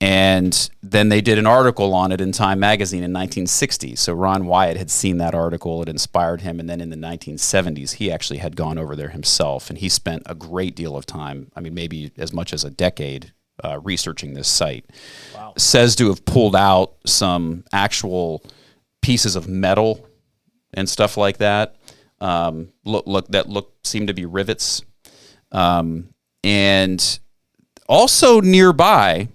And 0.00 0.70
then 0.82 1.10
they 1.10 1.20
did 1.20 1.36
an 1.36 1.46
article 1.46 1.92
on 1.92 2.10
it 2.10 2.22
in 2.22 2.32
Time 2.32 2.58
magazine 2.58 3.00
in 3.00 3.12
1960. 3.12 3.96
So 3.96 4.14
Ron 4.14 4.46
Wyatt 4.46 4.78
had 4.78 4.90
seen 4.90 5.18
that 5.18 5.34
article, 5.34 5.82
it 5.82 5.90
inspired 5.90 6.40
him. 6.40 6.58
And 6.58 6.70
then 6.70 6.80
in 6.80 6.88
the 6.88 6.96
1970s, 6.96 7.94
he 7.94 8.10
actually 8.10 8.38
had 8.38 8.56
gone 8.56 8.78
over 8.78 8.96
there 8.96 9.10
himself 9.10 9.68
and 9.68 9.78
he 9.78 9.90
spent 9.90 10.22
a 10.24 10.34
great 10.34 10.74
deal 10.74 10.96
of 10.96 11.04
time, 11.04 11.52
I 11.54 11.60
mean, 11.60 11.74
maybe 11.74 12.12
as 12.16 12.32
much 12.32 12.54
as 12.54 12.64
a 12.64 12.70
decade, 12.70 13.32
uh, 13.62 13.78
researching 13.80 14.32
this 14.32 14.48
site. 14.48 14.86
Wow. 15.34 15.52
Says 15.58 15.94
to 15.96 16.08
have 16.08 16.24
pulled 16.24 16.56
out 16.56 16.94
some 17.04 17.64
actual 17.70 18.42
pieces 19.02 19.36
of 19.36 19.48
metal 19.48 20.06
and 20.72 20.88
stuff 20.88 21.18
like 21.18 21.36
that. 21.38 21.76
Um, 22.22 22.72
look, 22.86 23.06
look, 23.06 23.28
that 23.28 23.50
look 23.50 23.74
seem 23.84 24.06
to 24.06 24.14
be 24.14 24.24
rivets 24.24 24.82
um, 25.52 26.14
and 26.42 27.20
also 27.86 28.40
nearby 28.40 29.28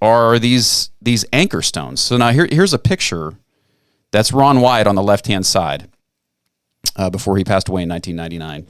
are 0.00 0.38
these 0.38 0.90
these 1.00 1.24
anchor 1.32 1.62
stones. 1.62 2.00
So 2.00 2.16
now 2.16 2.30
here, 2.30 2.48
here's 2.50 2.74
a 2.74 2.78
picture. 2.78 3.34
That's 4.12 4.32
Ron 4.32 4.60
Wyatt 4.60 4.86
on 4.86 4.94
the 4.94 5.02
left 5.02 5.26
hand 5.26 5.46
side 5.46 5.88
uh, 6.96 7.10
before 7.10 7.36
he 7.36 7.44
passed 7.44 7.68
away 7.68 7.82
in 7.82 7.88
1999. 7.88 8.66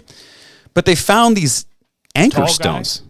But 0.74 0.84
they 0.86 0.94
found 0.94 1.36
these 1.36 1.66
anchor 2.14 2.38
Tall 2.38 2.46
guy? 2.46 2.52
stones. 2.52 3.02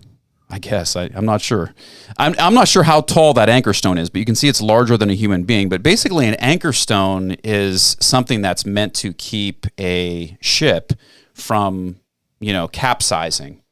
I 0.48 0.61
guess 0.61 0.94
I, 0.94 1.11
I'm 1.14 1.24
not 1.24 1.40
sure. 1.40 1.74
I'm, 2.18 2.35
I'm 2.38 2.55
not 2.55 2.68
sure 2.68 2.85
how 2.85 3.00
tall 3.00 3.35
that 3.35 3.48
anchor 3.48 3.72
stone 3.72 3.98
is, 3.98 4.11
but 4.11 4.20
you 4.20 4.24
can 4.24 4.37
see 4.37 4.48
it's 4.48 4.62
larger 4.62 4.96
than 4.96 5.11
a 5.11 5.14
human 5.14 5.42
being. 5.42 5.68
But 5.68 5.83
basically, 5.83 6.26
an 6.26 6.35
anchor 6.35 6.72
stone 6.72 7.33
is 7.42 7.96
something 8.00 8.42
that's 8.42 8.64
meant 8.64 8.94
to 8.96 9.12
keep 9.12 9.66
a 9.79 10.37
ship 10.40 10.92
from, 11.35 11.96
you 12.38 12.52
know, 12.52 12.68
capsizing. 12.68 13.62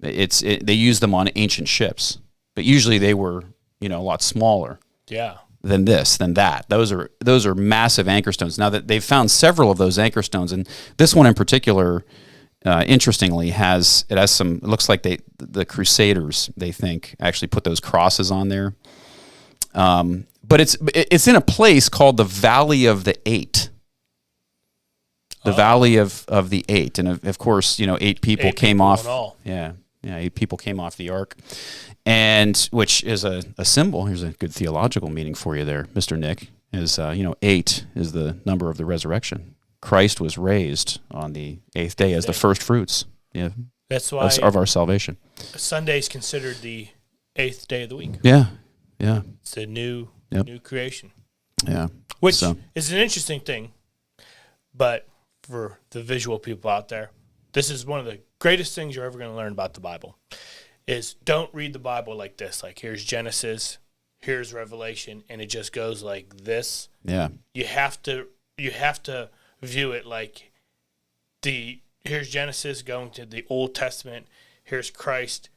It's 0.00 0.42
it, 0.42 0.66
they 0.66 0.72
use 0.72 0.98
them 0.98 1.14
on 1.14 1.28
ancient 1.36 1.68
ships, 1.68 2.18
but 2.56 2.64
usually 2.64 2.98
they 2.98 3.14
were, 3.14 3.44
you 3.80 3.88
know, 3.88 4.00
a 4.00 4.02
lot 4.02 4.22
smaller 4.22 4.78
Yeah. 5.08 5.36
than 5.62 5.84
this, 5.84 6.16
than 6.16 6.34
that. 6.34 6.66
Those 6.68 6.92
are 6.92 7.10
those 7.20 7.46
are 7.46 7.54
massive 7.54 8.08
anchor 8.08 8.32
stones. 8.32 8.58
Now 8.58 8.70
that 8.70 8.88
they've 8.88 9.02
found 9.04 9.30
several 9.30 9.70
of 9.70 9.78
those 9.78 9.98
anchor 9.98 10.22
stones, 10.22 10.52
and 10.52 10.68
this 10.96 11.14
one 11.14 11.26
in 11.26 11.34
particular, 11.34 12.04
uh, 12.64 12.84
interestingly, 12.86 13.50
has 13.50 14.04
it 14.08 14.18
has 14.18 14.30
some. 14.30 14.56
It 14.56 14.64
looks 14.64 14.88
like 14.88 15.02
they 15.02 15.18
the 15.38 15.64
Crusaders 15.64 16.50
they 16.56 16.72
think 16.72 17.14
actually 17.20 17.48
put 17.48 17.64
those 17.64 17.80
crosses 17.80 18.30
on 18.30 18.48
there. 18.48 18.74
Um, 19.74 20.26
but 20.46 20.60
it's 20.60 20.76
it's 20.94 21.28
in 21.28 21.36
a 21.36 21.40
place 21.40 21.88
called 21.88 22.16
the 22.16 22.24
Valley 22.24 22.86
of 22.86 23.04
the 23.04 23.16
Eight. 23.26 23.70
The 25.44 25.52
Valley 25.52 25.96
of, 25.96 26.24
of 26.28 26.50
the 26.50 26.64
Eight, 26.68 26.98
and 26.98 27.08
of, 27.08 27.24
of 27.24 27.38
course, 27.38 27.78
you 27.78 27.86
know, 27.86 27.96
eight 28.02 28.20
people 28.20 28.46
Eight 28.48 28.56
came 28.56 28.78
people 28.78 28.86
off. 28.86 29.06
all. 29.06 29.36
Yeah, 29.44 29.72
yeah, 30.08 30.16
eight 30.16 30.34
people 30.34 30.56
came 30.58 30.80
off 30.80 30.96
the 30.96 31.10
ark, 31.10 31.36
and 32.06 32.56
which 32.72 33.04
is 33.04 33.24
a, 33.24 33.42
a 33.58 33.64
symbol. 33.64 34.06
Here's 34.06 34.22
a 34.22 34.30
good 34.30 34.52
theological 34.52 35.10
meaning 35.10 35.34
for 35.34 35.56
you 35.56 35.64
there, 35.64 35.86
Mister 35.94 36.16
Nick. 36.16 36.48
Is 36.72 36.98
uh, 36.98 37.10
you 37.10 37.22
know 37.22 37.34
eight 37.42 37.86
is 37.94 38.12
the 38.12 38.38
number 38.44 38.68
of 38.70 38.76
the 38.76 38.84
resurrection. 38.84 39.54
Christ 39.80 40.20
was 40.20 40.36
raised 40.36 41.00
on 41.10 41.32
the 41.34 41.58
eighth 41.76 41.96
day 41.96 42.12
as 42.12 42.26
the 42.26 42.32
first 42.32 42.60
fruits 42.62 43.04
yeah, 43.32 43.50
That's 43.88 44.10
why 44.10 44.26
of, 44.26 44.38
of 44.40 44.56
our 44.56 44.66
salvation. 44.66 45.16
Sunday 45.36 45.98
is 45.98 46.08
considered 46.08 46.56
the 46.62 46.88
eighth 47.36 47.68
day 47.68 47.84
of 47.84 47.90
the 47.90 47.96
week. 47.96 48.10
Yeah, 48.22 48.46
yeah, 48.98 49.22
It's 49.42 49.56
a 49.56 49.66
new 49.66 50.08
Yep. 50.30 50.44
new 50.46 50.58
creation, 50.58 51.12
yeah. 51.66 51.88
which 52.20 52.34
So- 52.34 52.56
is 52.74 52.92
an 52.92 52.98
interesting 52.98 53.40
thing. 53.40 53.72
But 54.74 55.06
for 55.42 55.78
the 55.90 56.02
visual 56.02 56.38
people 56.38 56.70
out 56.70 56.88
there, 56.88 57.10
this 57.52 57.70
is 57.70 57.86
one 57.86 58.00
of 58.00 58.06
the 58.06 58.20
greatest 58.38 58.74
things 58.74 58.94
you're 58.94 59.04
ever 59.04 59.18
going 59.18 59.30
to 59.30 59.36
learn 59.36 59.52
about 59.52 59.74
the 59.74 59.80
Bible. 59.80 60.16
Is 60.86 61.14
don't 61.24 61.52
read 61.52 61.72
the 61.74 61.78
Bible 61.78 62.16
like 62.16 62.38
this. 62.38 62.62
Like 62.62 62.78
here's 62.78 63.04
Genesis, 63.04 63.78
here's 64.20 64.54
Revelation, 64.54 65.22
and 65.28 65.40
it 65.42 65.46
just 65.46 65.72
goes 65.72 66.02
like 66.02 66.44
this. 66.44 66.88
Yeah, 67.04 67.28
you 67.52 67.64
have 67.64 68.02
to 68.04 68.28
you 68.56 68.70
have 68.70 69.02
to 69.04 69.28
view 69.62 69.92
it 69.92 70.06
like 70.06 70.50
the 71.42 71.80
here's 72.04 72.30
Genesis 72.30 72.80
going 72.82 73.10
to 73.10 73.26
the 73.26 73.44
Old 73.50 73.74
Testament, 73.74 74.28
here's 74.64 74.90
Christ, 74.90 75.50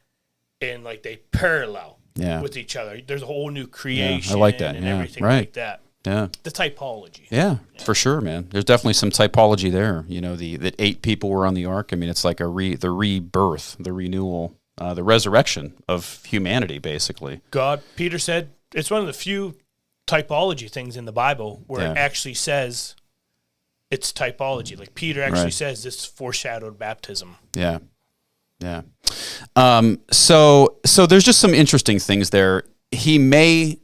and 0.60 0.84
like 0.84 1.02
they 1.02 1.16
parallel 1.32 1.98
Yeah. 2.14 2.42
with 2.42 2.56
each 2.58 2.76
other. 2.76 3.00
There's 3.00 3.22
a 3.22 3.26
whole 3.26 3.50
new 3.50 3.66
creation. 3.66 4.36
I 4.36 4.38
like 4.38 4.58
that, 4.58 4.76
and 4.76 4.84
yeah, 4.84 4.96
everything 4.96 5.24
right. 5.24 5.38
like 5.38 5.52
that. 5.54 5.80
Yeah. 6.04 6.28
The 6.42 6.50
typology. 6.50 7.26
Yeah, 7.30 7.58
for 7.84 7.94
sure, 7.94 8.20
man. 8.20 8.48
There's 8.50 8.64
definitely 8.64 8.94
some 8.94 9.10
typology 9.10 9.70
there. 9.70 10.04
You 10.08 10.20
know, 10.20 10.36
the 10.36 10.56
that 10.58 10.74
eight 10.78 11.02
people 11.02 11.30
were 11.30 11.46
on 11.46 11.54
the 11.54 11.64
ark. 11.66 11.90
I 11.92 11.96
mean, 11.96 12.10
it's 12.10 12.24
like 12.24 12.40
a 12.40 12.46
re 12.46 12.74
the 12.74 12.90
rebirth, 12.90 13.76
the 13.78 13.92
renewal, 13.92 14.56
uh, 14.78 14.94
the 14.94 15.04
resurrection 15.04 15.74
of 15.88 16.22
humanity, 16.24 16.78
basically. 16.78 17.40
God, 17.50 17.82
Peter 17.96 18.18
said 18.18 18.50
it's 18.74 18.90
one 18.90 19.00
of 19.00 19.06
the 19.06 19.12
few 19.12 19.56
typology 20.08 20.70
things 20.70 20.96
in 20.96 21.04
the 21.04 21.12
Bible 21.12 21.62
where 21.68 21.92
it 21.92 21.96
actually 21.96 22.34
says 22.34 22.96
it's 23.90 24.12
typology. 24.12 24.76
Like 24.78 24.94
Peter 24.94 25.22
actually 25.22 25.44
Right. 25.44 25.52
says 25.52 25.82
this 25.84 26.04
foreshadowed 26.04 26.78
baptism. 26.78 27.36
Yeah, 27.54 27.78
yeah. 28.58 28.82
Um, 29.54 30.00
so 30.10 30.78
so 30.84 31.06
there's 31.06 31.24
just 31.24 31.38
some 31.40 31.54
interesting 31.54 31.98
things 31.98 32.30
there. 32.30 32.64
He 32.90 33.18
may 33.18 33.78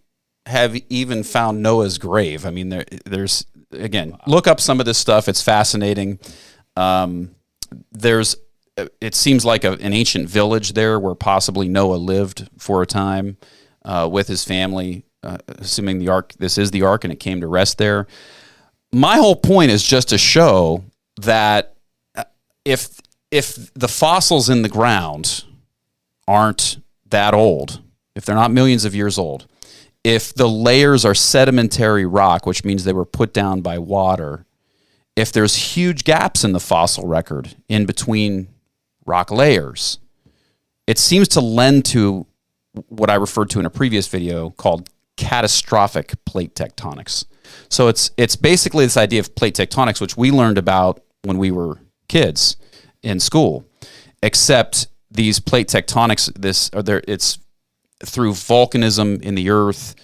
have 0.49 0.75
even 0.89 1.23
found 1.23 1.63
Noah's 1.63 1.99
grave. 1.99 2.47
I 2.47 2.51
mean, 2.51 2.71
there 2.71 2.85
there's 3.05 3.45
again 3.71 4.17
look 4.27 4.47
up 4.47 4.61
some 4.61 4.81
of 4.81 4.87
this 4.87 4.99
stuff. 4.99 5.29
It's 5.29 5.43
fascinating. 5.43 6.19
Um, 6.77 7.35
there's 7.93 8.37
it 9.01 9.15
seems 9.15 9.45
like 9.45 9.65
a, 9.65 9.73
an 9.73 9.93
ancient 9.93 10.29
village 10.29 10.73
there 10.73 10.99
where 10.99 11.15
possibly 11.15 11.69
Noah 11.69 11.97
lived 11.97 12.49
for 12.59 12.83
a 12.83 12.87
time 12.87 13.37
uh, 13.85 14.09
with 14.11 14.29
his 14.29 14.45
family, 14.45 15.05
uh, 15.23 15.39
assuming 15.49 15.99
the 15.99 16.09
ark. 16.09 16.33
This 16.39 16.59
is 16.59 16.71
the 16.71 16.83
ark, 16.83 17.05
and 17.05 17.13
it 17.13 17.21
came 17.21 17.41
to 17.41 17.47
rest 17.47 17.79
there. 17.79 18.07
My 18.93 19.17
whole 19.17 19.37
point 19.37 19.71
is 19.71 19.83
just 19.83 20.09
to 20.11 20.19
show 20.19 20.85
that 21.21 21.75
uh, 22.15 22.25
if 22.65 23.01
if 23.31 23.73
the 23.75 23.89
fossils 23.89 24.49
in 24.49 24.63
the 24.63 24.69
ground 24.69 25.45
aren't 26.27 26.79
that 27.11 27.35
old, 27.35 27.83
if 28.15 28.25
they're 28.25 28.35
not 28.35 28.51
millions 28.51 28.87
of 28.87 28.95
years 28.95 29.19
old, 29.19 29.47
if 30.09 30.33
the 30.33 30.49
layers 30.49 31.05
are 31.05 31.15
sedimentary 31.15 32.07
rock, 32.07 32.47
which 32.47 32.65
means 32.65 32.85
they 32.85 32.95
were 32.95 33.05
put 33.05 33.35
down 33.35 33.61
by 33.61 33.77
water, 33.77 34.47
if 35.15 35.31
there's 35.33 35.55
huge 35.55 36.03
gaps 36.03 36.45
in 36.45 36.53
the 36.53 36.61
fossil 36.61 37.07
record 37.07 37.55
in 37.69 37.85
between 37.85 38.49
rock 39.05 39.31
layers, 39.31 39.99
it 40.87 40.97
seems 40.97 41.29
to 41.29 41.41
lend 41.41 41.85
to 41.85 42.27
what 42.89 43.11
I 43.11 43.17
referred 43.17 43.51
to 43.51 43.61
in 43.61 43.67
a 43.67 43.71
previous 43.71 44.09
video 44.09 44.49
called 44.49 44.89
catastrophic 45.19 46.15
plate 46.25 46.55
tectonics. 46.55 47.27
So 47.69 47.89
it's 47.89 48.11
it's 48.17 48.35
basically 48.35 48.87
this 48.87 48.97
idea 48.97 49.21
of 49.21 49.35
plate 49.35 49.57
tectonics, 49.57 50.01
which 50.01 50.17
we 50.17 50.31
learned 50.31 50.57
about 50.57 51.03
when 51.25 51.37
we 51.37 51.51
were 51.51 51.81
kids 52.09 52.57
in 53.03 53.21
school, 53.21 53.67
except 54.23 54.87
these 55.11 55.39
plate 55.39 55.69
tectonics, 55.69 56.33
this 56.35 56.71
or 56.73 56.83
there, 56.83 57.03
it's 57.07 57.39
through 58.05 58.33
volcanism 58.33 59.21
in 59.23 59.35
the 59.35 59.51
earth. 59.51 59.95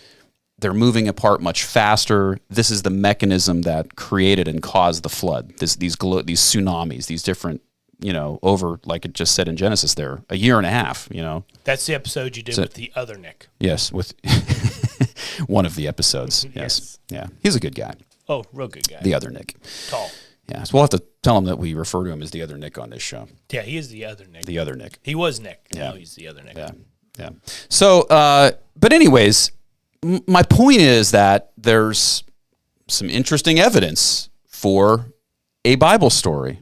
They're 0.59 0.73
moving 0.75 1.09
apart 1.09 1.43
much 1.43 1.65
faster. 1.65 2.39
This 2.49 2.71
is 2.71 2.83
the 2.83 2.91
mechanism 2.91 3.63
that 3.63 3.97
created 3.97 4.49
and 4.49 4.63
caused 4.63 5.03
the 5.03 5.09
flood. 5.09 5.55
This, 5.59 5.77
these 5.77 5.97
glo- 5.97 6.23
these 6.23 6.41
tsunamis, 6.41 7.07
these 7.07 7.23
different, 7.23 7.61
you 8.01 8.13
know, 8.13 8.39
over 8.43 8.81
like 8.85 9.05
it 9.05 9.13
just 9.15 9.35
said 9.35 9.49
in 9.49 9.57
Genesis, 9.57 9.95
there 9.95 10.23
a 10.31 10.37
year 10.37 10.57
and 10.57 10.67
a 10.67 10.71
half. 10.71 11.09
You 11.11 11.23
know, 11.23 11.45
That's 11.65 11.85
the 11.87 11.95
episode 11.95 12.37
you 12.37 12.43
did 12.43 12.57
with 12.57 12.75
the 12.75 12.93
other 12.95 13.17
Nick. 13.17 13.49
yes, 13.61 13.93
with 13.93 14.15
one 15.47 15.67
of 15.67 15.75
the 15.75 15.87
episodes. 15.89 16.47
Yes, 16.55 16.99
yeah, 17.09 17.27
he's 17.43 17.57
a 17.57 17.61
good 17.61 17.75
guy. 17.75 17.95
Oh, 18.29 18.45
real 18.53 18.69
good 18.69 18.89
guy. 18.89 19.01
The 19.03 19.13
other 19.15 19.31
Nick. 19.31 19.57
Tall. 19.89 20.11
Yeah, 20.49 20.63
so 20.63 20.75
we'll 20.75 20.83
have 20.85 20.91
to 20.91 21.03
tell 21.23 21.37
him 21.39 21.45
that 21.47 21.59
we 21.59 21.75
refer 21.75 22.05
to 22.05 22.11
him 22.11 22.23
as 22.23 22.31
the 22.31 22.43
other 22.43 22.57
Nick 22.57 22.79
on 22.79 22.91
this 22.91 23.03
show. 23.03 23.29
Yeah, 23.51 23.63
he 23.63 23.77
is 23.77 23.89
the 23.89 24.05
other 24.05 24.27
Nick. 24.27 24.45
The 24.45 24.59
other 24.59 24.75
Nick. 24.77 24.99
he 25.03 25.15
was 25.15 25.41
Nick. 25.41 25.67
Yeah. 25.75 25.91
Now 25.91 25.93
he's 25.97 26.15
the 26.15 26.29
other 26.29 26.43
Nick. 26.43 26.57
Yeah, 26.57 26.71
yeah. 27.19 27.31
So, 27.69 28.03
uh, 28.03 28.53
but 28.77 28.93
anyways, 28.93 29.53
my 30.27 30.43
point 30.43 30.81
is 30.81 31.13
that 31.13 31.53
there's 31.57 32.25
some 32.89 33.09
interesting 33.09 33.59
evidence 33.59 34.29
for 34.47 35.13
a 35.65 35.77
Bible 35.77 36.11
story, 36.11 36.61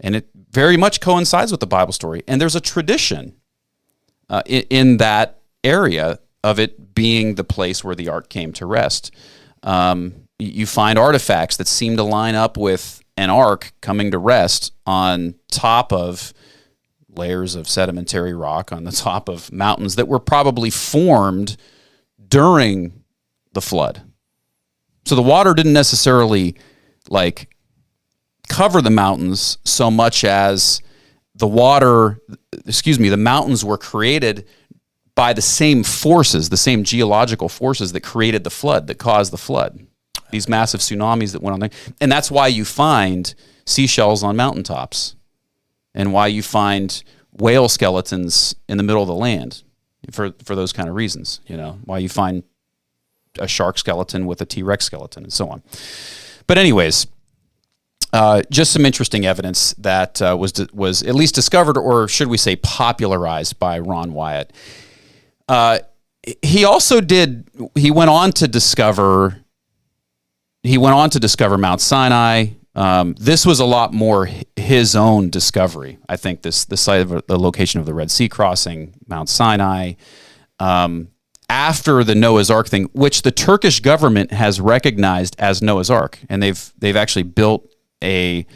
and 0.00 0.14
it 0.14 0.28
very 0.50 0.76
much 0.76 1.00
coincides 1.00 1.50
with 1.50 1.60
the 1.60 1.66
Bible 1.66 1.92
story. 1.92 2.22
And 2.28 2.40
there's 2.40 2.56
a 2.56 2.60
tradition 2.60 3.34
uh, 4.28 4.42
in, 4.46 4.62
in 4.70 4.96
that 4.98 5.40
area 5.64 6.20
of 6.44 6.58
it 6.58 6.94
being 6.94 7.34
the 7.34 7.44
place 7.44 7.82
where 7.82 7.94
the 7.94 8.08
ark 8.08 8.28
came 8.28 8.52
to 8.52 8.66
rest. 8.66 9.14
Um, 9.62 10.28
you 10.38 10.66
find 10.66 10.98
artifacts 10.98 11.56
that 11.56 11.66
seem 11.66 11.96
to 11.96 12.04
line 12.04 12.34
up 12.34 12.56
with 12.56 13.02
an 13.16 13.30
ark 13.30 13.72
coming 13.80 14.12
to 14.12 14.18
rest 14.18 14.72
on 14.86 15.34
top 15.50 15.92
of 15.92 16.32
layers 17.14 17.54
of 17.54 17.68
sedimentary 17.68 18.34
rock 18.34 18.72
on 18.72 18.84
the 18.84 18.92
top 19.08 19.28
of 19.28 19.52
mountains 19.52 19.96
that 19.96 20.08
were 20.08 20.18
probably 20.18 20.70
formed 20.70 21.56
during 22.28 23.04
the 23.52 23.60
flood. 23.60 24.02
So 25.04 25.14
the 25.14 25.22
water 25.22 25.54
didn't 25.54 25.72
necessarily 25.72 26.56
like 27.08 27.54
cover 28.48 28.82
the 28.82 28.90
mountains 28.90 29.58
so 29.64 29.90
much 29.90 30.24
as 30.24 30.82
the 31.34 31.46
water, 31.46 32.20
excuse 32.66 32.98
me, 32.98 33.08
the 33.08 33.16
mountains 33.16 33.64
were 33.64 33.78
created 33.78 34.46
by 35.14 35.32
the 35.32 35.42
same 35.42 35.82
forces, 35.82 36.48
the 36.48 36.56
same 36.56 36.84
geological 36.84 37.48
forces 37.48 37.92
that 37.92 38.02
created 38.02 38.44
the 38.44 38.50
flood, 38.50 38.86
that 38.86 38.98
caused 38.98 39.32
the 39.32 39.38
flood. 39.38 39.86
These 40.30 40.48
massive 40.48 40.80
tsunamis 40.80 41.32
that 41.32 41.42
went 41.42 41.54
on 41.54 41.60
there. 41.60 41.70
And 42.00 42.12
that's 42.12 42.30
why 42.30 42.48
you 42.48 42.64
find 42.64 43.34
seashells 43.64 44.22
on 44.22 44.36
mountaintops 44.36 45.16
and 45.94 46.12
why 46.12 46.26
you 46.26 46.42
find 46.42 47.02
whale 47.32 47.68
skeletons 47.68 48.54
in 48.68 48.76
the 48.76 48.82
middle 48.82 49.02
of 49.02 49.08
the 49.08 49.14
land 49.14 49.62
for, 50.10 50.32
for 50.44 50.54
those 50.54 50.72
kind 50.72 50.88
of 50.88 50.94
reasons, 50.94 51.40
you 51.46 51.56
know, 51.56 51.78
why 51.84 51.98
you 51.98 52.08
find 52.08 52.42
a 53.38 53.48
shark 53.48 53.78
skeleton 53.78 54.26
with 54.26 54.40
a 54.40 54.46
T-Rex 54.46 54.84
skeleton 54.84 55.24
and 55.24 55.32
so 55.32 55.48
on. 55.48 55.62
But 56.46 56.58
anyways, 56.58 57.06
uh, 58.12 58.42
just 58.50 58.72
some 58.72 58.86
interesting 58.86 59.26
evidence 59.26 59.74
that 59.74 60.22
uh, 60.22 60.36
was 60.38 60.54
was 60.72 61.02
at 61.02 61.14
least 61.14 61.34
discovered, 61.34 61.76
or 61.76 62.08
should 62.08 62.28
we 62.28 62.38
say, 62.38 62.56
popularized 62.56 63.58
by 63.58 63.78
Ron 63.78 64.14
Wyatt. 64.14 64.52
Uh, 65.46 65.80
he 66.42 66.64
also 66.64 67.00
did. 67.00 67.48
He 67.74 67.90
went 67.90 68.08
on 68.10 68.32
to 68.32 68.48
discover. 68.48 69.44
He 70.62 70.78
went 70.78 70.94
on 70.94 71.10
to 71.10 71.20
discover 71.20 71.58
Mount 71.58 71.80
Sinai. 71.80 72.46
Um, 72.78 73.16
this 73.18 73.44
was 73.44 73.58
a 73.58 73.64
lot 73.64 73.92
more 73.92 74.30
his 74.54 74.94
own 74.94 75.30
discovery. 75.30 75.98
I 76.08 76.16
think 76.16 76.42
this 76.42 76.64
the 76.64 76.76
site 76.76 77.00
of 77.00 77.26
the 77.26 77.36
location 77.36 77.80
of 77.80 77.86
the 77.86 77.92
Red 77.92 78.08
Sea 78.08 78.28
crossing, 78.28 78.94
Mount 79.08 79.28
Sinai. 79.28 79.94
Um, 80.60 81.08
after 81.50 82.04
the 82.04 82.14
Noah's 82.14 82.52
Ark 82.52 82.68
thing, 82.68 82.84
which 82.92 83.22
the 83.22 83.32
Turkish 83.32 83.80
government 83.80 84.30
has 84.30 84.60
recognized 84.60 85.34
as 85.40 85.60
Noah's 85.60 85.90
Ark, 85.90 86.20
and 86.28 86.40
they've 86.40 86.72
they've 86.78 86.94
actually 86.94 87.24
built 87.24 87.68
a 88.02 88.46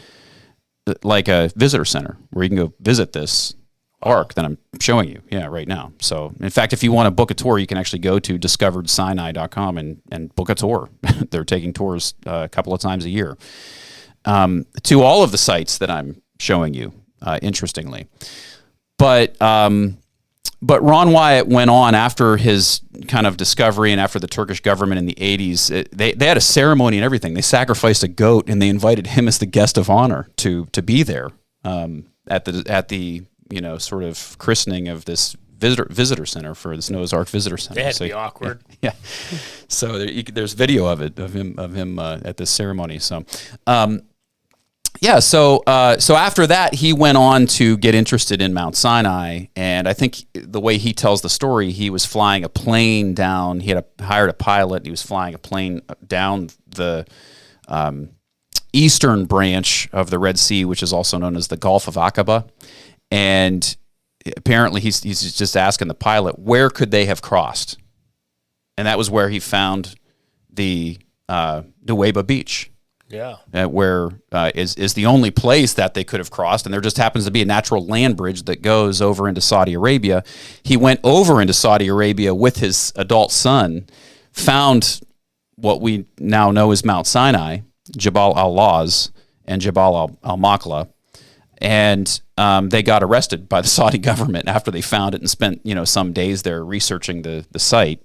like 1.03 1.27
a 1.27 1.51
visitor 1.57 1.83
center 1.83 2.17
where 2.29 2.43
you 2.43 2.49
can 2.49 2.57
go 2.57 2.73
visit 2.79 3.11
this 3.11 3.55
ark 4.01 4.35
that 4.35 4.45
I'm 4.45 4.57
showing 4.79 5.09
you. 5.09 5.21
Yeah, 5.31 5.47
right 5.47 5.67
now. 5.67 5.91
So, 5.99 6.33
in 6.39 6.49
fact, 6.49 6.71
if 6.71 6.81
you 6.81 6.93
want 6.93 7.07
to 7.07 7.11
book 7.11 7.31
a 7.31 7.33
tour, 7.33 7.57
you 7.57 7.67
can 7.67 7.77
actually 7.77 7.99
go 7.99 8.19
to 8.19 8.39
discoveredsinai.com 8.39 9.77
and 9.77 10.01
and 10.13 10.33
book 10.33 10.49
a 10.49 10.55
tour. 10.55 10.89
They're 11.29 11.43
taking 11.43 11.73
tours 11.73 12.13
uh, 12.25 12.43
a 12.45 12.49
couple 12.49 12.73
of 12.73 12.79
times 12.79 13.03
a 13.03 13.09
year 13.09 13.37
um, 14.25 14.65
to 14.83 15.01
all 15.01 15.23
of 15.23 15.31
the 15.31 15.37
sites 15.37 15.77
that 15.79 15.89
I'm 15.89 16.21
showing 16.39 16.73
you. 16.73 16.93
Uh, 17.21 17.39
interestingly, 17.41 18.07
but 18.97 19.41
um, 19.41 19.97
but 20.61 20.81
Ron 20.83 21.11
Wyatt 21.13 21.47
went 21.47 21.69
on 21.69 21.95
after 21.95 22.35
his 22.37 22.81
kind 23.07 23.25
of 23.25 23.37
discovery 23.37 23.91
and 23.91 24.01
after 24.01 24.19
the 24.19 24.27
Turkish 24.27 24.59
government 24.61 24.99
in 24.99 25.05
the 25.05 25.15
80s. 25.15 25.71
It, 25.71 25.97
they, 25.97 26.13
they 26.13 26.27
had 26.27 26.37
a 26.37 26.41
ceremony 26.41 26.97
and 26.97 27.03
everything. 27.05 27.33
They 27.33 27.41
sacrificed 27.41 28.03
a 28.03 28.07
goat 28.07 28.49
and 28.49 28.61
they 28.61 28.69
invited 28.69 29.07
him 29.07 29.27
as 29.27 29.37
the 29.39 29.45
guest 29.45 29.77
of 29.77 29.89
honor 29.89 30.27
to 30.37 30.65
to 30.73 30.81
be 30.81 31.03
there 31.03 31.29
um, 31.63 32.05
at 32.27 32.45
the 32.45 32.63
at 32.67 32.89
the 32.89 33.23
you 33.49 33.61
know 33.61 33.77
sort 33.77 34.03
of 34.03 34.37
christening 34.37 34.87
of 34.89 35.05
this 35.05 35.35
visitor 35.57 35.87
visitor 35.89 36.25
center 36.25 36.53
for 36.53 36.75
this 36.75 36.89
Noah's 36.89 37.13
Ark 37.13 37.29
visitor 37.29 37.57
center. 37.57 37.75
They 37.75 37.83
had 37.83 37.95
So- 37.95 38.03
to 38.05 38.09
be 38.09 38.13
awkward. 38.13 38.61
yeah. 38.81 38.93
So 39.69 39.97
there, 39.97 40.11
you, 40.11 40.23
there's 40.23 40.53
video 40.53 40.87
of 40.87 40.99
it 41.01 41.17
of 41.19 41.33
him 41.33 41.55
of 41.57 41.73
him 41.73 41.99
uh, 41.99 42.19
at 42.25 42.35
this 42.35 42.49
ceremony. 42.49 42.99
So, 42.99 43.23
um, 43.65 44.01
yeah. 45.01 45.19
So 45.19 45.63
uh, 45.67 45.97
so 45.99 46.15
after 46.15 46.47
that, 46.47 46.75
he 46.75 46.93
went 46.93 47.17
on 47.17 47.45
to 47.47 47.77
get 47.77 47.95
interested 47.95 48.41
in 48.41 48.53
Mount 48.53 48.75
Sinai, 48.75 49.45
and 49.55 49.87
I 49.87 49.93
think 49.93 50.25
the 50.33 50.59
way 50.59 50.77
he 50.77 50.93
tells 50.93 51.21
the 51.21 51.29
story, 51.29 51.71
he 51.71 51.89
was 51.89 52.05
flying 52.05 52.43
a 52.43 52.49
plane 52.49 53.13
down. 53.13 53.59
He 53.59 53.69
had 53.69 53.85
a, 53.99 54.03
hired 54.03 54.29
a 54.29 54.33
pilot. 54.33 54.77
And 54.77 54.85
he 54.85 54.91
was 54.91 55.03
flying 55.03 55.33
a 55.33 55.37
plane 55.37 55.81
down 56.05 56.49
the 56.67 57.05
um, 57.67 58.09
eastern 58.71 59.25
branch 59.25 59.89
of 59.91 60.09
the 60.09 60.19
Red 60.19 60.39
Sea, 60.39 60.65
which 60.65 60.83
is 60.83 60.93
also 60.93 61.17
known 61.17 61.35
as 61.35 61.47
the 61.47 61.57
Gulf 61.57 61.87
of 61.87 61.95
Aqaba, 61.95 62.49
and 63.11 63.75
apparently 64.37 64.81
he's 64.81 65.03
he's 65.03 65.33
just 65.33 65.57
asking 65.57 65.89
the 65.89 65.93
pilot 65.93 66.39
where 66.39 66.69
could 66.69 66.91
they 66.91 67.05
have 67.05 67.21
crossed 67.21 67.77
and 68.77 68.87
that 68.87 68.97
was 68.97 69.09
where 69.09 69.29
he 69.29 69.39
found 69.39 69.95
the 70.49 70.97
uh, 71.29 71.63
Nuweiba 71.85 72.25
Beach, 72.25 72.71
Yeah. 73.13 73.37
uh, 73.53 73.67
where 73.67 74.09
uh, 74.31 74.51
is 74.55 74.75
is 74.75 74.95
the 74.95 75.05
only 75.05 75.29
place 75.29 75.73
that 75.75 75.93
they 75.93 76.03
could 76.03 76.19
have 76.19 76.31
crossed, 76.31 76.65
and 76.65 76.73
there 76.73 76.81
just 76.81 76.97
happens 76.97 77.25
to 77.25 77.31
be 77.31 77.41
a 77.43 77.45
natural 77.45 77.85
land 77.85 78.17
bridge 78.17 78.43
that 78.43 78.61
goes 78.61 79.01
over 79.01 79.29
into 79.29 79.39
Saudi 79.39 79.73
Arabia. 79.75 80.23
He 80.63 80.75
went 80.75 80.99
over 81.03 81.39
into 81.39 81.53
Saudi 81.53 81.87
Arabia 81.87 82.33
with 82.33 82.57
his 82.57 82.91
adult 82.95 83.31
son, 83.31 83.85
found 84.31 85.01
what 85.55 85.79
we 85.79 86.05
now 86.17 86.49
know 86.49 86.71
as 86.71 86.83
Mount 86.83 87.05
Sinai, 87.05 87.59
Jabal 87.95 88.37
al 88.37 88.53
Lawz, 88.53 89.11
and 89.45 89.61
Jabal 89.61 89.95
al, 89.95 90.17
al 90.23 90.37
Makla, 90.37 90.89
and 91.59 92.19
um, 92.37 92.69
they 92.69 92.81
got 92.81 93.03
arrested 93.03 93.47
by 93.47 93.61
the 93.61 93.67
Saudi 93.77 93.99
government 93.99 94.47
after 94.47 94.71
they 94.71 94.81
found 94.81 95.13
it 95.13 95.21
and 95.21 95.29
spent 95.29 95.61
you 95.63 95.75
know 95.75 95.85
some 95.85 96.13
days 96.13 96.41
there 96.41 96.65
researching 96.65 97.21
the 97.21 97.45
the 97.51 97.59
site. 97.59 98.01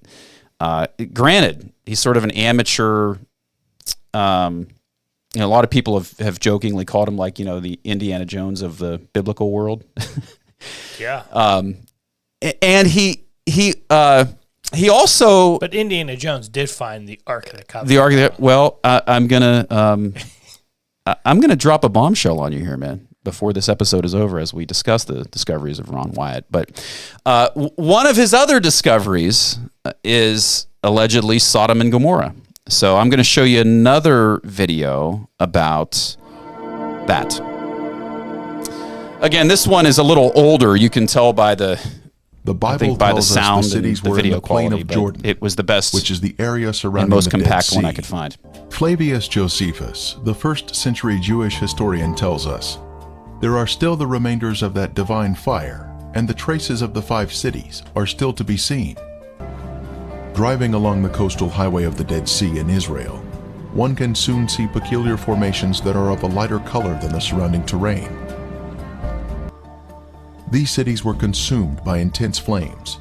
Uh, 0.61 0.87
granted, 1.15 1.73
he's 1.87 1.99
sort 2.01 2.19
of 2.19 2.25
an 2.25 2.31
amateur. 2.33 3.17
Um, 4.13 4.69
you 5.35 5.41
know, 5.41 5.47
a 5.47 5.49
lot 5.49 5.65
of 5.65 5.71
people 5.71 5.99
have, 5.99 6.17
have 6.19 6.41
jokingly 6.41 6.85
called 6.85 7.09
him 7.09 7.17
like 7.17 7.39
you 7.39 7.45
know 7.45 7.61
the 7.61 7.79
Indiana 7.85 8.25
Jones 8.25 8.63
of 8.63 8.79
the 8.79 8.99
biblical 9.13 9.51
world, 9.51 9.85
Yeah. 10.99 11.23
A- 12.43 12.65
and 12.65 12.87
he 12.89 13.25
he 13.47 13.75
uh, 13.91 14.27
he 14.75 14.89
also 14.89 15.59
but 15.59 15.75
Indiana 15.75 16.17
Jones 16.17 16.49
did 16.49 16.71
find 16.71 17.09
the 17.09 17.21
Ark 17.27 17.47
of 17.53 17.59
the 17.59 17.65
Covenant. 17.65 17.89
the 17.89 17.99
argument. 17.99 18.39
Well, 18.41 18.79
I, 18.85 19.03
I'm 19.07 19.27
gonna 19.27 19.67
um, 19.71 20.15
I- 21.07 21.17
I'm 21.25 21.41
gonna 21.41 21.57
drop 21.57 21.85
a 21.85 21.89
bombshell 21.89 22.41
on 22.41 22.53
you 22.53 22.61
here, 22.61 22.77
man. 22.77 23.07
Before 23.25 23.53
this 23.53 23.69
episode 23.69 24.05
is 24.07 24.15
over, 24.15 24.39
as 24.39 24.55
we 24.55 24.65
discuss 24.65 25.05
the 25.05 25.25
discoveries 25.25 25.79
of 25.79 25.91
Ron 25.91 26.13
Wyatt, 26.13 26.47
but 26.51 26.71
uh, 27.27 27.49
w- 27.49 27.71
one 27.77 28.07
of 28.07 28.17
his 28.17 28.33
other 28.33 28.59
discoveries 28.61 29.59
uh, 29.85 29.93
is 30.03 30.67
allegedly 30.83 31.39
Sodom 31.39 31.81
and 31.83 31.93
Gomorrah. 31.93 32.35
So 32.69 32.97
I'm 32.97 33.09
going 33.09 33.19
to 33.19 33.25
show 33.25 33.45
you 33.45 33.61
another 33.61 34.41
video 34.45 35.29
about 35.41 36.17
that. 37.07 37.41
Again, 39.21 39.49
this 39.49 39.67
one 39.67 39.87
is 39.87 39.99
a 39.99 40.03
little 40.03 40.31
older. 40.35 40.77
You 40.77 40.91
can 40.91 41.07
tell 41.07 41.33
by 41.33 41.55
the 41.55 41.81
The 42.45 42.55
Bible 42.55 42.97
by 42.97 43.09
the 43.09 43.15
tells 43.15 43.29
sound 43.29 43.59
us 43.61 43.65
the 43.67 43.71
cities 43.79 44.01
the 44.01 44.11
were 44.11 44.17
video 44.17 44.37
in 44.37 44.41
the 44.43 44.47
plain 44.47 44.69
quality, 44.69 44.83
of 44.83 44.89
Jordan, 44.89 45.23
it 45.25 45.41
was 45.41 45.57
the 45.57 45.65
best 45.65 45.95
which 45.95 46.11
is 46.11 46.21
the 46.21 46.37
area 46.39 46.73
surrounding 46.73 47.11
most 47.11 47.25
the 47.31 47.39
Dead 47.39 47.45
compact 47.45 47.73
one 47.73 47.85
I 47.85 47.93
could 47.93 48.07
find. 48.07 48.37
Flavius 48.71 49.29
Josephus, 49.29 50.17
the 50.25 50.35
first 50.35 50.75
century 50.75 51.19
Jewish 51.21 51.59
historian, 51.59 52.15
tells 52.15 52.47
us 52.47 52.79
there 53.41 53.57
are 53.57 53.67
still 53.67 53.97
the 53.97 54.07
remainders 54.07 54.63
of 54.63 54.75
that 54.75 54.95
divine 54.95 55.35
fire, 55.35 55.91
and 56.15 56.29
the 56.29 56.35
traces 56.35 56.83
of 56.83 56.95
the 56.95 57.03
five 57.03 57.33
cities 57.33 57.83
are 57.97 58.07
still 58.07 58.33
to 58.35 58.45
be 58.45 58.57
seen. 58.57 58.97
Driving 60.39 60.75
along 60.75 61.03
the 61.03 61.09
coastal 61.09 61.49
highway 61.51 61.83
of 61.83 61.99
the 61.99 62.05
Dead 62.05 62.29
Sea 62.29 62.61
in 62.61 62.71
Israel, 62.71 63.17
one 63.73 63.97
can 63.97 64.15
soon 64.15 64.49
see 64.49 64.69
peculiar 64.69 65.17
formations 65.17 65.81
that 65.81 65.97
are 65.97 66.13
of 66.13 66.23
a 66.23 66.29
lighter 66.29 66.61
color 66.61 66.97
than 67.01 67.11
the 67.11 67.19
surrounding 67.19 67.67
terrain. 67.67 68.17
These 70.53 70.71
cities 70.71 71.05
were 71.05 71.15
consumed 71.15 71.83
by 71.83 71.99
intense 71.99 72.39
flames, 72.39 73.01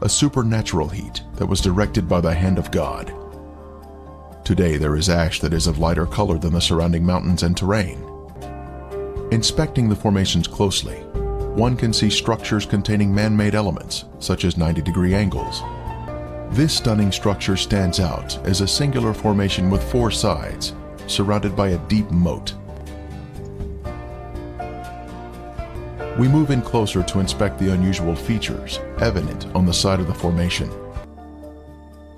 a 0.00 0.08
supernatural 0.08 0.88
heat 0.88 1.24
that 1.34 1.46
was 1.46 1.60
directed 1.60 2.08
by 2.08 2.20
the 2.20 2.32
hand 2.32 2.56
of 2.56 2.70
God. 2.70 3.12
Today 4.44 4.76
there 4.76 4.94
is 4.94 5.08
ash 5.08 5.40
that 5.40 5.52
is 5.52 5.66
of 5.66 5.80
lighter 5.80 6.06
color 6.06 6.38
than 6.38 6.52
the 6.52 6.60
surrounding 6.60 7.04
mountains 7.04 7.42
and 7.42 7.56
terrain. 7.56 8.00
Inspecting 9.32 9.88
the 9.88 9.96
formations 9.96 10.46
closely, 10.46 10.98
one 11.56 11.76
can 11.76 11.92
see 11.92 12.10
structures 12.10 12.64
containing 12.64 13.12
man-made 13.12 13.56
elements, 13.56 14.04
such 14.20 14.44
as 14.44 14.54
90-degree 14.54 15.16
angles. 15.16 15.64
This 16.50 16.74
stunning 16.74 17.12
structure 17.12 17.56
stands 17.56 18.00
out 18.00 18.38
as 18.46 18.60
a 18.60 18.68
singular 18.68 19.12
formation 19.12 19.70
with 19.70 19.90
four 19.90 20.10
sides, 20.10 20.74
surrounded 21.06 21.54
by 21.54 21.68
a 21.68 21.88
deep 21.88 22.10
moat. 22.10 22.54
We 26.18 26.28
move 26.28 26.50
in 26.50 26.62
closer 26.62 27.02
to 27.02 27.20
inspect 27.20 27.58
the 27.58 27.72
unusual 27.72 28.16
features 28.16 28.80
evident 29.00 29.46
on 29.54 29.66
the 29.66 29.74
side 29.74 30.00
of 30.00 30.06
the 30.06 30.14
formation. 30.14 30.70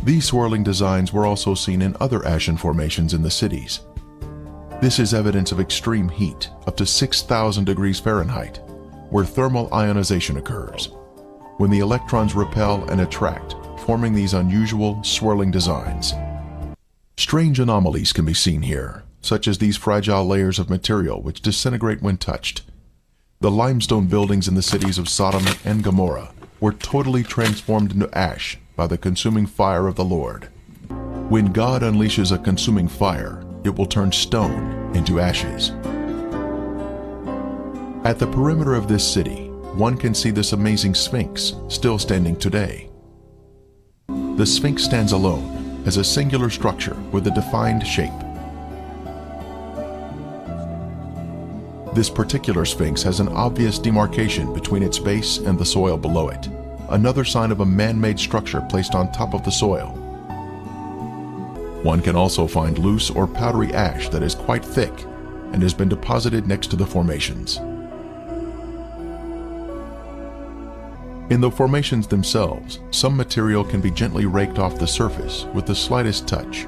These 0.05 0.27
swirling 0.27 0.62
designs 0.62 1.12
were 1.12 1.27
also 1.27 1.55
seen 1.55 1.83
in 1.83 1.97
other 1.99 2.25
ashen 2.25 2.57
formations 2.57 3.14
in 3.14 3.23
the 3.23 3.31
cities. 3.31 3.81
This 4.81 5.01
is 5.01 5.12
evidence 5.12 5.51
of 5.51 5.59
extreme 5.59 6.09
heat, 6.09 6.49
up 6.69 6.77
to 6.77 6.87
6,000 6.87 7.64
degrees 7.64 7.99
Fahrenheit, 7.99 8.61
where 9.11 9.25
thermal 9.25 9.69
ionization 9.75 10.37
occurs, 10.37 10.91
when 11.57 11.71
the 11.71 11.81
electrons 11.81 12.37
repel 12.37 12.88
and 12.88 13.01
attract, 13.01 13.57
forming 13.88 14.12
these 14.12 14.35
unusual 14.35 15.03
swirling 15.03 15.51
designs. 15.51 16.12
Strange 17.16 17.59
anomalies 17.59 18.12
can 18.12 18.27
be 18.27 18.35
seen 18.35 18.61
here, 18.61 19.03
such 19.22 19.48
as 19.48 19.57
these 19.57 19.79
fragile 19.79 20.27
layers 20.27 20.59
of 20.59 20.68
material 20.68 21.22
which 21.22 21.40
disintegrate 21.40 22.03
when 22.03 22.18
touched. 22.18 22.61
The 23.40 23.51
limestone 23.51 24.07
buildings 24.07 24.46
in 24.46 24.55
the 24.55 24.62
cities 24.62 24.98
of 24.98 25.09
Sodom 25.09 25.46
and 25.64 25.83
Gomorrah 25.83 26.35
were 26.61 26.74
totally 26.74 27.22
transformed 27.22 27.92
into 27.92 28.14
ash 28.14 28.59
by 28.77 28.87
the 28.87 28.98
consuming 28.98 29.46
fire 29.46 29.87
of 29.87 29.94
the 29.94 30.05
Lord. 30.05 30.51
When 31.31 31.46
God 31.46 31.81
unleashes 31.81 32.31
a 32.31 32.37
consuming 32.37 32.88
fire, 32.88 33.42
it 33.64 33.74
will 33.74 33.87
turn 33.87 34.12
stone 34.12 34.94
into 34.94 35.18
ashes. 35.18 35.70
At 38.05 38.18
the 38.18 38.31
perimeter 38.31 38.74
of 38.74 38.87
this 38.87 39.11
city, 39.11 39.48
one 39.72 39.96
can 39.96 40.12
see 40.12 40.31
this 40.31 40.53
amazing 40.53 40.94
Sphinx 40.94 41.55
still 41.68 41.98
standing 41.98 42.37
today. 42.37 42.90
The 44.38 44.46
Sphinx 44.46 44.85
stands 44.85 45.11
alone 45.11 45.83
as 45.85 45.96
a 45.96 46.05
singular 46.05 46.48
structure 46.48 46.94
with 47.11 47.27
a 47.27 47.31
defined 47.33 47.85
shape. 47.85 48.12
This 51.92 52.09
particular 52.09 52.64
Sphinx 52.64 53.03
has 53.03 53.18
an 53.18 53.27
obvious 53.31 53.81
demarcation 53.81 54.55
between 54.55 54.85
its 54.85 55.01
base 55.01 55.38
and 55.38 55.59
the 55.59 55.64
soil 55.64 55.96
below 55.96 56.29
it, 56.29 56.48
another 56.90 57.24
sign 57.24 57.51
of 57.51 57.59
a 57.59 57.66
man-made 57.66 58.20
structure 58.20 58.64
placed 58.70 58.94
on 58.94 59.11
top 59.11 59.35
of 59.35 59.42
the 59.42 59.51
soil. 59.51 59.88
One 61.83 62.01
can 62.01 62.14
also 62.14 62.46
find 62.46 62.79
loose 62.79 63.11
or 63.11 63.27
powdery 63.27 63.74
ash 63.74 64.09
that 64.11 64.22
is 64.22 64.37
quite 64.37 64.64
thick 64.64 65.03
and 65.53 65.61
has 65.64 65.74
been 65.74 65.88
deposited 65.88 66.46
next 66.46 66.68
to 66.68 66.77
the 66.77 66.87
formations. 66.87 67.59
In 71.31 71.43
the 71.43 71.51
formations 71.51 72.07
themselves, 72.07 72.81
some 72.91 73.14
material 73.14 73.62
can 73.62 73.83
be 73.83 73.91
gently 73.91 74.25
raked 74.25 74.59
off 74.59 74.79
the 74.79 74.87
surface 74.87 75.45
with 75.53 75.67
the 75.67 75.75
slightest 75.75 76.27
touch. 76.27 76.67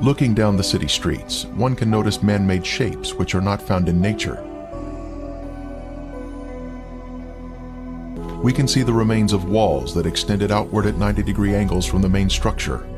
Looking 0.00 0.34
down 0.34 0.56
the 0.56 0.62
city 0.62 0.86
streets, 0.86 1.46
one 1.46 1.74
can 1.74 1.90
notice 1.90 2.22
man-made 2.22 2.64
shapes 2.64 3.12
which 3.12 3.34
are 3.34 3.40
not 3.40 3.60
found 3.60 3.88
in 3.88 4.00
nature. 4.00 4.40
We 8.40 8.52
can 8.52 8.68
see 8.68 8.84
the 8.84 8.92
remains 8.92 9.32
of 9.32 9.50
walls 9.50 9.92
that 9.94 10.06
extended 10.06 10.52
outward 10.52 10.86
at 10.86 10.96
90 10.96 11.24
degree 11.24 11.54
angles 11.56 11.86
from 11.86 12.02
the 12.02 12.08
main 12.08 12.30
structure. 12.30 12.88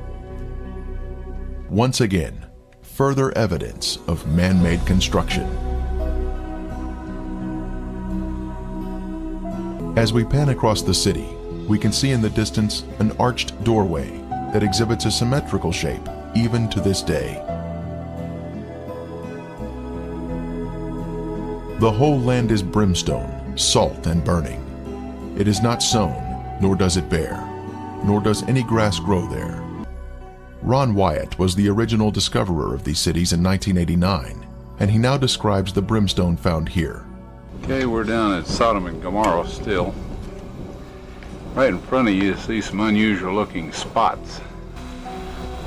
Once 1.71 2.03
again, 2.03 2.45
further 2.83 3.37
evidence 3.39 3.99
of 4.07 4.27
man-made 4.27 4.85
construction. 4.85 5.49
As 9.95 10.11
we 10.11 10.25
pan 10.25 10.49
across 10.49 10.81
the 10.81 10.95
city, 10.95 11.29
we 11.69 11.79
can 11.79 11.93
see 11.93 12.13
in 12.13 12.23
the 12.23 12.31
distance 12.31 12.85
an 12.99 13.13
arched 13.19 13.63
doorway 13.63 14.09
that 14.55 14.63
exhibits 14.63 15.05
a 15.05 15.11
symmetrical 15.11 15.71
shape 15.71 16.09
even 16.35 16.67
to 16.71 16.81
this 16.81 17.03
day. 17.03 17.35
The 21.79 21.91
whole 21.91 22.19
land 22.21 22.51
is 22.51 22.63
brimstone, 22.63 23.59
salt 23.59 24.07
and 24.07 24.25
burning. 24.25 25.35
It 25.39 25.47
is 25.47 25.61
not 25.61 25.83
sown, 25.83 26.57
nor 26.59 26.75
does 26.75 26.97
it 26.97 27.11
bear, 27.11 27.37
nor 28.03 28.23
does 28.23 28.43
any 28.45 28.63
grass 28.63 28.99
grow 28.99 29.27
there. 29.27 29.63
Ron 30.63 30.95
Wyatt 30.95 31.39
was 31.39 31.55
the 31.55 31.69
original 31.69 32.11
discoverer 32.11 32.75
of 32.75 32.85
these 32.85 32.99
cities 32.99 33.35
in 33.35 33.43
1989, 33.43 34.47
and 34.81 34.91
he 34.91 34.97
now 34.97 35.19
describes 35.19 35.75
the 35.75 35.83
brimstone 35.83 36.39
found 36.39 36.71
here. 36.71 37.05
Okay, 37.61 37.87
we're 37.87 38.03
down 38.03 38.33
at 38.33 38.47
Sodom 38.49 38.87
and 38.87 39.01
Gomorrah 39.01 39.47
still. 39.47 39.95
Right 41.55 41.69
in 41.69 41.79
front 41.79 42.09
of 42.09 42.15
you 42.15 42.35
see 42.37 42.61
some 42.61 42.81
unusual 42.81 43.35
looking 43.35 43.71
spots. 43.71 44.41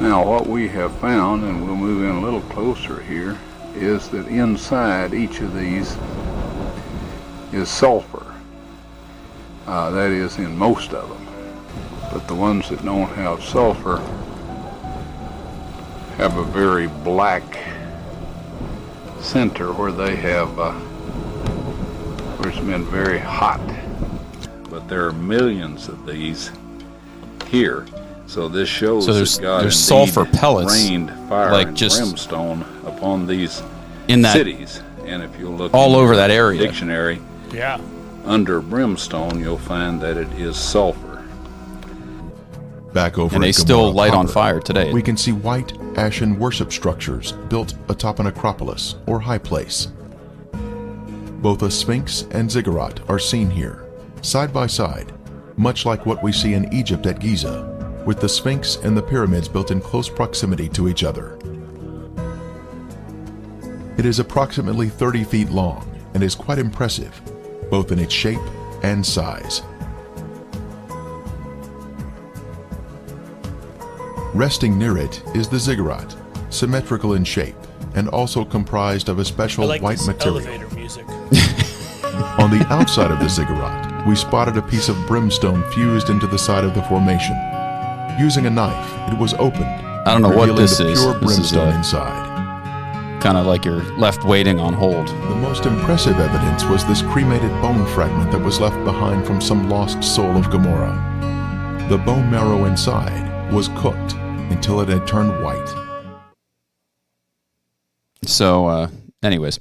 Now 0.01 0.27
what 0.27 0.45
we 0.45 0.67
have 0.67 0.93
found, 0.97 1.45
and 1.45 1.65
we'll 1.65 1.77
move 1.77 2.03
in 2.03 2.17
a 2.17 2.21
little 2.21 2.41
closer 2.41 3.01
here, 3.01 3.37
is 3.75 4.09
that 4.09 4.27
inside 4.27 5.13
each 5.13 5.39
of 5.39 5.55
these 5.55 5.97
is 7.53 7.69
sulfur. 7.69 8.35
Uh, 9.65 9.91
that 9.91 10.11
is 10.11 10.37
in 10.37 10.57
most 10.57 10.93
of 10.93 11.07
them. 11.07 11.27
But 12.11 12.27
the 12.27 12.35
ones 12.35 12.69
that 12.69 12.83
don't 12.83 13.07
have 13.09 13.41
sulfur 13.41 13.97
have 16.17 16.35
a 16.37 16.43
very 16.43 16.87
black 16.87 17.43
center 19.21 19.71
where 19.71 19.91
they 19.91 20.15
have 20.17 20.59
uh, 20.59 20.77
where 22.55 22.63
it's 22.63 22.71
been 22.71 22.85
very 22.85 23.19
hot. 23.19 23.59
But 24.69 24.87
there 24.87 25.05
are 25.05 25.13
millions 25.13 25.87
of 25.87 26.05
these 26.05 26.51
here. 27.47 27.85
So 28.27 28.47
this 28.47 28.67
shows 28.67 29.05
So 29.05 29.13
there's- 29.13 29.35
that 29.37 29.43
God 29.43 29.63
there's 29.63 29.89
indeed 29.91 30.11
sulfur 30.13 30.25
pellets, 30.25 30.73
rained 30.73 31.11
fire 31.29 31.51
like 31.51 31.67
and 31.69 31.77
just 31.77 31.99
brimstone 31.99 32.65
upon 32.85 33.27
these 33.27 33.61
in 34.07 34.21
that 34.23 34.33
cities. 34.33 34.81
And 35.05 35.21
if 35.21 35.37
you 35.39 35.49
look 35.49 35.73
all 35.73 35.95
over 35.95 36.15
that 36.15 36.31
area. 36.31 36.59
dictionary 36.59 37.21
Yeah. 37.53 37.77
under 38.25 38.59
brimstone, 38.61 39.39
you'll 39.39 39.59
find 39.59 40.01
that 40.01 40.17
it 40.17 40.27
is 40.37 40.57
sulfur. 40.57 41.21
Back 42.93 43.19
over 43.19 43.35
and 43.35 43.43
at 43.43 43.47
they 43.47 43.51
still 43.51 43.89
Gomorrah 43.89 43.95
light 43.95 44.13
on 44.13 44.27
fire 44.27 44.59
today. 44.59 44.91
We 44.91 45.01
can 45.03 45.17
see 45.17 45.31
white, 45.33 45.73
ashen 45.95 46.39
worship 46.39 46.71
structures 46.73 47.33
built 47.49 47.75
atop 47.89 48.19
an 48.19 48.25
acropolis 48.25 48.95
or 49.05 49.19
high 49.19 49.37
place. 49.37 49.89
Both 51.45 51.61
a 51.61 51.69
sphinx 51.69 52.25
and 52.31 52.49
ziggurat 52.49 53.07
are 53.07 53.19
seen 53.19 53.51
here, 53.51 53.87
side 54.23 54.51
by 54.51 54.65
side, 54.65 55.13
much 55.57 55.85
like 55.85 56.03
what 56.03 56.23
we 56.23 56.31
see 56.31 56.55
in 56.55 56.73
Egypt 56.73 57.05
at 57.05 57.19
Giza, 57.19 58.03
with 58.03 58.19
the 58.19 58.27
sphinx 58.27 58.77
and 58.77 58.97
the 58.97 59.03
pyramids 59.03 59.47
built 59.47 59.69
in 59.69 59.79
close 59.79 60.09
proximity 60.09 60.67
to 60.69 60.89
each 60.89 61.03
other. 61.03 61.37
It 63.95 64.07
is 64.07 64.17
approximately 64.17 64.89
30 64.89 65.23
feet 65.23 65.51
long 65.51 65.87
and 66.15 66.23
is 66.23 66.33
quite 66.33 66.57
impressive, 66.57 67.21
both 67.69 67.91
in 67.91 67.99
its 67.99 68.11
shape 68.11 68.41
and 68.81 69.05
size. 69.05 69.61
Resting 74.33 74.79
near 74.79 74.97
it 74.97 75.21
is 75.35 75.47
the 75.47 75.59
ziggurat, 75.59 76.15
symmetrical 76.49 77.13
in 77.13 77.23
shape 77.23 77.55
and 77.93 78.09
also 78.09 78.43
comprised 78.43 79.09
of 79.09 79.19
a 79.19 79.25
special 79.25 79.67
like 79.67 79.83
white 79.83 80.03
material. 80.07 80.41
On 82.39 82.49
the 82.51 82.65
outside 82.69 83.11
of 83.11 83.19
the 83.19 83.27
ziggurat, 83.27 84.05
we 84.07 84.15
spotted 84.15 84.57
a 84.57 84.61
piece 84.61 84.89
of 84.89 85.07
brimstone 85.07 85.63
fused 85.71 86.09
into 86.09 86.27
the 86.27 86.37
side 86.37 86.63
of 86.63 86.75
the 86.75 86.83
formation. 86.83 87.35
Using 88.19 88.45
a 88.45 88.49
knife, 88.49 89.11
it 89.11 89.17
was 89.17 89.33
opened. 89.35 89.65
I 89.65 90.13
don't 90.13 90.21
know 90.21 90.35
what 90.37 90.55
this 90.55 90.77
the 90.77 90.89
is. 90.91 90.99
Pure 90.99 91.19
This 91.19 91.31
is, 91.31 91.37
brimstone 91.37 91.73
uh, 91.73 91.77
inside. 91.77 93.21
kind 93.21 93.37
of 93.37 93.45
like 93.47 93.65
you're 93.65 93.83
left 93.97 94.23
waiting 94.23 94.59
on 94.59 94.73
hold. 94.73 95.07
The 95.07 95.35
most 95.35 95.65
impressive 95.65 96.19
evidence 96.19 96.63
was 96.65 96.85
this 96.85 97.01
cremated 97.01 97.49
bone 97.61 97.85
fragment 97.87 98.31
that 98.31 98.41
was 98.41 98.59
left 98.59 98.81
behind 98.85 99.25
from 99.25 99.41
some 99.41 99.69
lost 99.69 100.03
soul 100.03 100.37
of 100.37 100.49
Gomorrah. 100.51 101.01
The 101.89 101.97
bone 101.97 102.29
marrow 102.29 102.65
inside 102.65 103.51
was 103.51 103.69
cooked 103.69 104.13
until 104.51 104.79
it 104.81 104.89
had 104.89 105.07
turned 105.07 105.43
white. 105.43 105.67
So, 108.23 108.67
uh, 108.67 108.89
anyways, 109.23 109.59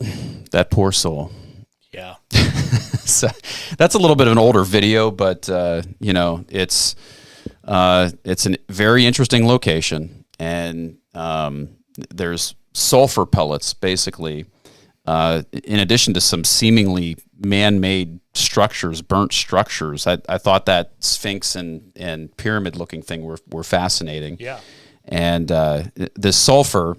that 0.50 0.70
poor 0.70 0.92
soul. 0.92 1.30
Yeah. 1.92 2.16
so 2.30 3.28
that's 3.76 3.94
a 3.94 3.98
little 3.98 4.16
bit 4.16 4.26
of 4.26 4.32
an 4.32 4.38
older 4.38 4.64
video, 4.64 5.10
but 5.10 5.48
uh, 5.48 5.82
you 5.98 6.12
know, 6.12 6.44
it's 6.48 6.94
uh, 7.64 8.10
it's 8.24 8.46
a 8.46 8.56
very 8.68 9.06
interesting 9.06 9.46
location, 9.46 10.24
and 10.38 10.98
um, 11.14 11.70
there's 12.14 12.54
sulfur 12.72 13.26
pellets 13.26 13.74
basically. 13.74 14.46
Uh, 15.06 15.42
in 15.64 15.80
addition 15.80 16.14
to 16.14 16.20
some 16.20 16.44
seemingly 16.44 17.16
man-made 17.38 18.20
structures, 18.34 19.02
burnt 19.02 19.32
structures, 19.32 20.06
I, 20.06 20.18
I 20.28 20.38
thought 20.38 20.66
that 20.66 20.92
sphinx 21.00 21.56
and, 21.56 21.90
and 21.96 22.36
pyramid-looking 22.36 23.02
thing 23.02 23.24
were, 23.24 23.38
were 23.50 23.64
fascinating. 23.64 24.36
Yeah. 24.38 24.60
And 25.06 25.50
uh, 25.50 25.84
the 26.14 26.32
sulfur 26.32 26.96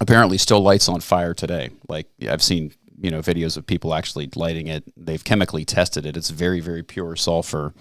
apparently 0.00 0.38
still 0.38 0.60
lights 0.60 0.88
on 0.88 1.00
fire 1.00 1.34
today. 1.34 1.70
Like 1.88 2.06
I've 2.28 2.42
seen, 2.42 2.72
you 3.00 3.10
know, 3.10 3.20
videos 3.20 3.56
of 3.56 3.66
people 3.66 3.94
actually 3.94 4.28
lighting 4.34 4.66
it. 4.66 4.84
They've 4.96 5.22
chemically 5.22 5.64
tested 5.64 6.06
it. 6.06 6.16
It's 6.16 6.30
very, 6.30 6.60
very 6.60 6.82
pure 6.82 7.16
sulfur, 7.16 7.74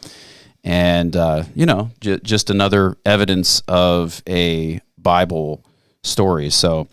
and 0.63 1.15
uh, 1.15 1.43
you 1.55 1.65
know, 1.65 1.91
j- 2.01 2.19
just 2.23 2.49
another 2.49 2.97
evidence 3.05 3.61
of 3.67 4.21
a 4.27 4.81
Bible 4.97 5.63
story. 6.03 6.49
So, 6.49 6.87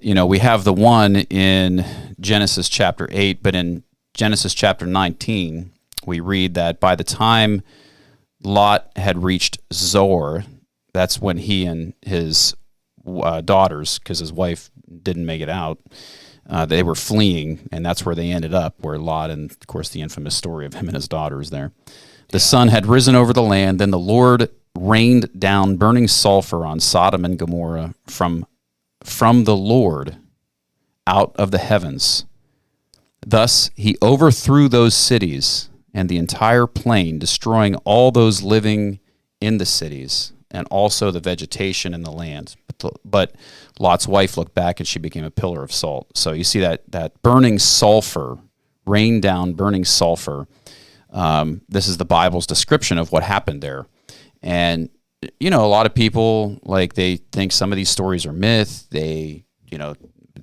you 0.00 0.14
know, 0.14 0.26
we 0.26 0.38
have 0.38 0.64
the 0.64 0.72
one 0.72 1.16
in 1.16 1.84
Genesis 2.20 2.68
chapter 2.68 3.08
eight, 3.10 3.42
but 3.42 3.54
in 3.54 3.84
Genesis 4.14 4.54
chapter 4.54 4.86
nineteen, 4.86 5.72
we 6.04 6.20
read 6.20 6.54
that 6.54 6.80
by 6.80 6.94
the 6.94 7.04
time 7.04 7.62
Lot 8.42 8.90
had 8.96 9.22
reached 9.22 9.58
Zoar, 9.72 10.44
that's 10.92 11.20
when 11.20 11.38
he 11.38 11.64
and 11.64 11.94
his 12.02 12.56
uh, 13.06 13.40
daughters, 13.40 13.98
because 13.98 14.18
his 14.18 14.32
wife 14.32 14.70
didn't 15.02 15.26
make 15.26 15.40
it 15.40 15.48
out, 15.48 15.78
uh, 16.48 16.66
they 16.66 16.82
were 16.82 16.94
fleeing, 16.94 17.68
and 17.70 17.84
that's 17.84 18.04
where 18.04 18.14
they 18.14 18.30
ended 18.30 18.52
up, 18.52 18.74
where 18.80 18.98
Lot, 18.98 19.30
and 19.30 19.50
of 19.50 19.66
course, 19.66 19.88
the 19.88 20.02
infamous 20.02 20.34
story 20.34 20.66
of 20.66 20.74
him 20.74 20.88
and 20.88 20.94
his 20.94 21.08
daughters 21.08 21.50
there. 21.50 21.72
The 22.30 22.40
sun 22.40 22.68
had 22.68 22.86
risen 22.86 23.14
over 23.14 23.32
the 23.32 23.42
land, 23.42 23.78
then 23.78 23.90
the 23.90 23.98
Lord 23.98 24.50
rained 24.76 25.38
down 25.38 25.76
burning 25.76 26.08
sulfur 26.08 26.64
on 26.64 26.80
Sodom 26.80 27.24
and 27.24 27.38
Gomorrah 27.38 27.94
from, 28.06 28.46
from 29.04 29.44
the 29.44 29.56
Lord 29.56 30.16
out 31.06 31.34
of 31.36 31.50
the 31.50 31.58
heavens. 31.58 32.24
Thus 33.24 33.70
he 33.76 33.96
overthrew 34.02 34.68
those 34.68 34.94
cities 34.94 35.68
and 35.94 36.08
the 36.08 36.16
entire 36.16 36.66
plain, 36.66 37.18
destroying 37.18 37.76
all 37.76 38.10
those 38.10 38.42
living 38.42 38.98
in 39.40 39.58
the 39.58 39.66
cities 39.66 40.32
and 40.52 40.68
also 40.70 41.10
the 41.10 41.18
vegetation 41.18 41.94
in 41.94 42.02
the 42.02 42.12
land. 42.12 42.54
But, 42.66 42.78
the, 42.78 42.92
but 43.04 43.34
Lot's 43.80 44.06
wife 44.06 44.36
looked 44.36 44.54
back 44.54 44.78
and 44.78 44.86
she 44.86 44.98
became 44.98 45.24
a 45.24 45.30
pillar 45.30 45.64
of 45.64 45.72
salt. 45.72 46.16
So 46.16 46.32
you 46.32 46.44
see 46.44 46.60
that 46.60 46.84
that 46.92 47.20
burning 47.22 47.58
sulfur, 47.58 48.38
rain 48.86 49.20
down 49.20 49.54
burning 49.54 49.84
sulfur. 49.84 50.46
Um, 51.10 51.62
this 51.68 51.88
is 51.88 51.96
the 51.96 52.04
Bible's 52.04 52.46
description 52.46 52.98
of 52.98 53.10
what 53.10 53.22
happened 53.22 53.62
there. 53.62 53.86
And 54.42 54.90
you 55.40 55.50
know, 55.50 55.64
a 55.64 55.68
lot 55.68 55.86
of 55.86 55.94
people 55.94 56.60
like 56.64 56.94
they 56.94 57.16
think 57.16 57.52
some 57.52 57.72
of 57.72 57.76
these 57.76 57.90
stories 57.90 58.26
are 58.26 58.32
myth. 58.32 58.86
They, 58.90 59.44
you 59.70 59.78
know, 59.78 59.94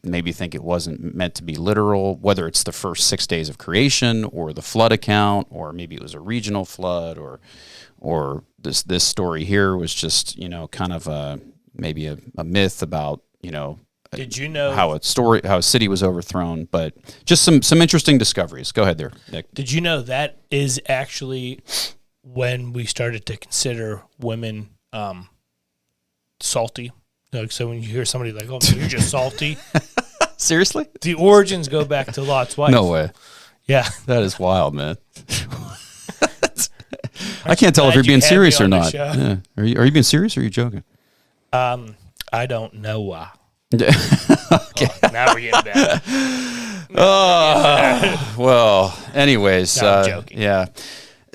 maybe 0.03 0.31
think 0.31 0.55
it 0.55 0.63
wasn't 0.63 1.15
meant 1.15 1.35
to 1.35 1.43
be 1.43 1.55
literal, 1.55 2.15
whether 2.17 2.47
it's 2.47 2.63
the 2.63 2.71
first 2.71 3.07
six 3.07 3.27
days 3.27 3.49
of 3.49 3.57
creation 3.57 4.23
or 4.25 4.53
the 4.53 4.61
flood 4.61 4.91
account, 4.91 5.47
or 5.49 5.73
maybe 5.73 5.95
it 5.95 6.01
was 6.01 6.13
a 6.13 6.19
regional 6.19 6.65
flood, 6.65 7.17
or 7.17 7.39
or 7.97 8.43
this 8.57 8.83
this 8.83 9.03
story 9.03 9.43
here 9.43 9.75
was 9.75 9.93
just 9.93 10.37
you 10.37 10.49
know 10.49 10.67
kind 10.67 10.93
of 10.93 11.07
a 11.07 11.39
maybe 11.73 12.07
a, 12.07 12.17
a 12.37 12.43
myth 12.43 12.81
about 12.81 13.21
you 13.41 13.51
know 13.51 13.79
Did 14.11 14.37
you 14.37 14.49
know 14.49 14.71
how 14.71 14.93
a 14.93 15.01
story 15.01 15.41
how 15.43 15.57
a 15.57 15.63
city 15.63 15.87
was 15.87 16.03
overthrown, 16.03 16.65
but 16.65 16.93
just 17.25 17.43
some 17.43 17.61
some 17.61 17.81
interesting 17.81 18.17
discoveries. 18.17 18.71
Go 18.71 18.83
ahead 18.83 18.97
there, 18.97 19.11
Nick. 19.31 19.53
Did 19.53 19.71
you 19.71 19.81
know 19.81 20.01
that 20.01 20.39
is 20.49 20.81
actually 20.87 21.59
when 22.21 22.73
we 22.73 22.85
started 22.85 23.25
to 23.27 23.37
consider 23.37 24.03
women 24.19 24.69
um, 24.93 25.29
salty? 26.39 26.91
Like, 27.31 27.51
so 27.51 27.67
when 27.67 27.81
you 27.81 27.87
hear 27.87 28.05
somebody 28.05 28.31
like, 28.31 28.49
"Oh, 28.49 28.59
you're 28.75 28.87
just 28.87 29.09
salty," 29.11 29.57
Seriously? 30.37 30.87
the 31.01 31.13
origins 31.15 31.67
go 31.67 31.85
back 31.85 32.11
to 32.13 32.21
Lot's 32.23 32.57
wife. 32.57 32.71
No 32.71 32.85
way. 32.85 33.11
Yeah, 33.67 33.87
That 34.07 34.23
is 34.23 34.39
wild, 34.39 34.73
man. 34.73 34.97
I 37.45 37.55
can't 37.55 37.75
tell 37.75 37.87
if 37.89 37.95
you're 37.95 38.03
being 38.03 38.17
me 38.17 38.21
serious 38.21 38.59
or 38.61 38.67
not. 38.67 38.93
Yeah. 38.93 39.37
Are 39.57 39.63
you 39.63 39.77
are 39.79 39.85
you 39.85 39.91
being 39.91 40.03
serious 40.03 40.35
or 40.37 40.41
are 40.41 40.43
you 40.43 40.49
joking? 40.49 40.83
um, 41.53 41.95
I 42.31 42.45
don't 42.45 42.75
know 42.75 43.01
why. 43.01 43.29
Okay, 43.73 44.87
Now 45.11 45.33
we're 45.33 45.41
getting 45.41 45.61
bad. 45.71 46.01
Oh, 46.95 48.35
well, 48.37 48.97
anyways, 49.13 49.79
No, 49.81 49.87
I'm 49.93 49.99
uh, 49.99 50.07
joking. 50.07 50.39
yeah. 50.41 50.65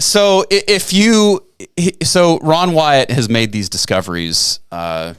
So 0.00 0.44
if 0.50 0.92
you, 0.92 1.44
so 2.02 2.38
Ron 2.40 2.72
Wyatt 2.72 3.10
has 3.12 3.28
made 3.28 3.52
these 3.52 3.68
discoveries, 3.68 4.58
uh, 4.72 5.14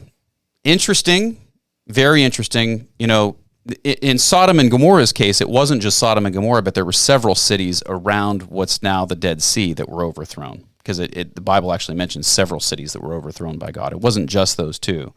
interesting, 0.65 1.39
very 1.87 2.23
interesting. 2.23 2.89
You 2.99 3.07
know, 3.07 3.37
in 3.83 4.17
Sodom 4.17 4.59
and 4.59 4.69
Gomorrah's 4.69 5.13
case, 5.13 5.39
it 5.39 5.49
wasn't 5.49 5.81
just 5.81 5.97
Sodom 5.97 6.25
and 6.25 6.35
Gomorrah, 6.35 6.61
but 6.61 6.75
there 6.75 6.83
were 6.83 6.91
several 6.91 7.35
cities 7.35 7.81
around 7.85 8.43
what's 8.43 8.83
now 8.83 9.05
the 9.05 9.15
Dead 9.15 9.41
Sea 9.41 9.71
that 9.73 9.87
were 9.87 10.03
overthrown. 10.03 10.65
Because 10.79 10.97
the 10.97 11.41
Bible 11.41 11.73
actually 11.73 11.95
mentions 11.95 12.27
several 12.27 12.59
cities 12.59 12.93
that 12.93 13.01
were 13.01 13.15
overthrown 13.15 13.57
by 13.57 13.71
God. 13.71 13.91
It 13.91 14.01
wasn't 14.01 14.29
just 14.29 14.55
those 14.57 14.77
two. 14.77 15.15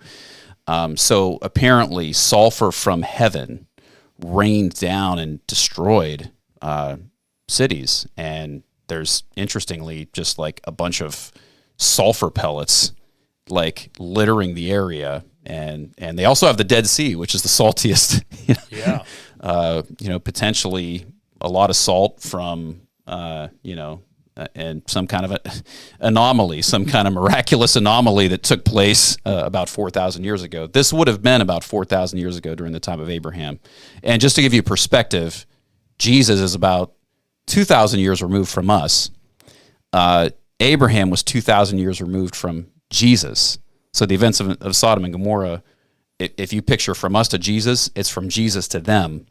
Um, 0.67 0.97
so 0.97 1.39
apparently, 1.43 2.15
sulfur 2.15 2.73
from 2.73 3.03
heaven 3.03 3.67
rained 4.19 4.75
down 4.75 5.19
and 5.19 5.47
destroyed 5.47 6.31
uh, 6.63 6.97
cities. 7.49 8.07
And 8.17 8.63
there's 8.87 9.25
interestingly 9.37 10.09
just 10.13 10.39
like 10.39 10.61
a 10.65 10.73
bunch 10.73 11.03
of 11.03 11.33
sulfur 11.77 12.31
pellets 12.31 12.93
like 13.49 13.91
littering 13.99 14.55
the 14.55 14.71
area. 14.73 15.25
And, 15.49 15.95
and 15.99 16.19
they 16.19 16.27
also 16.27 16.47
have 16.47 16.57
the 16.59 16.65
Dead 16.65 16.87
Sea, 16.87 17.17
which 17.17 17.35
is 17.35 17.43
the 17.43 17.49
saltiest. 17.49 18.23
you 18.47 18.55
know, 18.55 18.61
Yeah. 18.71 19.03
uh, 19.41 19.83
you 19.99 20.09
know, 20.09 20.19
potentially 20.19 21.07
a 21.41 21.49
lot 21.49 21.71
of 21.71 21.77
salt 21.77 22.21
from, 22.21 22.83
uh, 23.07 23.49
you 23.63 23.75
know, 23.75 24.03
uh, 24.37 24.47
and 24.55 24.83
some 24.87 25.07
kind 25.09 25.25
of 25.25 25.33
a 25.33 25.41
anomaly, 26.01 26.63
some 26.63 26.85
kind 26.87 27.09
of 27.09 27.15
miraculous 27.15 27.75
anomaly 27.77 28.29
that 28.29 28.43
took 28.45 28.65
place 28.65 29.17
uh, 29.27 29.43
about 29.45 29.69
4,000 29.69 30.23
years 30.23 30.43
ago. 30.43 30.67
This 30.69 30.93
would 30.93 31.09
have 31.09 31.23
been 31.23 31.41
about 31.41 31.65
4,000 31.65 32.19
years 32.19 32.37
ago 32.37 32.55
during 32.55 32.73
the 32.73 32.79
time 32.81 33.01
of 33.01 33.09
Abraham. 33.11 33.59
And 34.05 34.21
just 34.21 34.37
to 34.37 34.43
give 34.43 34.55
you 34.55 34.63
perspective, 34.63 35.45
Jesus 35.99 36.39
is 36.41 36.55
about 36.55 36.93
2,000 37.47 37.99
years 38.01 38.23
removed 38.23 38.51
from 38.51 38.69
us. 38.71 39.11
Uh, 39.93 40.31
Abraham 40.61 41.09
was 41.11 41.23
2,000 41.23 41.79
years 41.79 42.01
removed 42.01 42.37
from 42.37 42.67
Jesus. 42.91 43.59
So 43.93 44.07
the 44.07 44.15
events 44.15 44.41
of, 44.41 44.51
of 44.63 44.77
Sodom 44.77 45.05
and 45.05 45.13
Gomorrah, 45.13 45.63
i- 46.21 46.31
if 46.37 46.53
you 46.53 46.63
picture 46.63 46.95
from 46.95 47.17
us 47.17 47.29
to 47.29 47.39
Jesus, 47.39 47.91
it's 47.95 48.09
from 48.11 48.29
Jesus 48.29 48.69
to 48.69 48.81
them. 48.81 49.27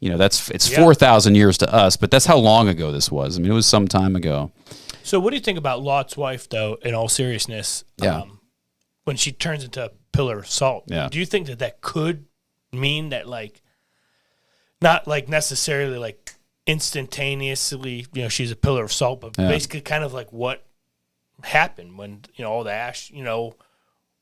You 0.00 0.10
know, 0.10 0.16
that's 0.16 0.50
it's 0.50 0.70
Yeah. 0.70 0.78
4,000 0.82 1.34
years 1.34 1.58
to 1.58 1.72
us, 1.74 1.96
but 1.96 2.10
that's 2.10 2.26
how 2.26 2.38
long 2.38 2.68
ago 2.68 2.90
this 2.90 3.10
was. 3.10 3.38
I 3.38 3.42
mean, 3.42 3.50
it 3.50 3.54
was 3.54 3.66
some 3.66 3.86
time 3.86 4.16
ago. 4.16 4.50
So, 5.02 5.18
what 5.20 5.30
do 5.30 5.36
you 5.36 5.42
think 5.42 5.58
about 5.58 5.82
Lot's 5.82 6.16
wife, 6.16 6.48
though? 6.48 6.78
In 6.82 6.94
all 6.94 7.08
seriousness, 7.08 7.84
Yeah. 8.02 8.20
Um, 8.22 8.40
when 9.04 9.16
she 9.16 9.32
turns 9.32 9.64
into 9.64 9.84
a 9.84 9.90
pillar 10.12 10.38
of 10.38 10.46
salt, 10.48 10.84
Yeah. 10.86 11.08
do 11.10 11.18
you 11.18 11.26
think 11.26 11.46
that 11.48 11.58
that 11.58 11.80
could 11.80 12.26
mean 12.72 13.08
that, 13.10 13.28
like, 13.28 13.62
not 14.82 15.06
like 15.06 15.28
necessarily 15.28 15.98
like 15.98 16.34
instantaneously, 16.66 18.06
you 18.12 18.22
know, 18.22 18.28
she's 18.28 18.50
a 18.50 18.56
pillar 18.56 18.84
of 18.84 18.92
salt, 18.92 19.20
but 19.20 19.36
Yeah. 19.38 19.48
basically 19.48 19.80
kind 19.80 20.04
of 20.04 20.12
like 20.12 20.32
what 20.32 20.64
happened 21.42 21.96
when 21.98 22.22
you 22.34 22.44
know 22.44 22.50
all 22.52 22.64
the 22.64 22.72
ash, 22.72 23.10
you 23.10 23.22
know, 23.24 23.54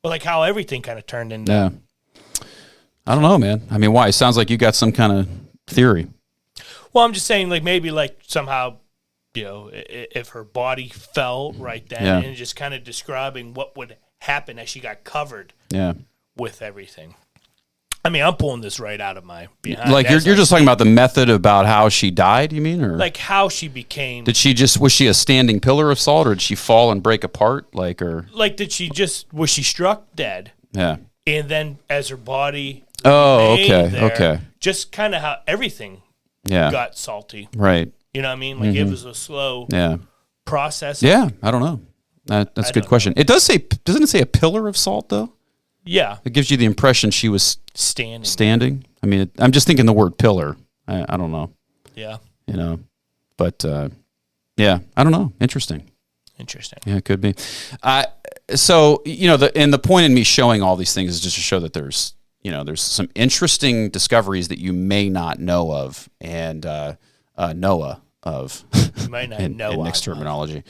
well, 0.08 0.14
like 0.14 0.22
how 0.22 0.42
everything 0.42 0.80
kind 0.82 0.98
of 0.98 1.06
turned 1.06 1.32
into. 1.32 1.52
Yeah. 1.52 1.70
I 3.06 3.14
don't 3.14 3.22
know, 3.22 3.38
man. 3.38 3.62
I 3.70 3.78
mean, 3.78 3.92
why? 3.92 4.08
It 4.08 4.12
sounds 4.12 4.36
like 4.36 4.50
you 4.50 4.56
got 4.56 4.74
some 4.74 4.92
kind 4.92 5.12
of 5.12 5.28
theory. 5.66 6.08
Well, 6.92 7.04
I'm 7.04 7.12
just 7.12 7.26
saying, 7.26 7.48
like 7.50 7.62
maybe 7.62 7.90
like 7.90 8.18
somehow, 8.26 8.76
you 9.34 9.44
know, 9.44 9.70
if 9.72 10.30
her 10.30 10.44
body 10.44 10.88
fell 10.88 11.52
right 11.52 11.86
then, 11.88 12.04
Yeah. 12.04 12.18
and 12.20 12.36
just 12.36 12.56
kind 12.56 12.74
of 12.74 12.84
describing 12.84 13.54
what 13.54 13.76
would 13.76 13.96
happen 14.20 14.58
as 14.58 14.68
she 14.68 14.80
got 14.80 15.04
covered 15.04 15.52
Yeah. 15.70 15.94
with 16.36 16.60
everything. 16.62 17.14
I 18.04 18.10
mean, 18.10 18.22
I'm 18.22 18.36
pulling 18.36 18.60
this 18.60 18.78
right 18.78 19.00
out 19.00 19.16
of 19.16 19.24
my 19.24 19.48
behind. 19.60 19.92
like 19.92 20.08
you're, 20.08 20.20
you're 20.20 20.36
just 20.36 20.50
talking 20.50 20.64
about 20.64 20.78
the 20.78 20.84
method 20.84 21.28
about 21.28 21.66
how 21.66 21.88
she 21.88 22.10
died, 22.10 22.52
you 22.52 22.60
mean? 22.60 22.82
Or 22.82 22.96
like 22.96 23.16
how 23.16 23.48
she 23.48 23.68
became. 23.68 24.24
did 24.24 24.36
she 24.36 24.54
just, 24.54 24.80
was 24.80 24.92
she 24.92 25.06
a 25.06 25.14
standing 25.14 25.60
pillar 25.60 25.90
of 25.90 25.98
salt 25.98 26.26
or 26.26 26.30
did 26.30 26.42
she 26.42 26.54
fall 26.54 26.90
and 26.92 27.02
break 27.02 27.24
apart? 27.24 27.74
Like, 27.74 28.00
or, 28.00 28.26
like 28.32 28.56
did 28.56 28.72
she 28.72 28.88
just 28.88 29.32
was 29.32 29.50
she 29.50 29.62
struck 29.62 30.14
dead, 30.14 30.52
yeah. 30.72 30.96
and 31.26 31.48
then 31.48 31.78
as 31.90 32.08
her 32.08 32.16
body. 32.16 32.84
Oh, 33.04 33.54
okay. 33.54 33.88
there, 33.88 34.12
Okay. 34.12 34.40
Just 34.60 34.90
kind 34.90 35.14
of 35.14 35.20
how 35.20 35.38
everything 35.46 36.02
Yeah. 36.44 36.70
got 36.70 36.96
salty. 36.96 37.48
Right. 37.56 37.92
You 38.14 38.22
know 38.22 38.28
what 38.28 38.34
I 38.36 38.38
mean? 38.38 38.58
Like 38.58 38.74
it 38.74 38.78
mm-hmm. 38.78 38.90
was 38.90 39.04
a 39.04 39.14
slow 39.14 39.66
Yeah. 39.70 39.98
process. 40.44 41.02
Yeah. 41.02 41.28
I 41.42 41.50
don't 41.50 41.60
know. 41.60 41.80
That, 42.26 42.54
that's 42.54 42.68
I 42.68 42.70
a 42.70 42.72
good 42.72 42.86
question. 42.86 43.14
It 43.16 43.26
does 43.26 43.42
say, 43.42 43.58
doesn't 43.84 44.02
it 44.02 44.08
say 44.08 44.20
a 44.20 44.26
pillar 44.26 44.68
of 44.68 44.76
salt 44.76 45.08
though? 45.08 45.32
Yeah. 45.84 46.18
It 46.24 46.32
gives 46.32 46.50
you 46.50 46.56
the 46.56 46.64
impression 46.66 47.10
she 47.10 47.28
was 47.28 47.58
Standing. 47.74 48.24
standing. 48.24 48.84
I 49.02 49.06
mean, 49.06 49.20
it, 49.20 49.30
I'm 49.38 49.52
just 49.52 49.66
thinking 49.66 49.86
the 49.86 49.92
word 49.92 50.18
pillar. 50.18 50.56
I, 50.86 51.04
I 51.08 51.16
don't 51.16 51.30
know, 51.30 51.52
yeah. 51.94 52.16
you 52.46 52.56
know, 52.56 52.80
but 53.36 53.64
uh, 53.64 53.90
yeah, 54.56 54.80
I 54.96 55.02
don't 55.04 55.12
know. 55.12 55.32
Interesting. 55.40 55.88
Interesting. 56.38 56.78
Yeah, 56.86 56.96
it 56.96 57.04
could 57.04 57.20
be. 57.20 57.34
Uh, 57.82 58.04
so 58.54 59.02
you 59.04 59.28
know, 59.28 59.36
the 59.36 59.56
and 59.56 59.72
the 59.72 59.78
point 59.78 60.06
in 60.06 60.14
me 60.14 60.24
showing 60.24 60.62
all 60.62 60.76
these 60.76 60.94
things 60.94 61.10
is 61.10 61.20
just 61.20 61.36
to 61.36 61.42
show 61.42 61.60
that 61.60 61.72
there's 61.72 62.14
you 62.42 62.50
know 62.50 62.64
there's 62.64 62.82
some 62.82 63.08
interesting 63.14 63.90
discoveries 63.90 64.48
that 64.48 64.58
you 64.58 64.72
may 64.72 65.08
not 65.08 65.38
know 65.38 65.72
of 65.72 66.08
and 66.20 66.64
uh, 66.64 66.94
uh, 67.36 67.52
Noah 67.52 68.02
of 68.22 68.64
You 68.96 69.08
might 69.08 69.30
not 69.30 69.40
in, 69.40 69.56
know. 69.56 69.70
in 69.70 69.82
mixed 69.84 70.04
terminology. 70.04 70.64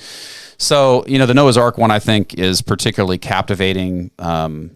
So 0.59 1.05
you 1.07 1.19
know, 1.19 1.27
the 1.27 1.35
Noah's 1.35 1.57
Ark 1.57 1.79
one 1.79 1.91
I 1.91 1.99
think 2.01 2.35
is 2.35 2.61
particularly 2.61 3.19
captivating. 3.19 4.11
Um, 4.19 4.73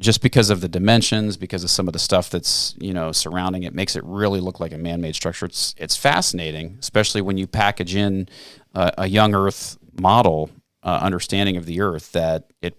just 0.00 0.22
because 0.22 0.50
of 0.50 0.60
the 0.60 0.68
dimensions, 0.68 1.36
because 1.36 1.64
of 1.64 1.70
some 1.70 1.88
of 1.88 1.92
the 1.92 1.98
stuff 1.98 2.30
that's 2.30 2.74
you 2.78 2.92
know 2.92 3.12
surrounding 3.12 3.64
it, 3.64 3.74
makes 3.74 3.96
it 3.96 4.04
really 4.04 4.40
look 4.40 4.60
like 4.60 4.72
a 4.72 4.78
man-made 4.78 5.14
structure. 5.14 5.46
It's 5.46 5.74
it's 5.78 5.96
fascinating, 5.96 6.76
especially 6.80 7.20
when 7.20 7.36
you 7.36 7.46
package 7.46 7.94
in 7.94 8.28
uh, 8.74 8.92
a 8.98 9.08
young 9.08 9.34
Earth 9.34 9.78
model 10.00 10.50
uh, 10.82 11.00
understanding 11.02 11.56
of 11.56 11.66
the 11.66 11.80
Earth 11.80 12.12
that 12.12 12.50
it 12.62 12.76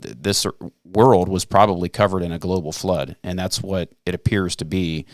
th- 0.00 0.16
this 0.20 0.46
world 0.84 1.28
was 1.28 1.44
probably 1.44 1.88
covered 1.88 2.22
in 2.22 2.32
a 2.32 2.38
global 2.38 2.72
flood, 2.72 3.16
and 3.22 3.38
that's 3.38 3.60
what 3.60 3.92
it 4.06 4.14
appears 4.14 4.54
to 4.56 4.64
be 4.64 5.06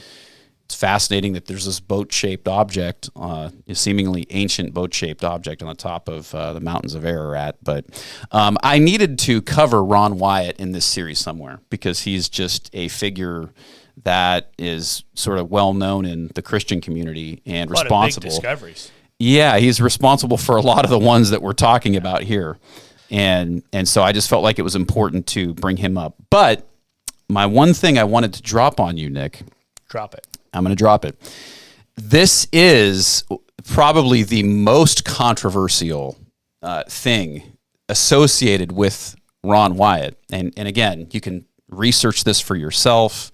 it's 0.71 0.79
fascinating 0.79 1.33
that 1.33 1.47
there's 1.47 1.67
this 1.67 1.81
boat-shaped 1.81 2.47
object, 2.47 3.11
uh, 3.17 3.51
a 3.67 3.75
seemingly 3.75 4.25
ancient 4.31 4.73
boat-shaped 4.73 5.25
object 5.25 5.63
on 5.63 5.69
the 5.69 5.75
top 5.75 6.09
of 6.09 6.33
uh, 6.33 6.53
the 6.53 6.61
mountains 6.61 6.95
of 6.95 7.05
Ararat. 7.05 7.57
But 7.61 7.87
um, 8.31 8.57
I 8.63 8.79
needed 8.79 9.19
to 9.21 9.43
cover 9.43 9.83
Ron 9.83 10.17
Wyatt 10.17 10.61
in 10.61 10.71
this 10.71 10.85
series 10.85 11.19
somewhere 11.19 11.59
because 11.71 12.03
he's 12.03 12.29
just 12.29 12.71
a 12.73 12.87
figure 12.87 13.51
that 14.05 14.53
is 14.59 15.03
sort 15.15 15.41
of 15.41 15.51
well 15.51 15.75
known 15.75 16.05
in 16.05 16.31
the 16.37 16.41
Christian 16.43 16.81
community 16.81 17.43
and 17.45 17.69
A 17.69 17.75
lot 17.75 17.81
of 17.87 17.89
big 17.89 17.91
responsible. 17.91 18.29
discoveries. 18.31 18.93
Yeah, 19.19 19.59
he's 19.59 19.81
responsible 19.81 20.37
for 20.37 20.57
a 20.57 20.63
lot 20.63 20.85
of 20.85 20.91
the 20.91 21.01
ones 21.01 21.31
that 21.31 21.43
we're 21.43 21.53
talking 21.53 21.97
about 21.97 22.23
here. 22.23 22.59
And 23.11 23.65
and 23.73 23.89
so 23.89 24.05
I 24.05 24.13
just 24.13 24.31
felt 24.31 24.45
like 24.45 24.61
it 24.61 24.63
was 24.63 24.77
important 24.77 25.27
to 25.29 25.53
bring 25.53 25.79
him 25.79 25.99
up. 25.99 26.15
But 26.31 26.65
my 27.29 27.45
one 27.45 27.75
thing 27.75 27.99
I 27.99 28.05
wanted 28.05 28.35
to 28.35 28.43
drop 28.43 28.79
on 28.79 28.97
you, 28.97 29.11
Nick, 29.11 29.43
Drop 29.89 30.15
it. 30.15 30.25
I'm 30.53 30.65
going 30.65 30.75
to 30.75 30.79
drop 30.79 31.05
it. 31.05 31.19
This 31.97 32.47
is 32.53 33.25
probably 33.65 34.23
the 34.23 34.43
most 34.43 35.05
controversial 35.05 36.17
uh, 36.63 36.85
thing 36.89 37.57
associated 37.89 38.73
with 38.73 39.17
Ron 39.43 39.77
Wyatt. 39.77 40.19
And, 40.31 40.53
and 40.57 40.67
again, 40.69 41.09
you 41.11 41.21
can 41.21 41.47
research 41.69 42.25
this 42.25 42.41
for 42.41 42.57
yourself. 42.57 43.31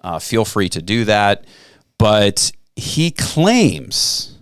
Uh, 0.00 0.18
feel 0.18 0.44
free 0.44 0.68
to 0.70 0.82
do 0.82 1.04
that. 1.04 1.44
But 1.98 2.52
he 2.76 3.10
claims 3.10 4.38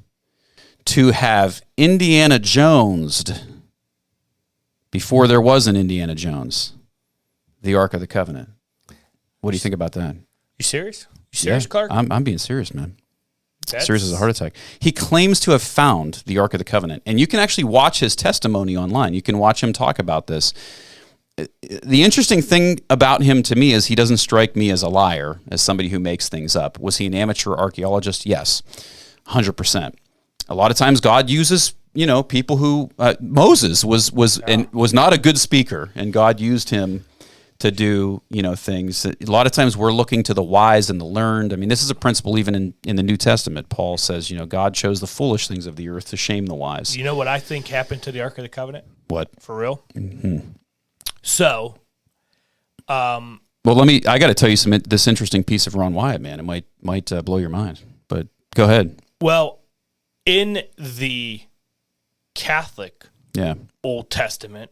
to 0.87 1.11
have 1.11 1.63
Indiana 1.77 2.39
Jonesed 2.39 3.45
before 4.91 5.27
there 5.27 5.41
was 5.41 5.67
an 5.67 5.77
Indiana 5.77 6.15
Jones, 6.15 6.75
the 7.63 7.75
Ark 7.75 7.95
of 7.95 8.01
the 8.01 8.07
Covenant. 8.07 8.51
What 9.41 9.51
do 9.51 9.57
you 9.57 9.61
think 9.61 9.75
about 9.75 9.93
that? 9.93 10.17
You 10.59 10.63
serious? 10.63 11.07
You 11.33 11.39
serious, 11.39 11.65
Yeah, 11.65 11.69
Clark? 11.69 11.91
I'm, 11.91 12.11
I'm 12.13 12.25
being 12.25 12.39
serious, 12.39 12.73
man. 12.75 12.97
That's- 13.67 13.87
Serious 13.87 14.03
as 14.05 14.13
a 14.13 14.17
heart 14.17 14.31
attack. 14.31 14.55
He 14.81 14.93
claims 14.93 15.39
to 15.41 15.53
have 15.53 15.63
found 15.63 16.23
the 16.27 16.39
Ark 16.39 16.53
of 16.53 16.59
the 16.59 16.65
Covenant, 16.65 17.03
and 17.07 17.19
you 17.21 17.27
can 17.27 17.39
actually 17.41 17.65
watch 17.65 18.01
his 18.01 18.15
testimony 18.17 18.77
online. 18.77 19.15
You 19.15 19.23
can 19.23 19.39
watch 19.39 19.63
him 19.63 19.73
talk 19.73 19.99
about 19.99 20.27
this. 20.27 20.53
The 21.37 22.03
interesting 22.03 22.43
thing 22.43 22.81
about 22.91 23.23
him 23.23 23.43
to 23.45 23.57
me 23.57 23.73
is 23.73 23.87
he 23.87 23.95
doesn't 23.95 24.19
strike 24.19 24.55
me 24.55 24.71
as 24.71 24.83
a 24.83 24.89
liar, 24.89 25.41
as 25.49 25.63
somebody 25.63 25.89
who 25.89 25.99
makes 25.99 26.29
things 26.29 26.55
up. 26.55 26.79
Was 26.79 26.99
he 26.99 27.07
an 27.07 27.15
amateur 27.15 27.55
archaeologist? 27.55 28.27
Yes, 28.27 28.63
hundred 29.29 29.55
percent. 29.55 29.99
A 30.49 30.55
lot 30.55 30.71
of 30.71 30.77
times, 30.77 31.01
God 31.01 31.31
uses 31.31 31.73
you 31.95 32.05
know 32.07 32.23
people 32.23 32.59
who 32.59 32.91
uh, 32.99 33.15
Moses 33.21 33.83
was 33.83 34.13
was 34.13 34.39
and 34.41 34.71
was 34.75 34.93
not 34.93 35.15
a 35.15 35.19
good 35.19 35.39
speaker, 35.39 35.91
and 35.95 36.13
God 36.13 36.39
used 36.39 36.69
him 36.69 37.07
to 37.63 37.71
do 37.71 38.23
you 38.29 38.43
know 38.43 38.55
things. 38.55 39.05
A 39.07 39.15
lot 39.27 39.47
of 39.47 39.53
times 39.53 39.77
we're 39.77 39.93
looking 39.93 40.23
to 40.25 40.35
the 40.35 40.43
wise 40.43 40.91
and 40.91 41.01
the 41.01 41.05
learned. 41.05 41.53
I 41.53 41.57
mean, 41.57 41.69
this 41.69 41.83
is 41.83 41.91
a 41.91 41.95
principle 41.95 42.39
even 42.39 42.55
in, 42.55 42.75
in 42.85 42.97
the 42.97 43.03
New 43.03 43.17
Testament. 43.17 43.69
Paul 43.69 43.97
says, 43.97 44.31
you 44.31 44.39
know, 44.39 44.47
God 44.47 44.75
chose 44.75 45.01
the 45.01 45.07
foolish 45.07 45.49
things 45.49 45.67
of 45.67 45.77
the 45.77 45.89
earth 45.89 46.09
to 46.11 46.17
shame 46.17 46.47
the 46.47 46.55
wise. 46.55 46.97
You 46.97 47.05
know 47.05 47.15
what 47.15 47.29
I 47.29 47.39
think 47.39 47.69
happened 47.69 48.03
to 48.03 48.13
the 48.13 48.21
Ark 48.21 48.39
of 48.39 48.43
the 48.43 48.49
Covenant? 48.49 48.85
What? 49.09 49.31
For 49.41 49.57
real? 49.57 49.83
Mm-hmm. 49.95 50.39
So, 51.23 51.79
um, 52.89 53.41
Well, 53.65 53.77
let 53.77 53.87
me. 53.87 54.03
I 54.07 54.19
got 54.19 54.29
to 54.29 54.35
tell 54.35 54.49
you 54.49 54.57
some 54.57 54.73
this 54.73 55.07
interesting 55.07 55.45
piece 55.45 55.67
of 55.67 55.75
Ron 55.75 55.95
Wyatt, 55.95 56.21
man. 56.21 56.41
It 56.41 56.45
might 56.45 56.65
might 56.83 57.11
uh, 57.13 57.23
blow 57.23 57.39
your 57.39 57.49
mind. 57.51 57.81
But 58.09 58.29
go 58.55 58.65
ahead. 58.65 59.01
well, 59.21 59.61
in 60.27 60.63
the 60.77 61.43
Catholic 62.35 63.07
Yeah, 63.35 63.55
Old 63.83 64.11
Testament, 64.11 64.71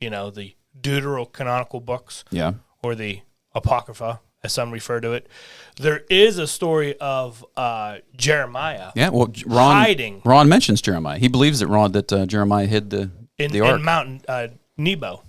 you 0.00 0.10
know, 0.10 0.30
the 0.30 0.54
deuterocanonical 0.82 1.84
books 1.84 2.24
yeah, 2.30 2.54
or 2.82 2.94
the 2.94 3.20
Apocrypha, 3.54 4.20
as 4.42 4.52
some 4.52 4.70
refer 4.70 5.00
to 5.00 5.12
it, 5.12 5.28
there 5.76 6.04
is 6.10 6.38
a 6.38 6.46
story 6.46 6.96
of 6.98 7.44
uh, 7.56 7.98
Jeremiah 8.16 8.90
yeah. 8.94 9.10
Well, 9.10 9.32
Ron 9.46 9.76
Hiding. 9.76 10.22
Ron 10.24 10.48
mentions 10.48 10.82
Jeremiah. 10.82 11.18
He 11.18 11.28
believes 11.28 11.60
that 11.60 11.68
Ron 11.68 11.92
that 11.92 12.12
uh, 12.12 12.26
Jeremiah 12.26 12.66
hid 12.66 12.90
the 12.90 13.10
in, 13.38 13.52
the 13.52 13.60
ark. 13.60 13.78
in 13.78 13.84
Mountain 13.84 14.22
uh, 14.28 14.48
Nebo, 14.76 15.22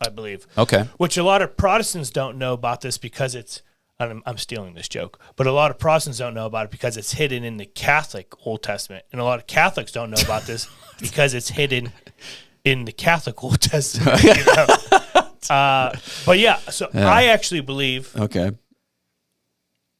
I 0.00 0.08
believe. 0.08 0.46
okay. 0.56 0.88
which 0.96 1.16
a 1.16 1.22
lot 1.22 1.42
of 1.42 1.56
Protestants 1.56 2.10
don't 2.10 2.38
know 2.38 2.52
about 2.52 2.80
this 2.80 2.98
because 2.98 3.34
it's. 3.34 3.62
I'm, 3.98 4.22
I'm 4.26 4.36
stealing 4.36 4.74
this 4.74 4.90
joke, 4.90 5.18
but 5.36 5.46
a 5.46 5.52
lot 5.52 5.70
of 5.70 5.78
Protestants 5.78 6.18
don't 6.18 6.34
know 6.34 6.44
about 6.44 6.66
it 6.66 6.70
because 6.70 6.98
it's 6.98 7.14
hidden 7.14 7.44
in 7.44 7.56
the 7.56 7.64
Catholic 7.64 8.34
Old 8.46 8.62
Testament, 8.62 9.06
and 9.10 9.22
a 9.22 9.24
lot 9.24 9.38
of 9.38 9.46
Catholics 9.46 9.90
don't 9.90 10.10
know 10.10 10.20
about 10.22 10.42
this 10.42 10.68
because 11.00 11.32
it's 11.32 11.48
hidden 11.48 11.92
in 12.66 12.84
the 12.84 12.92
Catholic 12.92 13.42
Old 13.44 13.60
Testament. 13.62 14.22
You 14.22 14.34
know? 14.44 15.54
uh, 15.54 15.96
but 16.26 16.38
yeah, 16.38 16.56
so 16.58 16.90
I 16.92 17.26
actually 17.28 17.60
believe, 17.60 18.14
Okay. 18.16 18.50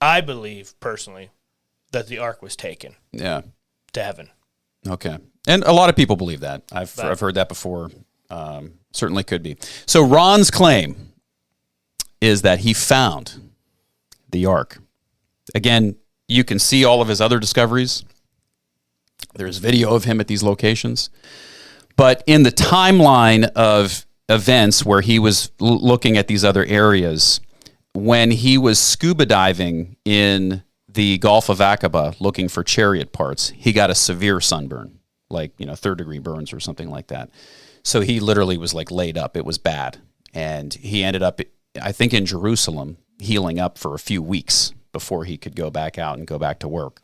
I 0.01 0.21
believe 0.21 0.75
personally, 0.81 1.31
that 1.93 2.09
the 2.09 2.19
Ark 2.19 2.43
was 2.43 2.57
taken 2.57 2.97
Yeah. 3.13 3.43
to 3.95 4.03
heaven. 4.03 4.29
Okay. 4.87 5.17
And 5.49 5.63
a 5.65 5.73
lot 5.73 5.89
of 5.89 5.97
people 5.97 6.17
believe 6.17 6.41
that. 6.41 6.63
I've, 6.73 6.99
I've 7.01 7.21
heard 7.21 7.37
that 7.37 7.49
before. 7.49 7.91
Um, 8.29 8.75
certainly 8.93 9.23
could 9.23 9.43
be. 9.43 9.57
So 9.87 10.03
Ron's 10.05 10.51
claim 10.51 11.13
is 12.21 12.43
that 12.43 12.59
he 12.61 12.75
found 12.75 13.53
the 14.31 14.45
ark. 14.47 14.79
Again, 15.55 15.97
you 16.29 16.43
can 16.43 16.59
see 16.59 16.85
all 16.85 17.01
of 17.01 17.07
his 17.09 17.21
other 17.21 17.39
discoveries. 17.39 18.05
There's 19.35 19.59
video 19.59 19.95
of 19.95 20.05
him 20.05 20.21
at 20.21 20.27
these 20.27 20.43
locations. 20.43 21.09
But 21.97 22.23
in 22.27 22.43
the 22.43 22.53
timeline 22.53 23.51
of 23.53 24.07
events 24.29 24.85
where 24.85 25.01
he 25.01 25.19
was 25.19 25.51
l- 25.61 25.79
looking 25.79 26.17
at 26.17 26.29
these 26.29 26.45
other 26.45 26.65
areas, 26.65 27.41
when 27.93 28.31
he 28.31 28.59
was 28.59 28.79
scuba 28.79 29.27
diving 29.27 29.97
in 30.05 30.63
the 30.89 31.19
Gulf 31.19 31.49
of 31.49 31.59
Aqaba 31.59 32.21
looking 32.21 32.49
for 32.49 32.63
chariot 32.63 33.13
parts, 33.13 33.51
he 33.51 33.73
got 33.73 33.91
a 33.91 33.95
severe 33.95 34.41
sunburn, 34.41 34.99
like, 35.31 35.53
you 35.59 35.67
know, 35.67 35.75
third 35.75 35.99
degree 35.99 36.19
burns 36.19 36.53
or 36.53 36.61
something 36.61 36.91
like 36.91 37.09
that. 37.09 37.31
So 37.83 38.01
he 38.01 38.21
literally 38.21 38.59
was 38.59 38.75
like 38.75 38.91
laid 38.91 39.17
up. 39.17 39.37
It 39.37 39.45
was 39.45 39.59
bad. 39.59 39.99
And 40.35 40.75
he 40.75 41.05
ended 41.05 41.23
up, 41.23 41.41
I 41.81 41.93
think, 41.93 42.13
in 42.13 42.27
Jerusalem, 42.27 42.99
healing 43.19 43.59
up 43.59 43.79
for 43.79 43.95
a 43.95 43.99
few 43.99 44.23
weeks 44.23 44.73
before 44.93 45.25
he 45.25 45.39
could 45.39 45.57
go 45.57 45.71
back 45.71 45.99
out 45.99 46.19
and 46.19 46.27
go 46.27 46.39
back 46.39 46.59
to 46.59 46.69
work 46.69 47.01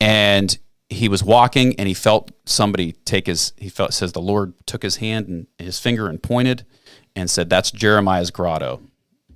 and 0.00 0.58
he 0.90 1.08
was 1.08 1.22
walking 1.22 1.74
and 1.78 1.86
he 1.88 1.94
felt 1.94 2.30
somebody 2.46 2.92
take 3.04 3.26
his 3.26 3.52
he 3.56 3.68
felt 3.68 3.92
says 3.92 4.12
the 4.12 4.20
lord 4.20 4.54
took 4.66 4.82
his 4.82 4.96
hand 4.96 5.26
and 5.28 5.46
his 5.58 5.78
finger 5.78 6.08
and 6.08 6.22
pointed 6.22 6.64
and 7.14 7.28
said 7.30 7.50
that's 7.50 7.70
jeremiah's 7.70 8.30
grotto 8.30 8.80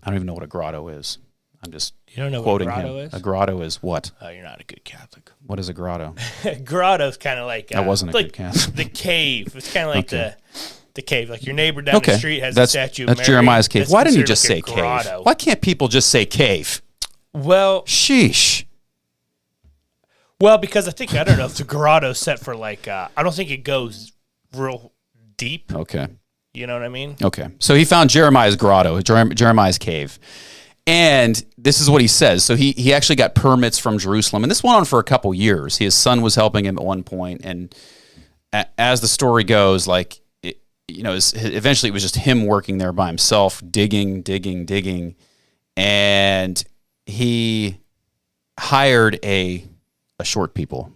i 0.03 0.07
don't 0.07 0.15
even 0.17 0.27
know 0.27 0.35
what 0.35 0.43
a 0.43 0.47
grotto 0.47 0.89
is 0.89 1.19
i'm 1.63 1.71
just 1.71 1.93
You 2.09 2.23
don't 2.23 2.33
know 2.33 2.41
what 2.41 2.45
quoting 2.45 2.69
grotto 2.69 2.99
him 2.99 3.07
is? 3.07 3.15
a 3.15 3.21
grotto 3.21 3.61
is 3.63 3.83
what 3.83 4.11
Oh, 4.23 4.29
you're 4.31 4.43
not 4.45 4.61
a 4.61 4.65
good 4.65 4.83
Catholic. 4.85 5.31
what 5.47 5.59
is 5.59 5.69
a 5.69 5.75
grotto 5.75 6.15
Grotto's 6.65 7.17
kind 7.19 7.39
of 7.39 7.47
like 7.47 7.75
uh, 7.75 7.83
wasn't 7.83 8.13
a 8.13 8.15
like 8.15 8.27
good 8.27 8.33
Catholic. 8.35 8.75
the 8.77 8.85
cave. 8.85 9.55
It's 9.55 9.73
kind 9.73 9.89
of 9.89 9.95
like 9.95 10.07
Okay. 10.07 10.35
the 10.55 10.73
the 10.95 11.03
cave. 11.03 11.31
Like 11.31 11.45
your 11.47 11.55
neighbor 11.55 11.81
down 11.83 11.97
okay 11.97 12.13
the 12.13 12.19
street 12.19 12.41
has 12.43 12.55
that's, 12.55 12.71
a 12.71 12.73
statue. 12.73 13.05
Of 13.05 13.09
that's 13.09 13.21
Mary. 13.21 13.27
jeremiah's 13.27 13.69
cave 13.69 13.83
That's 13.83 13.93
why 13.93 14.05
didn't 14.05 14.19
you 14.19 14.25
just 14.25 14.45
like 14.49 14.65
say 14.67 14.73
a 14.73 15.03
cave 15.03 15.25
why 15.25 15.35
can't 15.35 15.61
people 15.61 15.89
just 15.89 16.09
say 16.11 16.25
cave 16.27 16.81
Well, 17.35 17.83
sheesh 17.85 18.65
well, 20.43 20.59
because 20.59 20.89
I 20.89 20.91
think 20.91 21.15
I 21.15 21.23
don't 21.25 21.39
know 21.39 21.47
if 21.47 21.55
the 21.55 21.65
grotto's 21.65 22.19
set 22.19 22.41
for 22.41 22.57
like 22.57 22.89
uh, 22.89 23.09
I 23.17 23.23
don't 23.23 23.35
think 23.35 23.51
it 23.51 23.65
goes 23.65 24.13
real 24.57 24.93
deep. 25.37 25.73
okay 25.75 26.09
You 26.53 26.67
know 26.67 26.75
what 26.75 26.83
I 26.83 26.89
mean? 26.89 27.17
Okay. 27.23 27.49
So 27.61 27.75
he 27.75 27.85
found 27.85 28.11
Jeremiah's 28.11 28.57
grotto, 28.57 29.01
Jer- 29.01 29.33
Jeremiah's 29.35 29.79
cave. 29.79 30.19
And 30.85 31.41
this 31.57 31.81
is 31.81 31.89
what 31.89 32.01
he 32.01 32.09
says. 32.09 32.43
So 32.45 32.57
he, 32.57 32.73
he 32.73 32.93
actually 32.93 33.15
got 33.17 33.37
permits 33.37 33.79
from 33.79 33.99
Jerusalem. 33.99 34.43
And 34.43 34.51
this 34.51 34.65
went 34.65 34.77
on 34.77 34.85
for 34.85 34.99
a 34.99 35.05
couple 35.05 35.33
years. 35.33 35.79
His 35.79 35.95
son 35.95 36.23
was 36.23 36.35
helping 36.35 36.65
him 36.67 36.77
at 36.77 36.85
one 36.85 37.05
point, 37.05 37.43
And 37.45 37.73
a- 38.53 38.67
as 38.79 39.01
the 39.01 39.07
story 39.09 39.45
goes, 39.45 39.87
like, 39.87 40.21
it, 40.43 40.61
you 40.89 41.05
know, 41.05 41.13
eventually 41.35 41.89
it 41.91 41.93
was 41.93 42.03
just 42.03 42.17
him 42.17 42.47
working 42.47 42.79
there 42.79 42.93
by 42.93 43.07
himself, 43.07 43.63
digging, 43.71 44.23
digging, 44.23 44.67
digging. 44.67 45.15
And 45.77 46.63
he 47.07 47.79
hired 48.59 49.21
a, 49.25 49.65
a 50.19 50.25
short 50.25 50.55
people, 50.55 50.93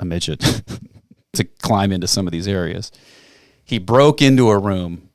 a 0.00 0.04
midget, 0.04 0.40
to 1.34 1.44
climb 1.44 1.92
into 1.92 2.06
some 2.06 2.26
of 2.26 2.32
these 2.32 2.48
areas. 2.48 2.90
He 3.64 3.78
broke 3.78 4.22
into 4.22 4.48
a 4.50 4.58
room. 4.58 5.10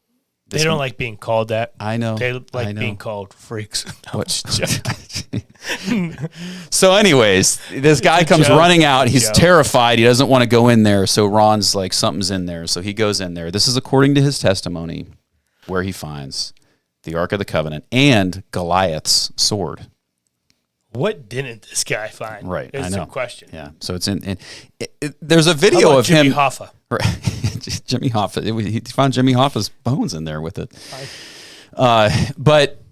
They 0.48 0.64
don't 0.64 0.78
like 0.78 0.98
being 0.98 1.18
called 1.18 1.48
that. 1.48 1.74
I 1.80 1.98
know. 1.98 2.16
They 2.16 2.34
like 2.54 2.76
know. 2.76 2.80
being 2.80 2.98
called 2.98 3.34
freaks. 3.34 3.86
No, 4.14 4.20
What? 4.20 4.28
just 4.28 4.86
joking. 5.32 6.16
so, 6.70 6.94
anyways, 6.94 7.60
this 7.72 8.02
guy 8.02 8.24
comes 8.24 8.48
joke. 8.48 8.60
running 8.60 8.84
out. 8.84 9.08
He's 9.08 9.26
Joke. 9.26 9.34
terrified. 9.34 9.98
He 9.98 10.06
doesn't 10.06 10.28
want 10.28 10.44
to 10.44 10.48
go 10.48 10.70
in 10.70 10.84
there. 10.84 11.08
So 11.08 11.26
Ron's 11.26 11.74
like, 11.74 11.92
something's 11.94 12.30
in 12.30 12.46
there. 12.46 12.68
So 12.68 12.82
he 12.82 12.94
goes 12.94 13.20
in 13.20 13.34
there. 13.34 13.50
This 13.50 13.68
is 13.68 13.76
according 13.78 14.14
to 14.16 14.22
his 14.22 14.38
testimony, 14.38 15.08
where 15.66 15.82
he 15.82 15.92
finds 15.92 16.54
the 17.04 17.16
Ark 17.16 17.32
of 17.32 17.40
the 17.40 17.46
Covenant 17.46 17.86
and 17.92 18.44
Goliath's 18.52 19.32
sword. 19.36 19.88
What 20.94 21.28
didn't 21.30 21.64
this 21.70 21.84
guy 21.84 22.08
find? 22.10 22.48
Right, 22.48 22.70
Is 22.74 22.86
I 22.86 22.90
the 22.90 22.98
know. 22.98 23.06
question. 23.06 23.50
Yeah. 23.54 23.70
So 23.80 23.96
it's 23.96 24.08
in. 24.08 24.24
in 24.24 24.38
it, 24.80 24.96
it- 25.02 25.16
there's 25.22 25.48
a 25.48 25.54
video 25.54 25.98
of 25.98 26.06
Jimmy 26.06 26.30
him. 26.30 26.34
Hoffa? 26.36 26.70
Right. 26.92 27.02
Jimmy 27.88 28.10
Hoffa. 28.12 28.46
It 28.46 28.68
he 28.70 28.80
found 28.82 29.14
Jimmy 29.14 29.34
Hoffa's 29.34 29.70
bones 29.70 30.14
in 30.14 30.26
there 30.26 30.42
with 30.42 30.60
it. 30.60 30.72
Uh, 31.76 32.10
but 32.38 32.84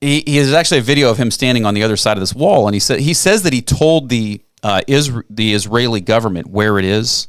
he, 0.00 0.22
he 0.26 0.36
has 0.36 0.52
actually 0.52 0.78
a 0.78 0.82
video 0.82 1.10
of 1.10 1.16
him 1.16 1.30
standing 1.30 1.64
on 1.64 1.72
the 1.72 1.82
other 1.82 1.96
side 1.96 2.16
of 2.18 2.20
this 2.20 2.34
wall, 2.34 2.66
and 2.68 2.74
he 2.74 2.80
said 2.80 3.00
he 3.00 3.14
says 3.14 3.42
that 3.44 3.52
he 3.54 3.62
told 3.62 4.08
the 4.10 4.42
uh, 4.62 4.82
Isra- 4.88 5.24
the 5.30 5.54
Israeli 5.54 6.00
government 6.02 6.48
where 6.48 6.78
it 6.78 6.84
is. 6.84 7.28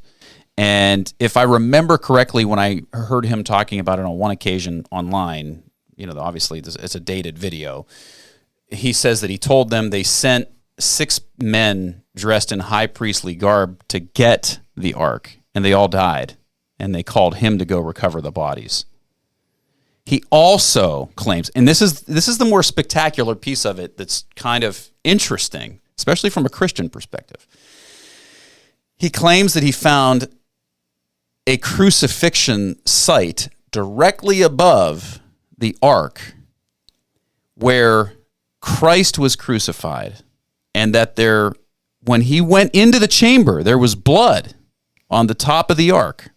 And 0.57 1.11
if 1.19 1.37
I 1.37 1.43
remember 1.43 1.97
correctly, 1.97 2.43
when 2.43 2.59
I 2.59 2.81
heard 2.91 3.25
him 3.25 3.43
talking 3.43 3.79
about 3.79 3.99
it 3.99 4.05
on 4.05 4.17
one 4.17 4.31
occasion 4.31 4.85
online, 4.91 5.63
you 5.95 6.07
know, 6.07 6.19
obviously 6.19 6.59
this- 6.59 6.75
it's 6.75 6.95
a 6.95 6.99
dated 6.99 7.37
video. 7.39 7.85
He 8.69 8.93
says 8.93 9.21
that 9.21 9.29
he 9.29 9.37
told 9.37 9.69
them 9.69 9.89
they 9.89 10.03
sent 10.03 10.49
six 10.79 11.19
men 11.39 12.03
dressed 12.15 12.51
in 12.51 12.59
high 12.59 12.87
priestly 12.87 13.35
garb 13.35 13.87
to 13.87 13.99
get 13.99 14.59
the 14.75 14.93
ark, 14.93 15.37
and 15.55 15.63
they 15.63 15.73
all 15.73 15.87
died. 15.87 16.37
And 16.79 16.93
they 16.93 17.01
called 17.01 17.35
him 17.35 17.57
to 17.57 17.65
go 17.65 17.79
recover 17.79 18.21
the 18.21 18.31
bodies. 18.31 18.85
He 20.05 20.23
also 20.29 21.09
claims, 21.15 21.49
and 21.49 21.67
this 21.67 21.81
is 21.81 22.01
this 22.01 22.27
is 22.27 22.37
the 22.37 22.45
more 22.45 22.63
spectacular 22.63 23.35
piece 23.35 23.65
of 23.65 23.79
it 23.79 23.97
that's 23.97 24.25
kind 24.35 24.63
of 24.63 24.89
interesting, 25.03 25.81
especially 25.97 26.29
from 26.29 26.45
a 26.45 26.49
Christian 26.49 26.89
perspective. 26.89 27.47
He 28.95 29.09
claims 29.09 29.53
that 29.53 29.63
he 29.63 29.71
found 29.71 30.29
a 31.45 31.57
crucifixion 31.57 32.79
site 32.85 33.49
directly 33.71 34.41
above 34.41 35.19
the 35.57 35.75
ark 35.81 36.35
where 37.55 38.13
Christ 38.67 39.17
was 39.17 39.37
crucified 39.37 40.23
and 40.75 40.93
that 40.93 41.15
there 41.15 41.53
when 42.03 42.21
he 42.21 42.41
went 42.41 42.75
into 42.75 42.99
the 42.99 43.07
chamber 43.07 43.63
there 43.63 43.77
was 43.77 43.95
blood 43.95 44.55
on 45.09 45.27
the 45.27 45.33
top 45.33 45.71
of 45.71 45.77
the 45.77 45.89
ark 45.89 46.31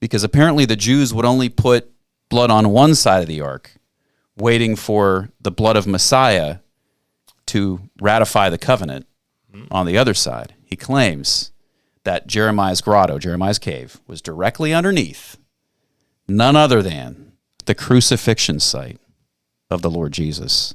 because 0.00 0.24
apparently 0.24 0.64
the 0.64 0.74
Jews 0.74 1.14
would 1.14 1.24
only 1.24 1.48
put 1.48 1.92
blood 2.28 2.50
on 2.50 2.70
one 2.70 2.96
side 2.96 3.22
of 3.22 3.28
the 3.28 3.40
ark 3.40 3.70
waiting 4.36 4.74
for 4.74 5.30
the 5.40 5.52
blood 5.52 5.76
of 5.76 5.86
Messiah 5.86 6.58
to 7.46 7.80
ratify 8.00 8.50
the 8.50 8.58
covenant 8.58 9.06
hmm. 9.52 9.64
on 9.70 9.86
the 9.86 9.96
other 9.96 10.14
side. 10.14 10.54
He 10.64 10.74
claims 10.74 11.52
that 12.02 12.26
Jeremiah's 12.26 12.80
grotto, 12.80 13.20
Jeremiah's 13.20 13.60
cave, 13.60 14.00
was 14.08 14.20
directly 14.20 14.74
underneath 14.74 15.38
none 16.26 16.56
other 16.56 16.82
than 16.82 17.34
the 17.64 17.76
crucifixion 17.76 18.58
site 18.58 18.98
of 19.70 19.82
the 19.82 19.90
Lord 19.90 20.12
Jesus. 20.12 20.74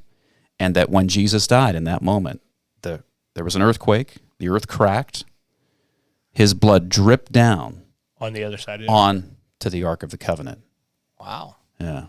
And 0.60 0.76
that 0.76 0.89
when 0.89 1.08
Jesus 1.08 1.47
died 1.47 1.76
in 1.76 1.84
that 1.86 2.01
moment, 2.01 2.41
the, 2.82 3.04
there 3.34 3.43
was 3.43 3.56
an 3.56 3.62
earthquake, 3.62 4.18
the 4.38 4.49
earth 4.49 4.68
cracked, 4.68 5.26
his 6.32 6.54
blood 6.54 6.89
dripped 6.89 7.32
down 7.32 7.84
on 8.20 8.34
the 8.34 8.43
other 8.43 8.58
side 8.58 8.82
of 8.82 8.86
it. 8.86 8.89
on 8.89 9.36
to 9.60 9.70
the 9.70 9.84
Ark 9.84 10.04
of 10.04 10.12
the 10.12 10.18
Covenant. 10.18 10.62
Wow. 11.20 11.56
Yeah. 11.80 12.06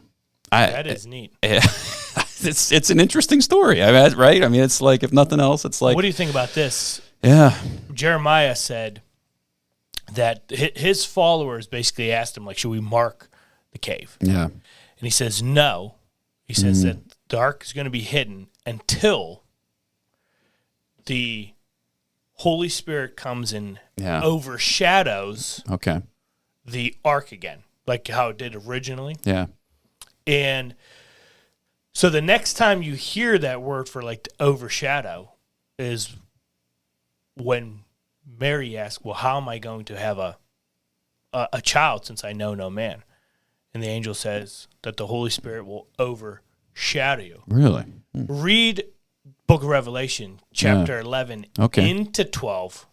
I, 0.52 0.66
That 0.66 0.86
is 0.86 1.06
neat. 1.06 1.32
it's 1.42 2.70
it's 2.70 2.90
an 2.90 3.00
interesting 3.00 3.40
story, 3.40 3.82
I 3.82 3.92
mean, 3.92 4.16
right? 4.16 4.42
I 4.42 4.48
mean, 4.48 4.62
it's 4.62 4.80
like 4.80 5.02
if 5.02 5.12
nothing 5.12 5.40
else, 5.40 5.64
it's 5.64 5.82
like 5.82 5.94
What 5.96 6.02
do 6.02 6.06
you 6.06 6.12
think 6.12 6.30
about 6.30 6.54
this? 6.54 7.00
yeah, 7.22 7.58
Jeremiah 7.92 8.54
said 8.54 9.02
that 10.12 10.44
his 10.50 11.04
followers 11.04 11.66
basically 11.66 12.12
asked 12.12 12.36
him, 12.36 12.44
like, 12.44 12.58
should 12.58 12.70
we 12.70 12.80
mark 12.80 13.28
the 13.72 13.78
cave? 13.78 14.16
yeah, 14.20 14.44
And 14.44 14.52
he 15.00 15.10
says, 15.10 15.42
no. 15.42 15.94
He 16.44 16.52
says 16.52 16.84
mm-hmm. 16.84 17.00
that 17.00 17.13
the 17.28 17.38
ark 17.38 17.62
is 17.64 17.72
going 17.72 17.84
to 17.86 17.90
be 17.90 18.00
hidden 18.02 18.48
until 18.66 19.42
the 21.06 21.50
Holy 22.38 22.68
Spirit 22.68 23.16
comes 23.16 23.52
and 23.52 23.78
Yeah. 23.96 24.22
overshadows 24.22 25.62
okay, 25.70 26.02
the 26.64 26.96
ark 27.04 27.30
again, 27.32 27.62
like 27.86 28.08
how 28.08 28.30
it 28.30 28.38
did 28.38 28.54
originally. 28.54 29.16
yeah, 29.24 29.46
And 30.26 30.74
so 31.92 32.10
the 32.10 32.22
next 32.22 32.54
time 32.54 32.82
you 32.82 32.94
hear 32.94 33.38
that 33.38 33.62
word 33.62 33.88
for 33.88 34.02
like 34.02 34.24
to 34.24 34.30
overshadow 34.40 35.32
is 35.78 36.16
when 37.36 37.80
Mary 38.26 38.76
asks, 38.76 39.04
"Well, 39.04 39.14
how 39.14 39.36
am 39.36 39.48
I 39.48 39.58
going 39.58 39.84
to 39.86 39.98
have 39.98 40.18
a, 40.18 40.38
a 41.32 41.48
a 41.54 41.60
child 41.60 42.04
since 42.06 42.24
I 42.24 42.32
know 42.32 42.54
no 42.54 42.70
man?" 42.70 43.04
And 43.72 43.82
the 43.82 43.88
angel 43.88 44.14
says 44.14 44.66
that 44.82 44.96
the 44.96 45.06
Holy 45.08 45.30
Spirit 45.30 45.66
will 45.66 45.88
overshadow 46.74 47.22
you. 47.22 47.42
really, 47.46 47.84
Read 48.14 48.84
Book 49.46 49.62
of 49.62 49.68
Revelation, 49.68 50.40
chapter 50.52 50.98
eleven, 50.98 51.46
Okay. 51.58 51.88
into 51.90 52.24
twelve, 52.24 52.86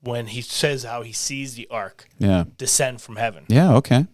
when 0.00 0.28
he 0.28 0.40
says 0.40 0.84
how 0.84 1.02
he 1.02 1.12
sees 1.12 1.54
the 1.54 1.66
ark 1.70 2.08
yeah, 2.18 2.44
descend 2.56 3.00
from 3.00 3.16
heaven. 3.16 3.44
yeah, 3.48 3.74
okay, 3.74 4.06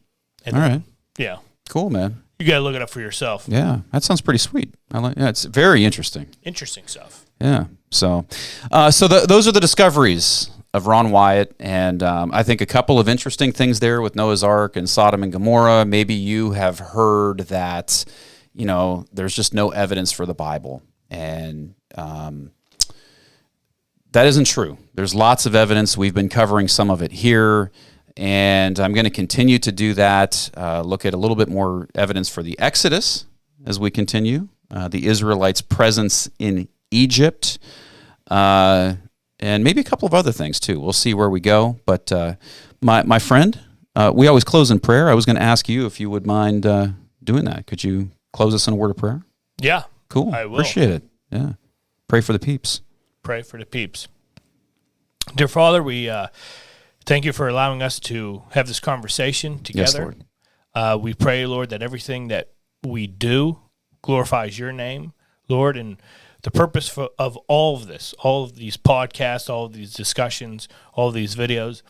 And 0.44 0.56
all 0.56 0.62
then- 0.62 0.70
right, 0.72 0.82
yeah, 1.18 1.36
cool, 1.68 1.90
man. 1.90 2.22
you 2.38 2.46
got 2.46 2.54
to 2.58 2.60
look 2.60 2.74
it 2.74 2.82
up 2.82 2.90
for 2.90 3.00
yourself. 3.00 3.44
Yeah, 3.48 3.80
that 3.92 4.02
sounds 4.02 4.20
pretty 4.20 4.38
sweet. 4.38 4.74
I 4.92 4.98
like. 4.98 5.16
Yeah, 5.16 5.28
it's 5.28 5.44
very 5.44 5.84
interesting. 5.84 6.26
Interesting 6.42 6.86
stuff. 6.86 7.24
Yeah. 7.40 7.66
So, 7.90 8.26
uh, 8.72 8.90
so 8.90 9.06
the, 9.08 9.20
those 9.26 9.46
are 9.46 9.52
the 9.52 9.60
discoveries 9.60 10.50
of 10.74 10.88
Ron 10.88 11.12
Wyatt, 11.12 11.54
and 11.60 12.02
um, 12.02 12.32
I 12.34 12.42
think 12.42 12.60
a 12.60 12.66
couple 12.66 12.98
of 12.98 13.08
interesting 13.08 13.52
things 13.52 13.78
there 13.78 14.02
with 14.02 14.16
Noah's 14.16 14.42
Ark 14.42 14.74
and 14.74 14.90
Sodom 14.90 15.22
and 15.22 15.30
Gomorrah. 15.32 15.84
Maybe 15.84 16.14
you 16.14 16.50
have 16.50 16.80
heard 16.80 17.42
that, 17.42 18.04
you 18.52 18.66
know, 18.66 19.06
there's 19.12 19.36
just 19.36 19.54
no 19.54 19.70
evidence 19.70 20.10
for 20.10 20.26
the 20.26 20.34
Bible, 20.34 20.82
and 21.08 21.76
um, 21.94 22.50
that 24.10 24.26
isn't 24.26 24.46
true. 24.46 24.76
There's 24.94 25.14
lots 25.14 25.46
of 25.46 25.54
evidence. 25.54 25.96
We've 25.96 26.12
been 26.12 26.28
covering 26.28 26.66
some 26.66 26.90
of 26.90 27.02
it 27.02 27.12
here, 27.12 27.70
and 28.16 28.80
I'm 28.80 28.92
going 28.94 29.04
to 29.04 29.10
continue 29.10 29.60
to 29.60 29.70
do 29.70 29.94
that. 29.94 30.50
Uh, 30.56 30.82
look 30.82 31.04
at 31.04 31.14
a 31.14 31.16
little 31.16 31.36
bit 31.36 31.48
more 31.48 31.88
evidence 31.94 32.28
for 32.28 32.42
the 32.42 32.58
Exodus 32.58 33.26
as 33.64 33.78
we 33.78 33.92
continue, 33.92 34.48
uh, 34.72 34.88
the 34.88 35.06
Israelites' 35.06 35.62
presence 35.62 36.28
in 36.40 36.66
Egypt, 36.90 37.60
uh, 38.28 38.94
and 39.44 39.62
maybe 39.62 39.80
a 39.82 39.84
couple 39.84 40.06
of 40.06 40.14
other 40.14 40.32
things 40.32 40.58
too. 40.58 40.80
We'll 40.80 40.94
see 40.94 41.12
where 41.12 41.28
we 41.28 41.38
go. 41.38 41.78
But 41.84 42.10
uh, 42.10 42.36
my 42.80 43.02
my 43.02 43.18
friend, 43.18 43.60
uh, 43.94 44.10
we 44.14 44.26
always 44.26 44.42
close 44.42 44.70
in 44.70 44.80
prayer. 44.80 45.10
I 45.10 45.14
was 45.14 45.26
going 45.26 45.36
to 45.36 45.42
ask 45.42 45.68
you 45.68 45.84
if 45.84 46.00
you 46.00 46.08
would 46.08 46.26
mind 46.26 46.64
uh, 46.64 46.88
doing 47.22 47.44
that. 47.44 47.66
Could 47.66 47.84
you 47.84 48.10
close 48.32 48.54
us 48.54 48.66
in 48.66 48.72
a 48.72 48.76
word 48.76 48.90
of 48.90 48.96
prayer? 48.96 49.22
Yeah. 49.60 49.82
Cool. 50.08 50.34
I 50.34 50.46
will. 50.46 50.60
Appreciate 50.60 50.90
it. 50.90 51.02
Yeah. 51.30 51.52
Pray 52.08 52.22
for 52.22 52.32
the 52.32 52.38
peeps. 52.38 52.80
Pray 53.22 53.42
for 53.42 53.58
the 53.58 53.66
peeps. 53.66 54.08
Dear 55.34 55.48
Father, 55.48 55.82
we 55.82 56.08
uh, 56.08 56.28
thank 57.04 57.26
you 57.26 57.32
for 57.32 57.46
allowing 57.46 57.82
us 57.82 58.00
to 58.00 58.44
have 58.52 58.66
this 58.66 58.80
conversation 58.80 59.58
together. 59.58 60.02
Lord. 60.02 60.24
Uh, 60.74 60.98
we 61.00 61.12
pray, 61.12 61.46
Lord, 61.46 61.68
that 61.70 61.82
everything 61.82 62.28
that 62.28 62.52
we 62.82 63.06
do 63.06 63.58
glorifies 64.02 64.58
your 64.58 64.72
name, 64.72 65.12
Lord, 65.48 65.76
and 65.76 65.98
the 66.44 66.50
purpose 66.50 66.88
for, 66.88 67.08
of 67.18 67.36
all 67.48 67.74
of 67.74 67.86
this, 67.88 68.14
all 68.20 68.44
of 68.44 68.54
these 68.54 68.76
podcasts, 68.76 69.50
all 69.50 69.64
of 69.64 69.72
these 69.72 69.92
discussions, 69.92 70.68
all 70.92 71.08
of 71.08 71.14
these 71.14 71.34
videos, 71.34 71.82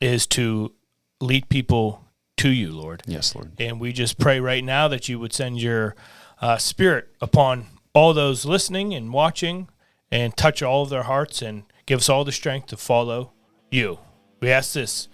is 0.00 0.26
to 0.26 0.72
lead 1.20 1.48
people 1.48 2.04
to 2.36 2.50
you, 2.50 2.72
Lord. 2.72 3.02
Yes, 3.06 3.34
Lord. 3.34 3.52
And 3.58 3.80
we 3.80 3.92
just 3.92 4.18
pray 4.18 4.40
right 4.40 4.64
now 4.64 4.88
that 4.88 5.08
you 5.08 5.20
would 5.20 5.32
send 5.32 5.60
your 5.60 5.94
uh, 6.40 6.58
spirit 6.58 7.08
upon 7.20 7.66
all 7.94 8.12
those 8.12 8.44
listening 8.44 8.92
and 8.92 9.12
watching 9.12 9.68
and 10.10 10.36
touch 10.36 10.62
all 10.62 10.82
of 10.82 10.90
their 10.90 11.04
hearts 11.04 11.40
and 11.40 11.62
give 11.86 12.00
us 12.00 12.08
all 12.08 12.24
the 12.24 12.32
strength 12.32 12.66
to 12.68 12.76
follow 12.76 13.32
you. 13.70 14.00
We 14.40 14.50
ask 14.50 14.72
this 14.72 15.06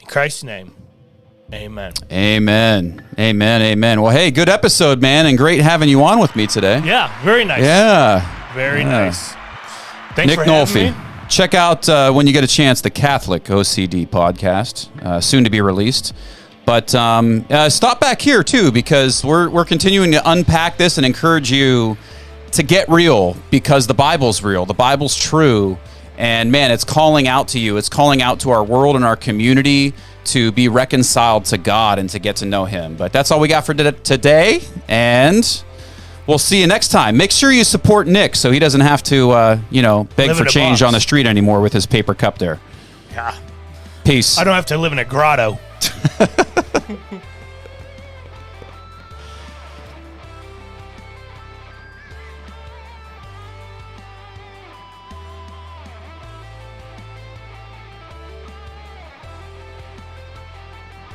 in 0.00 0.06
Christ's 0.06 0.42
name. 0.42 0.74
Amen. 1.52 1.92
Amen. 2.10 3.04
Amen. 3.18 3.62
Amen. 3.62 4.02
Well, 4.02 4.10
hey, 4.12 4.30
good 4.30 4.48
episode, 4.48 5.00
man, 5.00 5.26
and 5.26 5.36
great 5.38 5.60
having 5.60 5.88
you 5.88 6.02
on 6.02 6.18
with 6.18 6.34
me 6.34 6.46
today. 6.46 6.80
Yeah, 6.84 7.12
very 7.22 7.44
nice. 7.44 7.62
Yeah. 7.62 8.52
Very 8.54 8.80
Yeah. 8.80 8.88
nice. 8.90 9.34
Thanks 10.16 10.30
Nick 10.36 10.38
for 10.38 10.44
Nolfi. 10.46 10.90
me. 10.90 10.94
Check 11.28 11.54
out 11.54 11.88
uh, 11.88 12.12
when 12.12 12.26
you 12.26 12.32
get 12.32 12.44
a 12.44 12.48
chance 12.48 12.80
the 12.80 12.90
Catholic 12.90 13.44
OCD 13.44 14.06
podcast, 14.06 14.88
uh, 15.04 15.20
soon 15.20 15.44
to 15.44 15.50
be 15.50 15.60
released. 15.60 16.12
But 16.66 16.94
um, 16.94 17.44
uh, 17.50 17.68
stop 17.68 18.00
back 18.00 18.20
here 18.22 18.42
too 18.42 18.72
because 18.72 19.22
we're 19.24 19.48
we're 19.50 19.64
continuing 19.66 20.12
to 20.12 20.30
unpack 20.30 20.78
this 20.78 20.96
and 20.96 21.04
encourage 21.04 21.50
you 21.52 21.96
to 22.52 22.62
get 22.62 22.88
real 22.88 23.36
because 23.50 23.86
the 23.86 23.94
Bible's 23.94 24.42
real. 24.42 24.64
The 24.64 24.74
Bible's 24.74 25.14
true, 25.16 25.78
and 26.16 26.50
man, 26.50 26.70
it's 26.70 26.84
calling 26.84 27.28
out 27.28 27.48
to 27.48 27.58
you. 27.58 27.76
It's 27.76 27.88
calling 27.90 28.22
out 28.22 28.40
to 28.40 28.50
our 28.50 28.64
world 28.64 28.96
and 28.96 29.04
our 29.04 29.16
community 29.16 29.92
to 30.26 30.52
be 30.52 30.68
reconciled 30.68 31.44
to 31.46 31.58
God 31.58 31.98
and 31.98 32.08
to 32.10 32.18
get 32.18 32.36
to 32.36 32.46
know 32.46 32.64
Him. 32.64 32.96
But 32.96 33.12
that's 33.12 33.30
all 33.30 33.40
we 33.40 33.48
got 33.48 33.66
for 33.66 33.74
today, 33.74 34.62
and. 34.88 35.64
We'll 36.26 36.38
see 36.38 36.58
you 36.58 36.66
next 36.66 36.88
time. 36.88 37.18
Make 37.18 37.30
sure 37.30 37.52
you 37.52 37.64
support 37.64 38.06
Nick 38.06 38.34
so 38.34 38.50
he 38.50 38.58
doesn't 38.58 38.80
have 38.80 39.02
to, 39.02 39.30
uh, 39.32 39.58
you 39.70 39.82
know, 39.82 40.04
beg 40.16 40.28
Live 40.28 40.38
for 40.38 40.46
change 40.46 40.80
box. 40.80 40.86
on 40.86 40.94
the 40.94 41.00
street 41.00 41.26
anymore 41.26 41.60
with 41.60 41.74
his 41.74 41.84
paper 41.84 42.14
cup 42.14 42.38
there. 42.38 42.60
Yeah. 43.10 43.36
Peace. 44.04 44.38
I 44.38 44.44
don't 44.44 44.54
have 44.54 44.64
to 44.66 44.78
live 44.78 44.92
in 44.92 44.98
a 44.98 45.04
grotto. 45.04 45.58